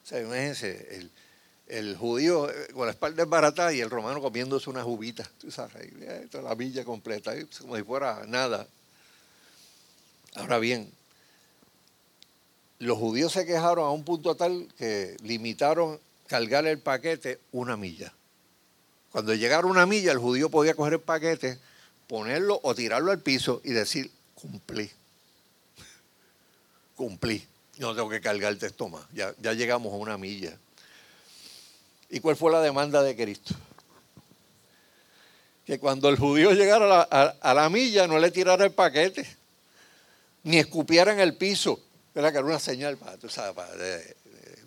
O 0.02 0.06
sea, 0.08 0.20
imagínense, 0.20 1.08
el, 1.68 1.96
judío 1.96 2.50
eh, 2.50 2.66
con 2.74 2.86
la 2.86 2.90
espalda 2.90 3.22
esbaratada 3.22 3.72
y 3.72 3.80
el 3.80 3.90
romano 3.90 4.20
comiéndose 4.20 4.68
una 4.68 4.82
jubita. 4.82 5.30
Tú 5.38 5.52
sabes, 5.52 5.88
la 6.32 6.54
milla 6.56 6.84
completa, 6.84 7.32
como 7.60 7.76
si 7.76 7.84
fuera 7.84 8.24
nada. 8.26 8.66
Ahora 10.34 10.58
bien, 10.58 10.92
los 12.80 12.98
judíos 12.98 13.32
se 13.32 13.46
quejaron 13.46 13.84
a 13.84 13.90
un 13.90 14.04
punto 14.04 14.34
tal 14.34 14.66
que 14.76 15.16
limitaron 15.22 16.00
cargar 16.26 16.66
el 16.66 16.78
paquete 16.78 17.38
una 17.52 17.76
milla. 17.76 18.12
Cuando 19.12 19.34
llegara 19.34 19.66
una 19.66 19.86
milla, 19.86 20.12
el 20.12 20.18
judío 20.18 20.50
podía 20.50 20.74
coger 20.74 20.94
el 20.94 21.00
paquete, 21.00 21.58
ponerlo 22.06 22.58
o 22.62 22.74
tirarlo 22.74 23.10
al 23.10 23.20
piso 23.20 23.60
y 23.64 23.72
decir, 23.72 24.10
cumplí. 24.34 24.90
Cumplí. 26.96 27.46
No 27.78 27.94
tengo 27.94 28.08
que 28.08 28.20
cargarte 28.20 28.66
esto 28.66 28.88
más. 28.88 29.04
Ya, 29.12 29.34
ya 29.40 29.52
llegamos 29.52 29.92
a 29.92 29.96
una 29.96 30.16
milla. 30.16 30.56
¿Y 32.08 32.20
cuál 32.20 32.36
fue 32.36 32.50
la 32.50 32.60
demanda 32.60 33.02
de 33.02 33.14
Cristo? 33.14 33.54
Que 35.64 35.78
cuando 35.78 36.08
el 36.08 36.18
judío 36.18 36.52
llegara 36.52 37.02
a 37.02 37.54
la, 37.54 37.68
milla 37.68 38.06
no 38.06 38.18
le 38.18 38.30
tirara 38.30 38.64
el 38.64 38.72
paquete, 38.72 39.26
ni 40.42 40.58
escupiera 40.58 41.12
en 41.12 41.20
el 41.20 41.36
piso. 41.36 41.80
Era 42.14 42.32
que 42.32 42.38
era 42.38 42.46
una 42.46 42.58
señal 42.58 42.96
para, 42.96 43.16
de, 43.16 44.16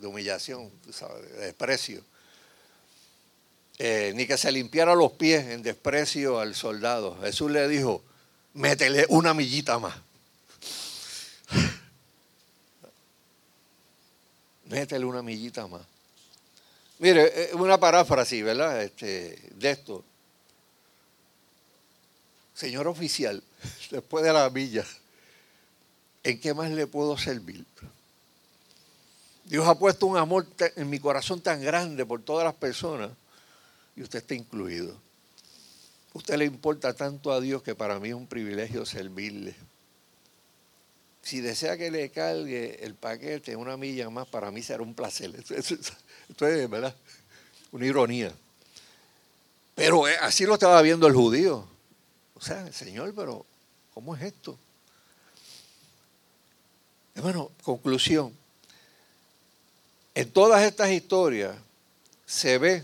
humillación, 0.01 0.71
de 0.85 1.45
desprecio. 1.45 2.03
Eh, 3.79 4.13
ni 4.15 4.27
que 4.27 4.37
se 4.37 4.51
limpiara 4.51 4.95
los 4.95 5.13
pies 5.13 5.45
en 5.47 5.63
desprecio 5.63 6.39
al 6.39 6.55
soldado. 6.55 7.19
Jesús 7.21 7.51
le 7.51 7.67
dijo, 7.67 8.03
métele 8.53 9.05
una 9.09 9.33
millita 9.33 9.79
más. 9.79 9.95
métele 14.65 15.05
una 15.05 15.21
millita 15.21 15.67
más. 15.67 15.81
Mire, 16.99 17.49
una 17.55 17.77
paráfrasis, 17.77 18.43
¿verdad? 18.43 18.81
Este, 18.83 19.37
de 19.55 19.71
esto. 19.71 20.05
Señor 22.53 22.87
oficial, 22.87 23.43
después 23.91 24.23
de 24.23 24.31
la 24.31 24.49
milla, 24.49 24.85
¿en 26.23 26.39
qué 26.39 26.53
más 26.53 26.71
le 26.71 26.87
puedo 26.87 27.17
servir? 27.17 27.65
Dios 29.45 29.67
ha 29.67 29.77
puesto 29.77 30.05
un 30.05 30.17
amor 30.17 30.47
en 30.75 30.89
mi 30.89 30.99
corazón 30.99 31.41
tan 31.41 31.61
grande 31.61 32.05
por 32.05 32.21
todas 32.21 32.45
las 32.45 32.55
personas 32.55 33.11
y 33.95 34.01
usted 34.01 34.19
está 34.19 34.33
incluido. 34.33 34.95
Usted 36.13 36.37
le 36.37 36.45
importa 36.45 36.93
tanto 36.93 37.31
a 37.31 37.41
Dios 37.41 37.63
que 37.63 37.75
para 37.75 37.99
mí 37.99 38.09
es 38.09 38.15
un 38.15 38.27
privilegio 38.27 38.85
servirle. 38.85 39.55
Si 41.21 41.41
desea 41.41 41.77
que 41.77 41.89
le 41.89 42.09
cargue 42.09 42.83
el 42.83 42.95
paquete 42.95 43.55
una 43.55 43.77
milla 43.77 44.09
más, 44.09 44.27
para 44.27 44.51
mí 44.51 44.61
será 44.61 44.83
un 44.83 44.93
placer. 44.93 45.33
Esto 45.49 46.47
es, 46.47 46.69
¿verdad? 46.69 46.95
Una 47.71 47.85
ironía. 47.85 48.31
Pero 49.75 50.07
eh, 50.07 50.15
así 50.21 50.45
lo 50.45 50.53
estaba 50.53 50.81
viendo 50.81 51.07
el 51.07 51.13
judío. 51.13 51.65
O 52.35 52.41
sea, 52.41 52.71
Señor, 52.71 53.13
pero 53.15 53.45
¿cómo 53.93 54.15
es 54.15 54.21
esto? 54.21 54.57
Hermano, 57.15 57.51
conclusión. 57.63 58.35
En 60.15 60.31
todas 60.31 60.63
estas 60.63 60.91
historias 60.91 61.55
se 62.25 62.57
ve 62.57 62.83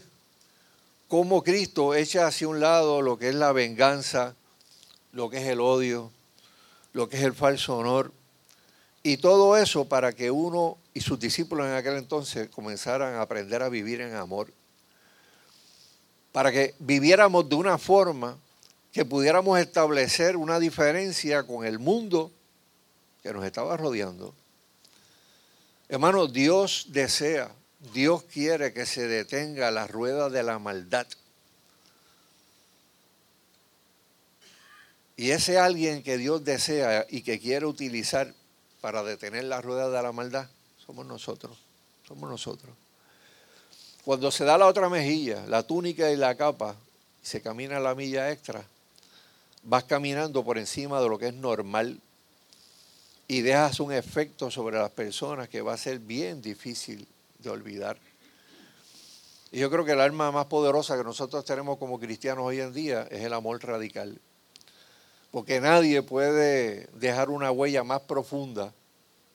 cómo 1.08 1.44
Cristo 1.44 1.96
echa 1.96 2.28
hacia 2.28 2.48
un 2.48 2.60
lado 2.60 3.02
lo 3.02 3.18
que 3.18 3.30
es 3.30 3.36
la 3.36 3.52
venganza, 3.52 4.36
lo 5.12 5.30
que 5.30 5.38
es 5.38 5.48
el 5.48 5.60
odio, 5.60 6.12
lo 6.94 7.10
que 7.10 7.18
es 7.18 7.24
el 7.24 7.34
falso 7.34 7.78
honor, 7.78 8.12
y 9.02 9.18
todo 9.18 9.58
eso 9.58 9.86
para 9.86 10.14
que 10.14 10.30
uno 10.30 10.78
y 10.94 11.02
sus 11.02 11.20
discípulos 11.20 11.66
en 11.66 11.74
aquel 11.74 11.98
entonces 11.98 12.50
comenzaran 12.50 13.16
a 13.16 13.22
aprender 13.22 13.64
a 13.64 13.70
vivir 13.70 14.02
en 14.02 14.14
amor, 14.14 14.52
para 16.32 16.52
que 16.52 16.76
viviéramos 16.80 17.50
de 17.50 17.56
una 17.56 17.80
forma 17.80 18.38
que 18.92 19.06
pudiéramos 19.06 19.60
establecer 19.60 20.36
una 20.36 20.60
diferencia 20.60 21.44
con 21.44 21.66
el 21.66 21.80
mundo 21.80 22.32
que 23.22 23.34
nos 23.34 23.46
estaba 23.46 23.78
rodeando. 23.78 24.34
Hermano, 25.90 26.28
Dios 26.28 26.88
desea 26.90 27.52
Dios 27.94 28.24
quiere 28.24 28.74
que 28.74 28.86
se 28.86 29.08
detenga 29.08 29.72
la 29.72 29.88
rueda 29.88 30.30
de 30.30 30.44
la 30.44 30.60
maldad. 30.60 31.08
Y 35.16 35.32
ese 35.32 35.58
alguien 35.58 36.04
que 36.04 36.18
Dios 36.18 36.44
desea 36.44 37.06
y 37.10 37.22
que 37.22 37.40
quiere 37.40 37.66
utilizar 37.66 38.34
para 38.82 39.04
detener 39.04 39.46
la 39.46 39.62
rueda 39.62 39.90
de 39.90 40.02
la 40.02 40.12
maldad, 40.12 40.48
somos 40.86 41.06
nosotros, 41.06 41.58
somos 42.08 42.30
nosotros. 42.30 42.74
Cuando 44.04 44.32
se 44.32 44.44
da 44.44 44.58
la 44.58 44.68
otra 44.68 44.90
mejilla, 44.90 45.46
la 45.48 45.64
túnica 45.64 46.12
y 46.12 46.18
la 46.18 46.36
capa, 46.36 46.76
y 47.24 47.26
se 47.26 47.42
camina 47.42 47.80
la 47.80 47.96
milla 47.96 48.32
extra, 48.32 48.66
vas 49.64 49.84
caminando 49.86 50.44
por 50.44 50.58
encima 50.58 51.02
de 51.02 51.10
lo 51.10 51.18
que 51.18 51.28
es 51.28 51.34
normal 51.34 52.00
y 53.30 53.42
dejas 53.42 53.80
un 53.80 53.94
efecto 53.94 54.50
sobre 54.50 54.80
las 54.80 54.90
personas 54.90 55.48
que 55.48 55.62
va 55.62 55.74
a 55.74 55.78
ser 55.78 56.00
bien 56.00 56.42
difícil 56.42 57.08
de 57.38 57.50
olvidar. 57.52 57.96
Y 59.52 59.60
yo 59.60 59.70
creo 59.70 59.86
que 59.86 59.92
el 59.92 60.02
arma 60.02 60.32
más 60.32 60.48
poderosa 60.48 60.98
que 60.98 61.04
nosotros 61.04 61.46
tenemos 61.46 61.78
como 61.78 62.00
cristianos 62.00 62.44
hoy 62.44 62.60
en 62.60 62.74
día 62.74 63.08
es 63.12 63.22
el 63.22 63.34
amor 63.34 63.64
radical. 63.64 64.20
Porque 65.30 65.62
nadie 65.62 66.02
puede 66.02 66.88
dejar 66.94 67.30
una 67.30 67.52
huella 67.52 67.84
más 67.84 68.02
profunda 68.02 68.74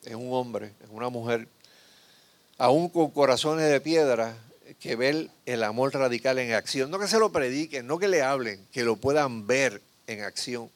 en 0.04 0.16
un 0.16 0.34
hombre, 0.34 0.72
en 0.82 0.90
una 0.90 1.08
mujer, 1.08 1.46
aún 2.58 2.88
con 2.88 3.12
corazones 3.12 3.70
de 3.70 3.80
piedra, 3.80 4.36
que 4.80 4.96
ver 4.96 5.30
el 5.46 5.62
amor 5.62 5.94
radical 5.94 6.40
en 6.40 6.52
acción. 6.52 6.90
No 6.90 6.98
que 6.98 7.06
se 7.06 7.20
lo 7.20 7.30
prediquen, 7.30 7.86
no 7.86 8.00
que 8.00 8.08
le 8.08 8.22
hablen, 8.22 8.66
que 8.72 8.82
lo 8.82 8.96
puedan 8.96 9.46
ver 9.46 9.80
en 10.08 10.22
acción. 10.22 10.68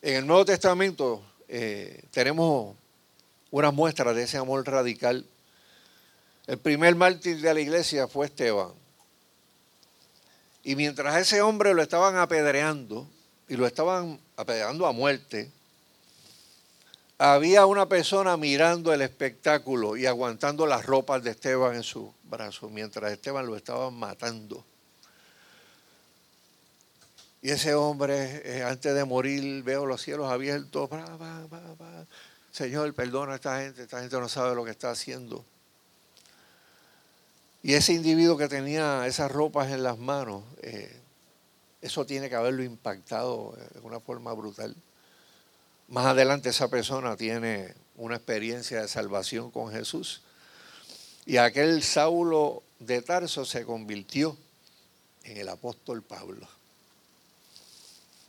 En 0.00 0.14
el 0.14 0.26
Nuevo 0.26 0.46
Testamento 0.46 1.22
eh, 1.48 2.04
tenemos 2.10 2.76
una 3.50 3.70
muestra 3.70 4.12
de 4.12 4.22
ese 4.22 4.36
amor 4.36 4.66
radical 4.66 5.26
el 6.48 6.56
primer 6.56 6.94
mártir 6.94 7.42
de 7.42 7.52
la 7.52 7.60
iglesia 7.60 8.08
fue 8.08 8.24
Esteban. 8.24 8.72
Y 10.64 10.76
mientras 10.76 11.14
ese 11.16 11.42
hombre 11.42 11.74
lo 11.74 11.82
estaban 11.82 12.16
apedreando, 12.16 13.06
y 13.48 13.56
lo 13.56 13.66
estaban 13.66 14.18
apedreando 14.34 14.86
a 14.86 14.92
muerte, 14.92 15.50
había 17.18 17.66
una 17.66 17.86
persona 17.86 18.38
mirando 18.38 18.94
el 18.94 19.02
espectáculo 19.02 19.98
y 19.98 20.06
aguantando 20.06 20.66
las 20.66 20.86
ropas 20.86 21.22
de 21.22 21.32
Esteban 21.32 21.74
en 21.74 21.82
sus 21.82 22.08
brazos, 22.24 22.70
mientras 22.70 23.12
Esteban 23.12 23.44
lo 23.44 23.54
estaban 23.54 23.92
matando. 23.92 24.64
Y 27.40 27.50
ese 27.50 27.74
hombre, 27.74 28.42
eh, 28.44 28.62
antes 28.62 28.94
de 28.94 29.04
morir, 29.04 29.62
veo 29.62 29.86
los 29.86 30.02
cielos 30.02 30.30
abiertos. 30.30 30.90
Señor, 32.50 32.92
perdona 32.94 33.32
a 33.32 33.36
esta 33.36 33.60
gente, 33.60 33.82
esta 33.82 34.00
gente 34.00 34.18
no 34.18 34.28
sabe 34.28 34.54
lo 34.54 34.64
que 34.64 34.72
está 34.72 34.90
haciendo. 34.90 35.44
Y 37.62 37.74
ese 37.74 37.92
individuo 37.92 38.36
que 38.36 38.48
tenía 38.48 39.06
esas 39.06 39.30
ropas 39.30 39.70
en 39.70 39.82
las 39.82 39.98
manos, 39.98 40.42
eh, 40.62 41.00
eso 41.80 42.06
tiene 42.06 42.28
que 42.28 42.34
haberlo 42.34 42.62
impactado 42.62 43.56
de 43.74 43.80
una 43.80 44.00
forma 44.00 44.32
brutal. 44.32 44.74
Más 45.88 46.06
adelante 46.06 46.50
esa 46.50 46.68
persona 46.68 47.16
tiene 47.16 47.74
una 47.96 48.16
experiencia 48.16 48.80
de 48.82 48.88
salvación 48.88 49.50
con 49.50 49.72
Jesús. 49.72 50.22
Y 51.26 51.36
aquel 51.36 51.82
Saulo 51.82 52.62
de 52.78 53.02
Tarso 53.02 53.44
se 53.44 53.64
convirtió 53.64 54.36
en 55.24 55.36
el 55.36 55.48
apóstol 55.48 56.02
Pablo, 56.02 56.48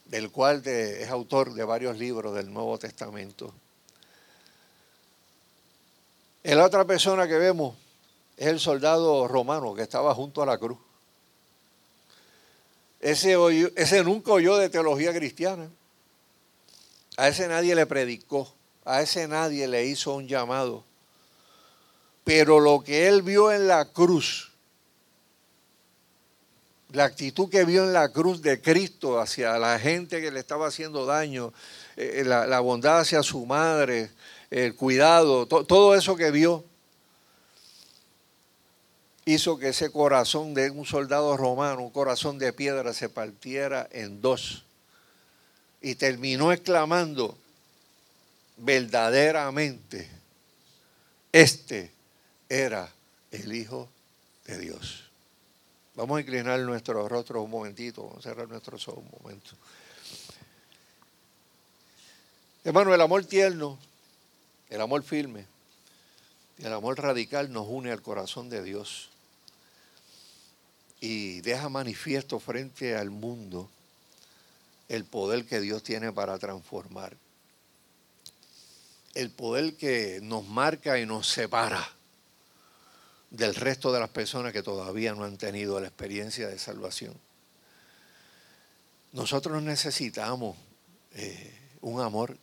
del 0.10 0.32
cual 0.32 0.66
es 0.66 1.10
autor 1.10 1.54
de 1.54 1.64
varios 1.64 1.98
libros 1.98 2.36
del 2.36 2.52
Nuevo 2.52 2.78
Testamento. 2.78 3.54
La 6.44 6.66
otra 6.66 6.86
persona 6.86 7.28
que 7.28 7.38
vemos 7.38 7.76
es 8.36 8.48
el 8.48 8.60
soldado 8.60 9.28
romano 9.28 9.76
que 9.76 9.84
estaba 9.84 10.16
junto 10.16 10.42
a 10.42 10.46
la 10.48 10.58
cruz. 10.58 10.80
Ese, 13.00 13.38
ese 13.76 14.04
nunca 14.04 14.32
oyó 14.32 14.58
de 14.58 14.70
teología 14.70 15.14
cristiana. 15.14 15.70
A 17.16 17.28
ese 17.28 17.48
nadie 17.48 17.76
le 17.76 17.86
predicó. 17.86 18.52
A 18.86 19.02
ese 19.02 19.28
nadie 19.28 19.68
le 19.68 19.86
hizo 19.86 20.16
un 20.16 20.28
llamado. 20.28 20.84
Pero 22.24 22.60
lo 22.60 22.82
que 22.84 23.08
él 23.08 23.22
vio 23.22 23.52
en 23.52 23.68
la 23.68 23.86
cruz, 23.86 24.49
la 26.92 27.06
actitud 27.06 27.50
que 27.50 27.66
vio 27.66 27.84
en 27.84 27.94
la 27.94 28.10
cruz 28.10 28.42
de 28.42 28.62
Cristo 28.62 29.20
hacia 29.20 29.58
la 29.58 29.78
gente 29.80 30.22
que 30.22 30.32
le 30.32 30.40
estaba 30.40 30.68
haciendo 30.68 31.06
daño, 31.06 31.54
eh, 31.96 32.24
la, 32.26 32.60
bondad 32.60 33.00
hacia 33.00 33.22
su 33.22 33.46
madre, 33.46 34.10
el 34.50 34.76
cuidado, 34.76 35.46
todo 35.46 35.96
eso 35.96 36.16
que 36.16 36.32
vio, 36.32 36.64
hizo 39.26 39.60
que 39.60 39.70
ese 39.70 39.92
corazón 39.92 40.56
de 40.56 40.72
un 40.72 40.86
soldado 40.86 41.38
romano, 41.38 41.84
un 41.84 41.92
corazón 41.92 42.40
de 42.40 42.52
piedra, 42.52 42.94
se 42.94 43.10
partiera 43.10 43.88
en 43.92 44.22
dos. 44.22 44.64
Y 45.82 45.96
terminó 45.96 46.52
exclamando, 46.52 47.38
verdaderamente, 48.58 50.10
este 51.32 51.92
era 52.50 52.92
el 53.32 53.54
Hijo 53.54 53.88
de 54.46 54.58
Dios. 54.58 55.09
Vamos 56.00 56.18
a 56.18 56.22
inclinar 56.22 56.58
nuestro 56.62 57.10
rostro 57.10 57.42
un 57.42 57.52
momentito, 57.52 58.04
vamos 58.04 58.26
a 58.26 58.30
cerrar 58.30 58.48
nuestros 58.48 58.88
ojos 58.88 59.04
un 59.04 59.22
momento. 59.22 59.52
Hermano, 62.64 62.96
el 62.96 63.02
amor 63.02 63.26
tierno, 63.26 63.78
el 64.70 64.80
amor 64.80 65.04
firme, 65.04 65.46
el 66.60 66.72
amor 66.72 67.02
radical 67.02 67.52
nos 67.52 67.68
une 67.68 67.92
al 67.92 68.02
corazón 68.02 68.50
de 68.50 68.64
Dios 68.64 69.10
y 71.02 71.42
deja 71.42 71.68
manifiesto 71.68 72.40
frente 72.40 72.96
al 72.96 73.10
mundo 73.10 73.70
el 74.88 75.04
poder 75.04 75.46
que 75.46 75.60
Dios 75.60 75.84
tiene 75.84 76.14
para 76.14 76.40
transformar. 76.40 77.18
El 79.16 79.32
poder 79.32 79.76
que 79.76 80.22
nos 80.24 80.48
marca 80.48 80.98
y 80.98 81.06
nos 81.06 81.28
separa 81.28 81.99
del 83.30 83.56
resto 83.56 83.92
de 83.92 84.00
las 84.00 84.10
personas 84.10 84.54
que 84.54 84.64
todavía 84.64 85.14
no 85.14 85.24
han 85.24 85.38
tenido 85.38 85.80
la 85.80 85.88
experiencia 85.88 86.48
de 86.48 86.58
salvación. 86.58 87.14
Nosotros 89.12 89.62
necesitamos 89.62 90.58
eh, 91.14 91.58
un 91.82 92.02
amor 92.02 92.38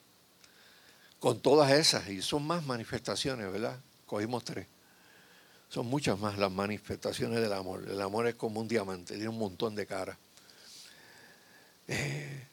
con 1.18 1.40
todas 1.40 1.72
esas, 1.72 2.08
y 2.08 2.22
son 2.22 2.46
más 2.46 2.64
manifestaciones, 2.64 3.50
¿verdad? 3.50 3.78
Cogimos 4.06 4.44
tres. 4.44 4.66
Son 5.68 5.86
muchas 5.86 6.18
más 6.18 6.38
las 6.38 6.52
manifestaciones 6.52 7.40
del 7.40 7.52
amor. 7.52 7.84
El 7.88 8.00
amor 8.00 8.28
es 8.28 8.36
como 8.36 8.60
un 8.60 8.68
diamante, 8.68 9.14
tiene 9.14 9.28
un 9.28 9.38
montón 9.38 9.74
de 9.74 9.86
caras. 9.86 10.16
Eh, 11.88 12.46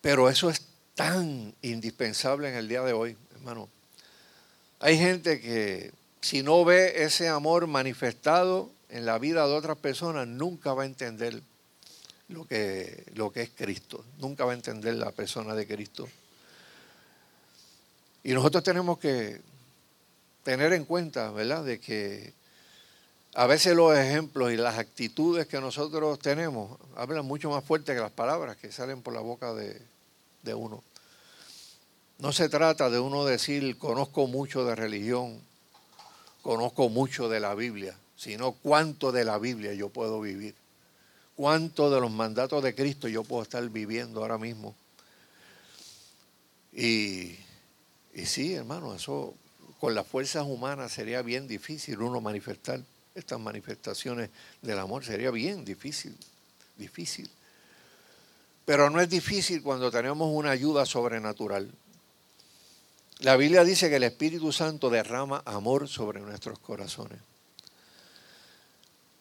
pero 0.00 0.28
eso 0.28 0.50
es 0.50 0.62
tan 0.94 1.54
indispensable 1.62 2.48
en 2.48 2.54
el 2.56 2.68
día 2.68 2.82
de 2.82 2.92
hoy, 2.92 3.16
hermano. 3.34 3.68
Hay 4.78 4.96
gente 4.96 5.40
que 5.40 5.92
si 6.20 6.42
no 6.42 6.64
ve 6.64 7.04
ese 7.04 7.28
amor 7.28 7.66
manifestado 7.66 8.70
en 8.88 9.06
la 9.06 9.18
vida 9.18 9.46
de 9.46 9.54
otras 9.54 9.78
personas, 9.78 10.26
nunca 10.26 10.74
va 10.74 10.82
a 10.82 10.86
entender 10.86 11.42
lo 12.28 12.44
que, 12.46 13.04
lo 13.14 13.32
que 13.32 13.42
es 13.42 13.50
Cristo. 13.50 14.04
Nunca 14.18 14.44
va 14.44 14.52
a 14.52 14.54
entender 14.54 14.94
la 14.94 15.12
persona 15.12 15.54
de 15.54 15.66
Cristo. 15.66 16.08
Y 18.22 18.32
nosotros 18.32 18.62
tenemos 18.62 18.98
que 18.98 19.40
tener 20.42 20.72
en 20.72 20.84
cuenta, 20.84 21.30
¿verdad?, 21.30 21.64
de 21.64 21.80
que 21.80 22.32
a 23.34 23.46
veces 23.46 23.76
los 23.76 23.96
ejemplos 23.96 24.52
y 24.52 24.56
las 24.56 24.76
actitudes 24.78 25.46
que 25.46 25.60
nosotros 25.60 26.18
tenemos 26.18 26.78
hablan 26.96 27.24
mucho 27.24 27.48
más 27.48 27.64
fuerte 27.64 27.94
que 27.94 28.00
las 28.00 28.10
palabras 28.10 28.56
que 28.56 28.72
salen 28.72 29.02
por 29.02 29.14
la 29.14 29.20
boca 29.20 29.54
de, 29.54 29.80
de 30.42 30.54
uno. 30.54 30.82
No 32.18 32.32
se 32.32 32.48
trata 32.48 32.90
de 32.90 32.98
uno 32.98 33.24
decir, 33.24 33.78
conozco 33.78 34.26
mucho 34.26 34.64
de 34.64 34.74
religión, 34.74 35.40
conozco 36.42 36.88
mucho 36.88 37.28
de 37.28 37.40
la 37.40 37.54
Biblia, 37.54 37.96
sino 38.16 38.52
cuánto 38.52 39.12
de 39.12 39.24
la 39.24 39.38
Biblia 39.38 39.74
yo 39.74 39.88
puedo 39.88 40.20
vivir, 40.20 40.54
cuánto 41.36 41.90
de 41.90 42.00
los 42.00 42.10
mandatos 42.10 42.62
de 42.62 42.74
Cristo 42.74 43.08
yo 43.08 43.24
puedo 43.24 43.42
estar 43.42 43.66
viviendo 43.68 44.20
ahora 44.20 44.38
mismo. 44.38 44.74
Y, 46.72 47.36
y 48.14 48.26
sí, 48.26 48.54
hermano, 48.54 48.94
eso 48.94 49.34
con 49.80 49.94
las 49.94 50.06
fuerzas 50.06 50.44
humanas 50.46 50.92
sería 50.92 51.22
bien 51.22 51.48
difícil 51.48 52.00
uno 52.00 52.20
manifestar 52.20 52.80
estas 53.14 53.40
manifestaciones 53.40 54.30
del 54.62 54.78
amor, 54.78 55.04
sería 55.04 55.30
bien 55.30 55.64
difícil, 55.64 56.16
difícil. 56.76 57.30
Pero 58.64 58.90
no 58.90 59.00
es 59.00 59.08
difícil 59.08 59.62
cuando 59.62 59.90
tenemos 59.90 60.28
una 60.32 60.50
ayuda 60.50 60.86
sobrenatural. 60.86 61.70
La 63.20 63.36
Biblia 63.36 63.64
dice 63.64 63.90
que 63.90 63.96
el 63.96 64.04
Espíritu 64.04 64.50
Santo 64.50 64.88
derrama 64.88 65.42
amor 65.44 65.88
sobre 65.88 66.20
nuestros 66.20 66.58
corazones. 66.58 67.18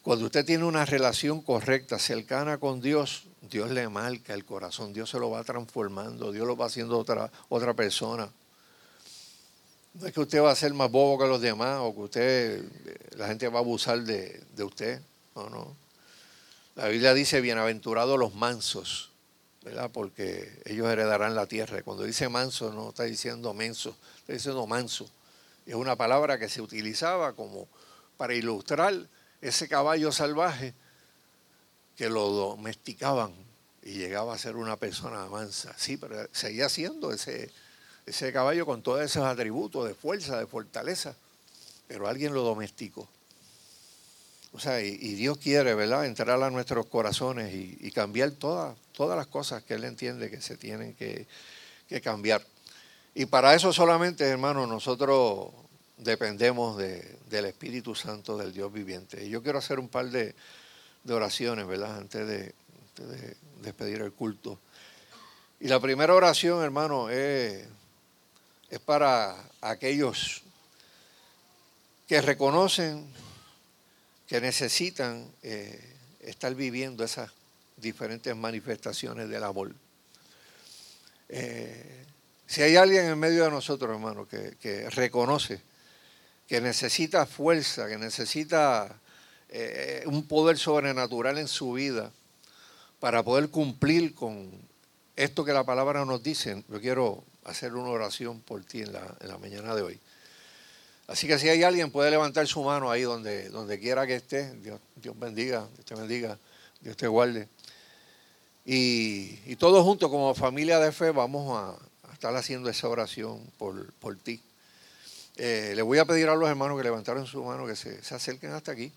Cuando 0.01 0.25
usted 0.25 0.45
tiene 0.45 0.63
una 0.63 0.85
relación 0.85 1.41
correcta, 1.41 1.99
cercana 1.99 2.57
con 2.57 2.79
Dios, 2.79 3.23
Dios 3.41 3.71
le 3.71 3.89
marca 3.89 4.33
el 4.33 4.45
corazón, 4.45 4.93
Dios 4.93 5.09
se 5.09 5.19
lo 5.19 5.29
va 5.29 5.43
transformando, 5.43 6.31
Dios 6.31 6.47
lo 6.47 6.55
va 6.55 6.67
haciendo 6.67 6.97
otra, 6.97 7.29
otra 7.49 7.73
persona. 7.73 8.29
No 9.95 10.07
es 10.07 10.13
que 10.13 10.21
usted 10.21 10.41
va 10.41 10.51
a 10.51 10.55
ser 10.55 10.73
más 10.73 10.89
bobo 10.89 11.19
que 11.21 11.27
los 11.27 11.41
demás 11.41 11.79
o 11.81 11.93
que 11.93 12.01
usted, 12.01 12.63
la 13.17 13.27
gente 13.27 13.49
va 13.49 13.59
a 13.59 13.61
abusar 13.61 14.01
de, 14.03 14.41
de 14.55 14.63
usted. 14.63 15.01
No. 15.35 15.75
La 16.75 16.87
Biblia 16.87 17.13
dice, 17.13 17.41
bienaventurados 17.41 18.17
los 18.17 18.33
mansos, 18.33 19.08
Porque 19.91 20.61
ellos 20.65 20.87
heredarán 20.89 21.35
la 21.35 21.45
tierra. 21.45 21.81
Cuando 21.83 22.03
dice 22.03 22.29
manso, 22.29 22.71
no 22.73 22.89
está 22.89 23.03
diciendo 23.03 23.53
menso, 23.53 23.95
está 24.19 24.33
diciendo 24.33 24.65
manso. 24.67 25.09
Es 25.65 25.75
una 25.75 25.95
palabra 25.95 26.39
que 26.39 26.49
se 26.49 26.61
utilizaba 26.61 27.33
como 27.33 27.67
para 28.17 28.33
ilustrar 28.33 29.07
ese 29.41 29.67
caballo 29.67 30.11
salvaje 30.11 30.73
que 31.95 32.09
lo 32.09 32.29
domesticaban 32.29 33.33
y 33.83 33.93
llegaba 33.93 34.33
a 34.33 34.37
ser 34.37 34.55
una 34.55 34.77
persona 34.77 35.25
mansa. 35.27 35.73
Sí, 35.77 35.97
pero 35.97 36.27
seguía 36.31 36.69
siendo 36.69 37.11
ese, 37.11 37.51
ese 38.05 38.33
caballo 38.33 38.65
con 38.65 38.81
todos 38.81 39.01
esos 39.01 39.23
atributos 39.23 39.87
de 39.87 39.93
fuerza, 39.93 40.39
de 40.39 40.47
fortaleza, 40.47 41.15
pero 41.87 42.07
alguien 42.07 42.33
lo 42.33 42.43
domesticó. 42.43 43.07
O 44.51 44.59
sea, 44.59 44.81
y, 44.81 45.13
Dios 45.15 45.37
quiere, 45.37 45.75
¿verdad?, 45.75 46.05
entrar 46.05 46.41
a 46.41 46.49
nuestros 46.49 46.87
corazones 46.87 47.53
y, 47.53 47.91
cambiar 47.91 48.31
todas, 48.31 48.75
todas 48.93 49.17
las 49.17 49.27
cosas 49.27 49.63
que 49.63 49.75
Él 49.75 49.83
entiende 49.83 50.29
que 50.29 50.41
se 50.41 50.57
tienen 50.57 50.95
que, 50.95 51.27
cambiar. 52.01 52.45
Y 53.13 53.25
para 53.25 53.53
eso 53.53 53.73
solamente, 53.73 54.23
hermano, 54.25 54.65
nosotros 54.67 55.49
dependemos 55.97 56.77
del 56.77 57.45
Espíritu 57.45 57.93
Santo 57.93 58.37
del 58.37 58.53
Dios 58.53 58.71
viviente. 58.71 59.23
Y 59.25 59.29
yo 59.29 59.43
quiero 59.43 59.59
hacer 59.59 59.79
un 59.79 59.89
par 59.89 60.09
de, 60.09 60.33
oraciones, 61.07 61.67
¿verdad?, 61.67 61.97
antes 61.97 62.27
de, 62.27 62.53
de 62.95 63.35
despedir 63.61 64.01
el 64.01 64.11
culto. 64.13 64.59
Y 65.59 65.67
la 65.67 65.79
primera 65.79 66.13
oración, 66.13 66.63
hermano, 66.63 67.09
es, 67.09 67.67
es 68.69 68.79
para 68.79 69.35
aquellos 69.61 70.41
que 72.07 72.21
reconocen 72.21 73.05
que 74.29 74.39
necesitan 74.39 75.27
eh, 75.41 75.95
estar 76.19 76.53
viviendo 76.53 77.03
esas 77.03 77.31
diferentes 77.75 78.35
manifestaciones 78.35 79.27
del 79.27 79.43
amor. 79.43 79.73
Eh, 81.29 82.05
si 82.45 82.61
hay 82.61 82.75
alguien 82.75 83.05
en 83.05 83.17
medio 83.17 83.43
de 83.43 83.49
nosotros, 83.49 83.89
hermano, 83.89 84.27
que, 84.27 84.87
reconoce 84.91 85.59
que 86.47 86.61
necesita 86.61 87.25
fuerza, 87.25 87.87
que 87.87 87.97
necesita 87.97 88.99
eh, 89.49 90.03
un 90.05 90.27
poder 90.27 90.59
sobrenatural 90.59 91.39
en 91.39 91.47
su 91.47 91.73
vida 91.73 92.11
para 92.99 93.23
poder 93.23 93.49
cumplir 93.49 94.13
con 94.13 94.51
esto 95.15 95.43
que 95.43 95.53
la 95.53 95.63
palabra 95.63 96.05
nos 96.05 96.21
dice, 96.21 96.63
yo 96.69 96.79
quiero 96.79 97.23
hacer 97.45 97.73
una 97.73 97.89
oración 97.89 98.41
por 98.41 98.63
ti 98.63 98.81
en 98.81 98.93
la, 98.93 99.17
en 99.21 99.27
la 99.27 99.39
mañana 99.39 99.73
de 99.73 99.81
hoy. 99.81 99.99
Así 101.09 101.25
que 101.25 101.39
si 101.39 101.49
hay 101.49 101.63
alguien, 101.63 101.89
puede 101.89 102.11
levantar 102.11 102.45
su 102.45 102.61
mano 102.61 102.91
ahí 102.91 103.01
donde, 103.01 103.49
donde 103.49 103.79
quiera 103.79 104.05
que 104.05 104.13
esté. 104.13 104.53
Dios, 104.57 104.79
Dios 104.95 105.17
bendiga, 105.17 105.67
Dios 105.73 105.83
te 105.83 105.95
bendiga, 105.95 106.37
Dios 106.81 106.95
te 106.95 107.07
guarde. 107.07 107.49
Y, 108.63 109.55
todos 109.55 109.83
juntos 109.83 110.11
como 110.11 110.35
familia 110.35 110.77
de 110.77 110.91
fe 110.91 111.09
vamos 111.09 111.57
a, 111.57 112.13
estar 112.13 112.35
haciendo 112.35 112.69
esa 112.69 112.87
oración 112.87 113.41
por, 113.57 113.91
por 113.93 114.17
ti. 114.17 114.39
Eh, 115.37 115.73
le 115.75 115.81
voy 115.81 115.97
a 115.97 116.05
pedir 116.05 116.29
a 116.29 116.35
los 116.35 116.47
hermanos 116.47 116.77
que 116.77 116.83
levantaron 116.83 117.25
su 117.25 117.43
mano 117.43 117.65
que 117.65 117.75
se, 117.75 117.99
acerquen 118.13 118.51
hasta 118.51 118.71
aquí. 118.71 118.91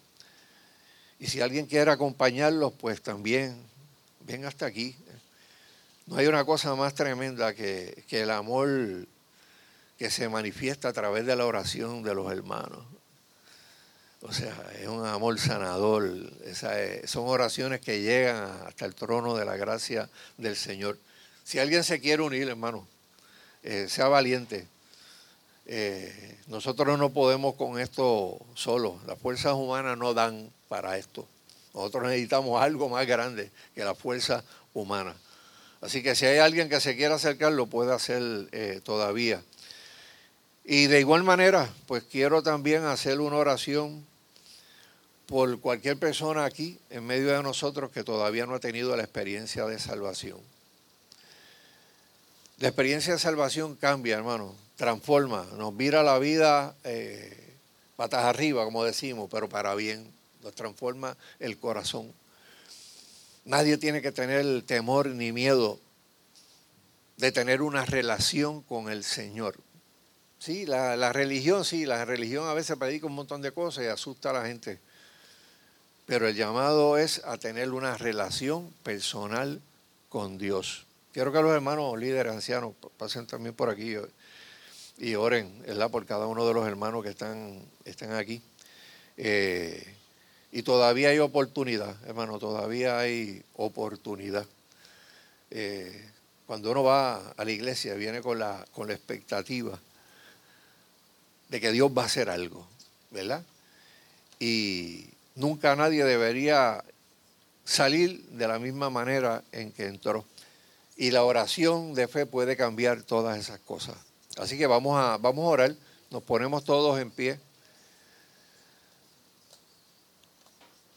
Y 1.19 1.29
si 1.29 1.41
alguien 1.41 1.65
quiere 1.65 1.91
acompañarlos, 1.91 2.75
pues 2.75 3.01
también 3.01 3.57
ven 4.21 4.45
hasta 4.45 4.67
aquí. 4.67 4.95
No 6.07 6.17
hay 6.17 6.27
una 6.27 6.45
cosa 6.45 6.75
más 6.75 6.95
tremenda 6.95 7.55
que, 7.55 8.05
que 8.07 8.21
el 8.21 8.31
amor 8.33 9.07
que 10.03 10.11
se 10.11 10.29
manifiesta 10.29 10.89
a 10.89 10.93
través 10.93 11.25
de 11.27 11.37
la 11.37 11.47
oración 11.47 12.03
de 12.03 12.13
los 12.13 12.33
hermanos. 12.33 12.85
O 14.21 14.33
sea, 14.33 14.53
es 14.81 14.89
un 14.89 15.07
amor 15.07 15.39
sanador. 15.39 16.29
son 17.05 17.29
oraciones 17.29 17.81
que 17.81 18.03
llegan 18.03 18.51
hasta 18.67 18.85
el 18.85 18.97
trono 18.97 19.37
de 19.37 19.45
la 19.45 19.57
gracia 19.57 20.11
del 20.39 20.57
Señor. 20.57 20.99
Si 21.45 21.61
alguien 21.61 21.85
se 21.85 22.01
quiere 22.01 22.21
unir, 22.21 22.49
hermano, 22.49 22.85
eh, 23.63 23.87
sea 23.89 24.09
valiente. 24.09 24.67
Eh, 25.67 26.37
nosotros 26.49 26.99
no 26.99 27.11
podemos 27.11 27.55
con 27.55 27.79
esto 27.79 28.45
solos. 28.55 29.05
Las 29.07 29.21
fuerzas 29.21 29.53
humanas 29.53 29.97
no 29.97 30.15
dan 30.15 30.51
para 30.67 30.99
esto. 30.99 31.29
Nosotros 31.75 32.09
necesitamos 32.09 32.61
algo 32.61 32.89
más 32.89 33.07
grande 33.07 33.53
que 33.73 33.85
la 33.85 33.95
fuerza 33.95 34.43
humana. 34.75 35.15
Así 35.81 36.03
que 36.03 36.17
si 36.17 36.27
hay 36.27 36.39
alguien 36.39 36.69
que 36.69 36.81
se 36.81 36.97
quiera 36.97 37.15
acercar, 37.15 37.53
lo 37.53 37.67
puede 37.67 37.95
hacer 37.95 38.49
eh, 38.51 38.81
todavía. 38.83 39.45
Y 40.65 40.87
de 40.87 41.01
igual 41.01 41.25
manera, 41.25 41.69
pues 41.87 42.05
quiero 42.05 42.43
también 42.43 42.85
hacer 42.85 43.21
una 43.21 43.37
oración 43.37 44.07
por 45.27 45.59
cualquier 45.61 45.99
persona 45.99 46.45
aquí 46.45 46.79
en 46.91 47.05
medio 47.05 47.29
de 47.29 47.43
nosotros 47.43 47.91
que 47.91 48.05
todavía 48.05 48.47
no 48.47 48.55
ha 48.55 48.61
tenido 48.61 48.95
la 48.97 49.03
experiencia 49.03 49.67
de 49.67 49.79
salvación. 49.79 50.39
La 52.59 52.69
experiencia 52.69 53.15
de 53.15 53.19
salvación 53.19 53.75
cambia, 53.75 54.17
hermano, 54.17 54.55
transforma, 54.77 55.47
nos 55.57 55.77
vira 55.77 56.03
la 56.03 56.19
vida 56.19 56.77
eh, 56.85 57.57
patas 57.97 58.25
arriba, 58.25 58.65
como 58.65 58.85
decimos, 58.85 59.29
pero 59.31 59.49
para 59.49 59.75
bien, 59.75 60.13
nos 60.43 60.55
transforma 60.55 61.17
el 61.41 61.59
corazón. 61.59 62.13
Nadie 63.45 63.79
tiene 63.79 64.01
que 64.01 64.13
tener 64.13 64.63
temor 64.63 65.09
ni 65.09 65.33
miedo 65.33 65.81
de 67.17 67.33
tener 67.33 67.63
una 67.63 67.85
relación 67.85 68.63
con 68.63 68.91
el 68.91 69.03
Señor. 69.03 69.57
Sí, 70.43 70.67
la, 70.67 71.13
religión, 71.13 71.65
sí, 71.65 71.87
la 71.87 72.05
religión 72.05 72.49
a 72.49 72.53
veces 72.53 72.77
predica 72.77 73.07
un 73.07 73.15
montón 73.15 73.43
de 73.43 73.53
cosas 73.53 73.85
y 73.85 73.87
asusta 73.87 74.31
a 74.31 74.33
la 74.33 74.45
gente. 74.45 74.81
Pero 76.05 76.27
el 76.27 76.35
llamado 76.35 76.99
es 76.99 77.23
a 77.25 77.39
tener 77.39 77.71
una 77.71 77.97
relación 77.97 78.75
personal 78.83 79.63
con 80.09 80.39
Dios. 80.39 80.85
Quiero 81.13 81.31
que 81.31 81.41
los 81.41 81.53
hermanos 81.53 81.97
líderes 81.97 82.33
ancianos 82.33 82.75
pasen 82.97 83.25
también 83.29 83.55
por 83.55 83.71
aquí 83.71 83.95
y 84.99 85.15
oren 85.15 85.63
¿verdad? 85.63 85.93
por 85.93 86.07
cada 86.07 86.27
uno 86.27 86.45
de 86.45 86.55
los 86.55 86.67
hermanos 86.67 87.05
que 87.05 87.11
están, 87.11 87.63
están 87.85 88.11
aquí. 88.11 88.43
Eh, 89.19 89.95
y 90.51 90.65
todavía 90.65 91.11
hay 91.11 91.21
oportunidad, 91.21 91.95
hermano, 92.05 92.41
todavía 92.41 92.99
hay 92.99 93.45
oportunidad. 93.55 94.47
Eh, 95.53 96.05
cuando 96.49 96.73
uno 96.73 96.83
va 96.83 97.31
a 97.31 97.45
la 97.45 97.51
iglesia, 97.53 97.95
viene 97.95 98.21
con 98.21 98.41
la, 98.41 98.67
con 98.73 98.89
la 98.89 98.95
expectativa 98.95 99.79
de 101.53 101.61
que 101.61 101.71
Dios 101.71 101.93
va 101.97 102.05
a 102.05 102.07
hacer 102.07 102.31
algo, 102.31 102.67
¿verdad? 103.11 103.45
Y 104.41 105.11
nunca 105.35 105.77
nadie 105.77 106.03
debería 106.03 106.83
salir 107.63 108.25
de 108.31 108.49
la 108.49 108.59
misma 108.59 108.89
manera 108.89 109.45
en 109.53 109.71
que 109.71 109.85
entró. 109.85 110.25
Y 110.97 111.11
la 111.11 111.25
oración 111.25 111.93
de 111.93 112.09
fe 112.09 112.25
puede 112.25 112.57
cambiar 112.57 113.03
todas 113.03 113.39
esas 113.39 113.61
cosas. 113.61 113.95
Así 114.39 114.57
que 114.57 114.67
vamos 114.67 114.99
a, 114.99 115.19
vamos 115.19 115.45
a 115.45 115.49
orar, 115.49 115.77
nos 116.11 116.23
ponemos 116.23 116.65
todos 116.65 116.99
en 116.99 117.11
pie. 117.11 117.39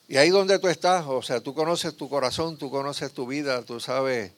Y 0.07 0.15
ahí 0.15 0.29
donde 0.29 0.57
tú 0.57 0.69
estás, 0.69 1.03
o 1.05 1.21
sea, 1.21 1.41
tú 1.41 1.53
conoces 1.53 1.97
tu 1.97 2.07
corazón, 2.07 2.57
tú 2.57 2.71
conoces 2.71 3.11
tu 3.11 3.27
vida, 3.27 3.61
tú 3.63 3.81
sabes 3.81 4.31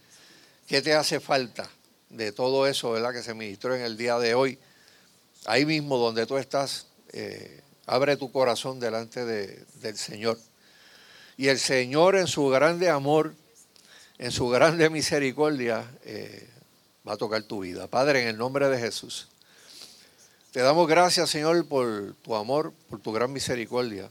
qué 0.65 0.81
te 0.81 0.95
hace 0.95 1.19
falta 1.19 1.69
de 2.09 2.31
todo 2.31 2.65
eso, 2.65 2.89
¿verdad? 2.89 3.13
Que 3.13 3.21
se 3.21 3.35
ministró 3.35 3.75
en 3.75 3.83
el 3.83 3.97
día 3.97 4.17
de 4.17 4.33
hoy. 4.33 4.57
Ahí 5.47 5.65
mismo 5.65 5.97
donde 5.97 6.27
tú 6.27 6.37
estás, 6.37 6.87
eh, 7.13 7.61
abre 7.87 8.17
tu 8.17 8.31
corazón 8.31 8.79
delante 8.79 9.25
del 9.25 9.97
Señor. 9.97 10.37
Y 11.37 11.47
el 11.47 11.57
Señor 11.57 12.15
en 12.15 12.27
su 12.27 12.47
grande 12.49 12.89
amor, 12.89 13.33
en 14.19 14.31
su 14.31 14.49
grande 14.49 14.89
misericordia, 14.89 15.89
eh, 16.03 16.47
va 17.07 17.13
a 17.13 17.17
tocar 17.17 17.41
tu 17.43 17.61
vida. 17.61 17.87
Padre, 17.87 18.23
en 18.23 18.27
el 18.27 18.37
nombre 18.37 18.67
de 18.69 18.77
Jesús. 18.77 19.29
Te 20.51 20.61
damos 20.61 20.87
gracias, 20.87 21.29
Señor, 21.29 21.65
por 21.67 22.13
tu 22.23 22.35
amor, 22.35 22.73
por 22.89 22.99
tu 22.99 23.13
gran 23.13 23.31
misericordia. 23.31 24.09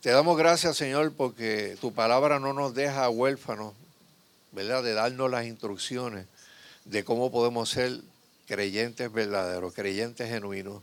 Te 0.00 0.10
damos 0.10 0.36
gracias, 0.36 0.76
Señor, 0.76 1.12
porque 1.12 1.76
tu 1.80 1.92
palabra 1.92 2.40
no 2.40 2.52
nos 2.52 2.74
deja 2.74 3.08
huérfanos, 3.10 3.74
¿verdad? 4.52 4.82
De 4.82 4.94
darnos 4.94 5.30
las 5.30 5.46
instrucciones 5.46 6.26
de 6.84 7.04
cómo 7.04 7.30
podemos 7.30 7.70
ser 7.70 8.00
creyentes 8.46 9.12
verdaderos, 9.12 9.74
creyentes 9.74 10.28
genuinos. 10.28 10.82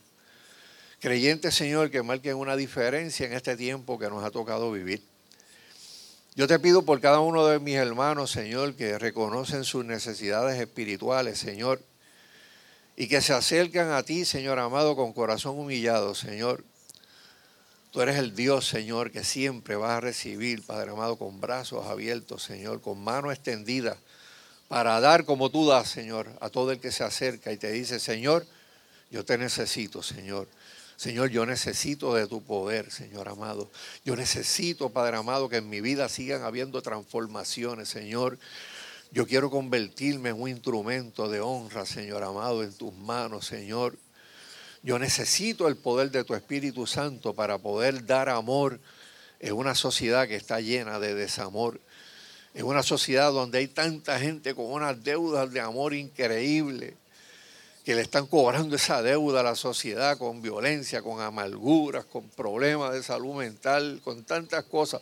Creyentes, 1.00 1.56
Señor, 1.56 1.92
que 1.92 2.04
marquen 2.04 2.36
una 2.36 2.56
diferencia 2.56 3.26
en 3.26 3.34
este 3.34 3.58
tiempo 3.58 4.00
que 4.00 4.10
nos 4.10 4.24
ha 4.24 4.32
tocado 4.32 4.72
vivir. 4.72 5.04
Yo 6.36 6.48
te 6.48 6.58
pido 6.60 6.84
por 6.84 7.00
cada 7.00 7.20
uno 7.20 7.46
de 7.46 7.60
mis 7.60 7.76
hermanos, 7.76 8.32
Señor, 8.32 8.76
que 8.76 8.98
reconocen 8.98 9.64
sus 9.64 9.86
necesidades 9.86 10.60
espirituales, 10.60 11.38
Señor, 11.38 11.82
y 12.96 13.08
que 13.08 13.22
se 13.22 13.34
acercan 13.34 13.92
a 13.92 14.04
ti, 14.04 14.26
Señor 14.26 14.60
amado, 14.60 14.96
con 14.96 15.14
corazón 15.14 15.60
humillado, 15.60 16.16
Señor. 16.16 16.64
Tú 17.92 18.02
eres 18.02 18.18
el 18.18 18.36
Dios, 18.36 18.68
Señor, 18.68 19.12
que 19.12 19.24
siempre 19.24 19.76
vas 19.76 19.92
a 19.92 20.02
recibir, 20.02 20.66
Padre 20.66 20.90
amado, 20.90 21.18
con 21.18 21.40
brazos 21.40 21.86
abiertos, 21.86 22.42
Señor, 22.42 22.82
con 22.82 23.04
mano 23.04 23.32
extendida, 23.32 23.98
para 24.74 25.00
dar 25.00 25.24
como 25.24 25.52
tú 25.52 25.68
das, 25.68 25.88
Señor, 25.88 26.28
a 26.42 26.50
todo 26.50 26.72
el 26.72 26.80
que 26.80 26.92
se 26.92 27.04
acerca 27.04 27.52
y 27.52 27.58
te 27.58 27.72
dice, 27.72 28.00
Señor, 28.00 28.44
yo 29.12 29.24
te 29.24 29.38
necesito, 29.38 30.02
Señor. 30.02 30.48
Señor, 30.96 31.30
yo 31.30 31.46
necesito 31.46 32.16
de 32.16 32.26
tu 32.26 32.42
poder, 32.42 32.90
Señor 32.90 33.30
amado. 33.30 33.70
Yo 34.04 34.16
necesito, 34.16 34.90
Padre 34.90 35.18
amado, 35.18 35.48
que 35.48 35.58
en 35.58 35.70
mi 35.70 35.80
vida 35.80 36.10
sigan 36.10 36.42
habiendo 36.42 36.82
transformaciones, 36.82 37.88
Señor. 37.88 38.40
Yo 39.12 39.28
quiero 39.28 39.52
convertirme 39.52 40.30
en 40.30 40.42
un 40.42 40.50
instrumento 40.50 41.30
de 41.30 41.40
honra, 41.40 41.86
Señor 41.86 42.24
amado, 42.24 42.64
en 42.64 42.74
tus 42.74 42.96
manos, 42.96 43.46
Señor. 43.46 43.96
Yo 44.82 44.98
necesito 44.98 45.68
el 45.68 45.78
poder 45.78 46.10
de 46.10 46.24
tu 46.24 46.34
Espíritu 46.34 46.88
Santo 46.88 47.36
para 47.36 47.60
poder 47.60 48.08
dar 48.08 48.28
amor 48.28 48.80
en 49.40 49.54
una 49.54 49.76
sociedad 49.76 50.28
que 50.28 50.36
está 50.36 50.62
llena 50.62 50.98
de 50.98 51.14
desamor. 51.14 51.80
En 52.54 52.66
una 52.66 52.84
sociedad 52.84 53.32
donde 53.32 53.58
hay 53.60 53.68
tanta 53.68 54.20
gente 54.20 54.54
con 54.54 54.66
unas 54.72 55.04
deudas 55.04 55.52
de 55.52 55.60
amor 55.60 55.94
increíbles 55.94 56.94
que 57.84 57.96
le 57.96 58.02
están 58.02 58.28
cobrando 58.28 58.76
esa 58.76 59.02
deuda 59.02 59.42
a 59.42 59.44
la 59.44 59.56
sociedad 59.56 60.18
con 60.18 60.42
violencia, 60.42 61.02
con 61.02 61.20
amarguras, 61.20 62.06
con 62.06 62.30
problemas 62.30 62.94
de 62.94 63.04
salud 63.04 63.36
mental, 63.36 64.00
con 64.04 64.24
tantas 64.24 64.64
cosas, 64.66 65.02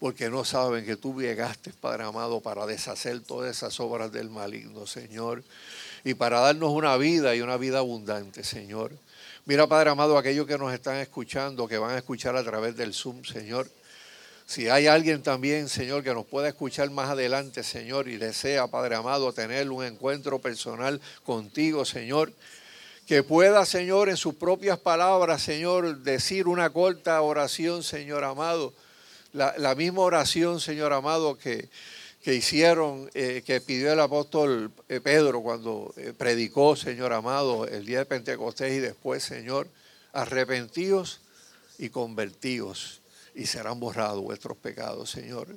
porque 0.00 0.28
no 0.28 0.44
saben 0.44 0.84
que 0.84 0.96
tú 0.96 1.20
llegaste, 1.20 1.72
Padre 1.72 2.04
amado, 2.04 2.40
para 2.40 2.66
deshacer 2.66 3.20
todas 3.20 3.56
esas 3.56 3.78
obras 3.78 4.10
del 4.10 4.28
maligno, 4.28 4.86
Señor, 4.86 5.44
y 6.02 6.14
para 6.14 6.40
darnos 6.40 6.70
una 6.70 6.96
vida 6.96 7.36
y 7.36 7.42
una 7.42 7.56
vida 7.56 7.78
abundante, 7.78 8.42
Señor. 8.42 8.92
Mira, 9.44 9.66
Padre 9.68 9.90
amado, 9.90 10.18
aquellos 10.18 10.46
que 10.46 10.58
nos 10.58 10.72
están 10.72 10.96
escuchando, 10.96 11.68
que 11.68 11.78
van 11.78 11.92
a 11.92 11.98
escuchar 11.98 12.36
a 12.36 12.42
través 12.42 12.76
del 12.76 12.92
Zoom, 12.92 13.24
Señor. 13.24 13.68
Si 14.48 14.66
hay 14.70 14.86
alguien 14.86 15.22
también, 15.22 15.68
Señor, 15.68 16.02
que 16.02 16.14
nos 16.14 16.24
pueda 16.24 16.48
escuchar 16.48 16.88
más 16.88 17.10
adelante, 17.10 17.62
Señor, 17.62 18.08
y 18.08 18.16
desea, 18.16 18.66
Padre 18.66 18.94
amado, 18.94 19.30
tener 19.34 19.70
un 19.70 19.84
encuentro 19.84 20.38
personal 20.38 21.02
contigo, 21.22 21.84
Señor, 21.84 22.32
que 23.06 23.22
pueda, 23.22 23.66
Señor, 23.66 24.08
en 24.08 24.16
sus 24.16 24.36
propias 24.36 24.78
palabras, 24.78 25.42
Señor, 25.42 25.98
decir 25.98 26.48
una 26.48 26.70
corta 26.70 27.20
oración, 27.20 27.82
Señor 27.82 28.24
amado, 28.24 28.72
la, 29.34 29.74
misma 29.74 30.00
oración, 30.00 30.60
Señor 30.60 30.94
amado, 30.94 31.36
que, 31.36 31.68
que 32.22 32.34
hicieron, 32.34 33.10
eh, 33.12 33.42
que 33.44 33.60
pidió 33.60 33.92
el 33.92 34.00
apóstol 34.00 34.72
eh, 34.88 35.02
Pedro 35.02 35.42
cuando 35.42 35.92
eh, 35.98 36.14
predicó, 36.16 36.74
Señor 36.74 37.12
amado, 37.12 37.66
el 37.66 37.84
día 37.84 37.98
de 37.98 38.06
Pentecostés 38.06 38.72
y 38.72 38.78
después, 38.78 39.22
Señor, 39.22 39.68
arrepentíos 40.14 41.20
y 41.76 41.90
convertíos 41.90 42.97
y 43.38 43.46
serán 43.46 43.78
borrados 43.78 44.20
vuestros 44.20 44.58
pecados, 44.58 45.10
Señor. 45.10 45.56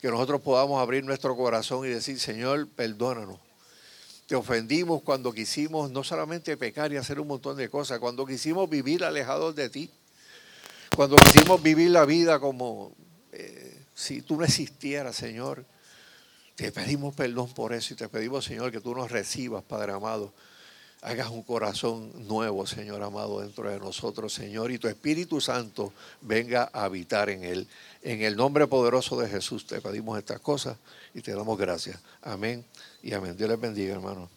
Que 0.00 0.08
nosotros 0.08 0.40
podamos 0.42 0.80
abrir 0.80 1.04
nuestro 1.04 1.36
corazón 1.36 1.84
y 1.84 1.88
decir, 1.88 2.20
Señor, 2.20 2.68
perdónanos. 2.68 3.40
Te 4.26 4.36
ofendimos 4.36 5.02
cuando 5.02 5.32
quisimos 5.32 5.90
no 5.90 6.04
solamente 6.04 6.56
pecar 6.56 6.92
y 6.92 6.96
hacer 6.96 7.18
un 7.18 7.26
montón 7.26 7.56
de 7.56 7.68
cosas, 7.68 7.98
cuando 7.98 8.24
quisimos 8.24 8.70
vivir 8.70 9.04
alejados 9.04 9.56
de 9.56 9.68
ti, 9.68 9.90
cuando 10.94 11.16
quisimos 11.16 11.60
vivir 11.60 11.90
la 11.90 12.04
vida 12.04 12.38
como 12.38 12.92
eh, 13.32 13.82
si 13.92 14.22
tú 14.22 14.36
no 14.36 14.44
existieras, 14.44 15.16
Señor. 15.16 15.64
Te 16.54 16.70
pedimos 16.70 17.14
perdón 17.14 17.52
por 17.52 17.72
eso 17.72 17.92
y 17.92 17.96
te 17.96 18.08
pedimos, 18.08 18.44
Señor, 18.44 18.70
que 18.70 18.80
tú 18.80 18.94
nos 18.94 19.10
recibas, 19.10 19.64
Padre 19.64 19.92
amado 19.92 20.32
hagas 21.02 21.30
un 21.30 21.42
corazón 21.42 22.10
nuevo, 22.26 22.66
Señor 22.66 23.02
amado, 23.02 23.40
dentro 23.40 23.70
de 23.70 23.78
nosotros, 23.78 24.32
Señor, 24.32 24.70
y 24.70 24.78
tu 24.78 24.88
Espíritu 24.88 25.40
Santo 25.40 25.92
venga 26.20 26.70
a 26.72 26.84
habitar 26.84 27.30
en 27.30 27.44
él. 27.44 27.68
En 28.02 28.22
el 28.22 28.36
nombre 28.36 28.66
poderoso 28.66 29.18
de 29.20 29.28
Jesús 29.28 29.66
te 29.66 29.80
pedimos 29.80 30.18
estas 30.18 30.40
cosas 30.40 30.76
y 31.14 31.20
te 31.20 31.32
damos 31.32 31.58
gracias. 31.58 31.98
Amén 32.22 32.64
y 33.02 33.12
amén. 33.12 33.36
Dios 33.36 33.50
les 33.50 33.60
bendiga, 33.60 33.94
hermano. 33.94 34.35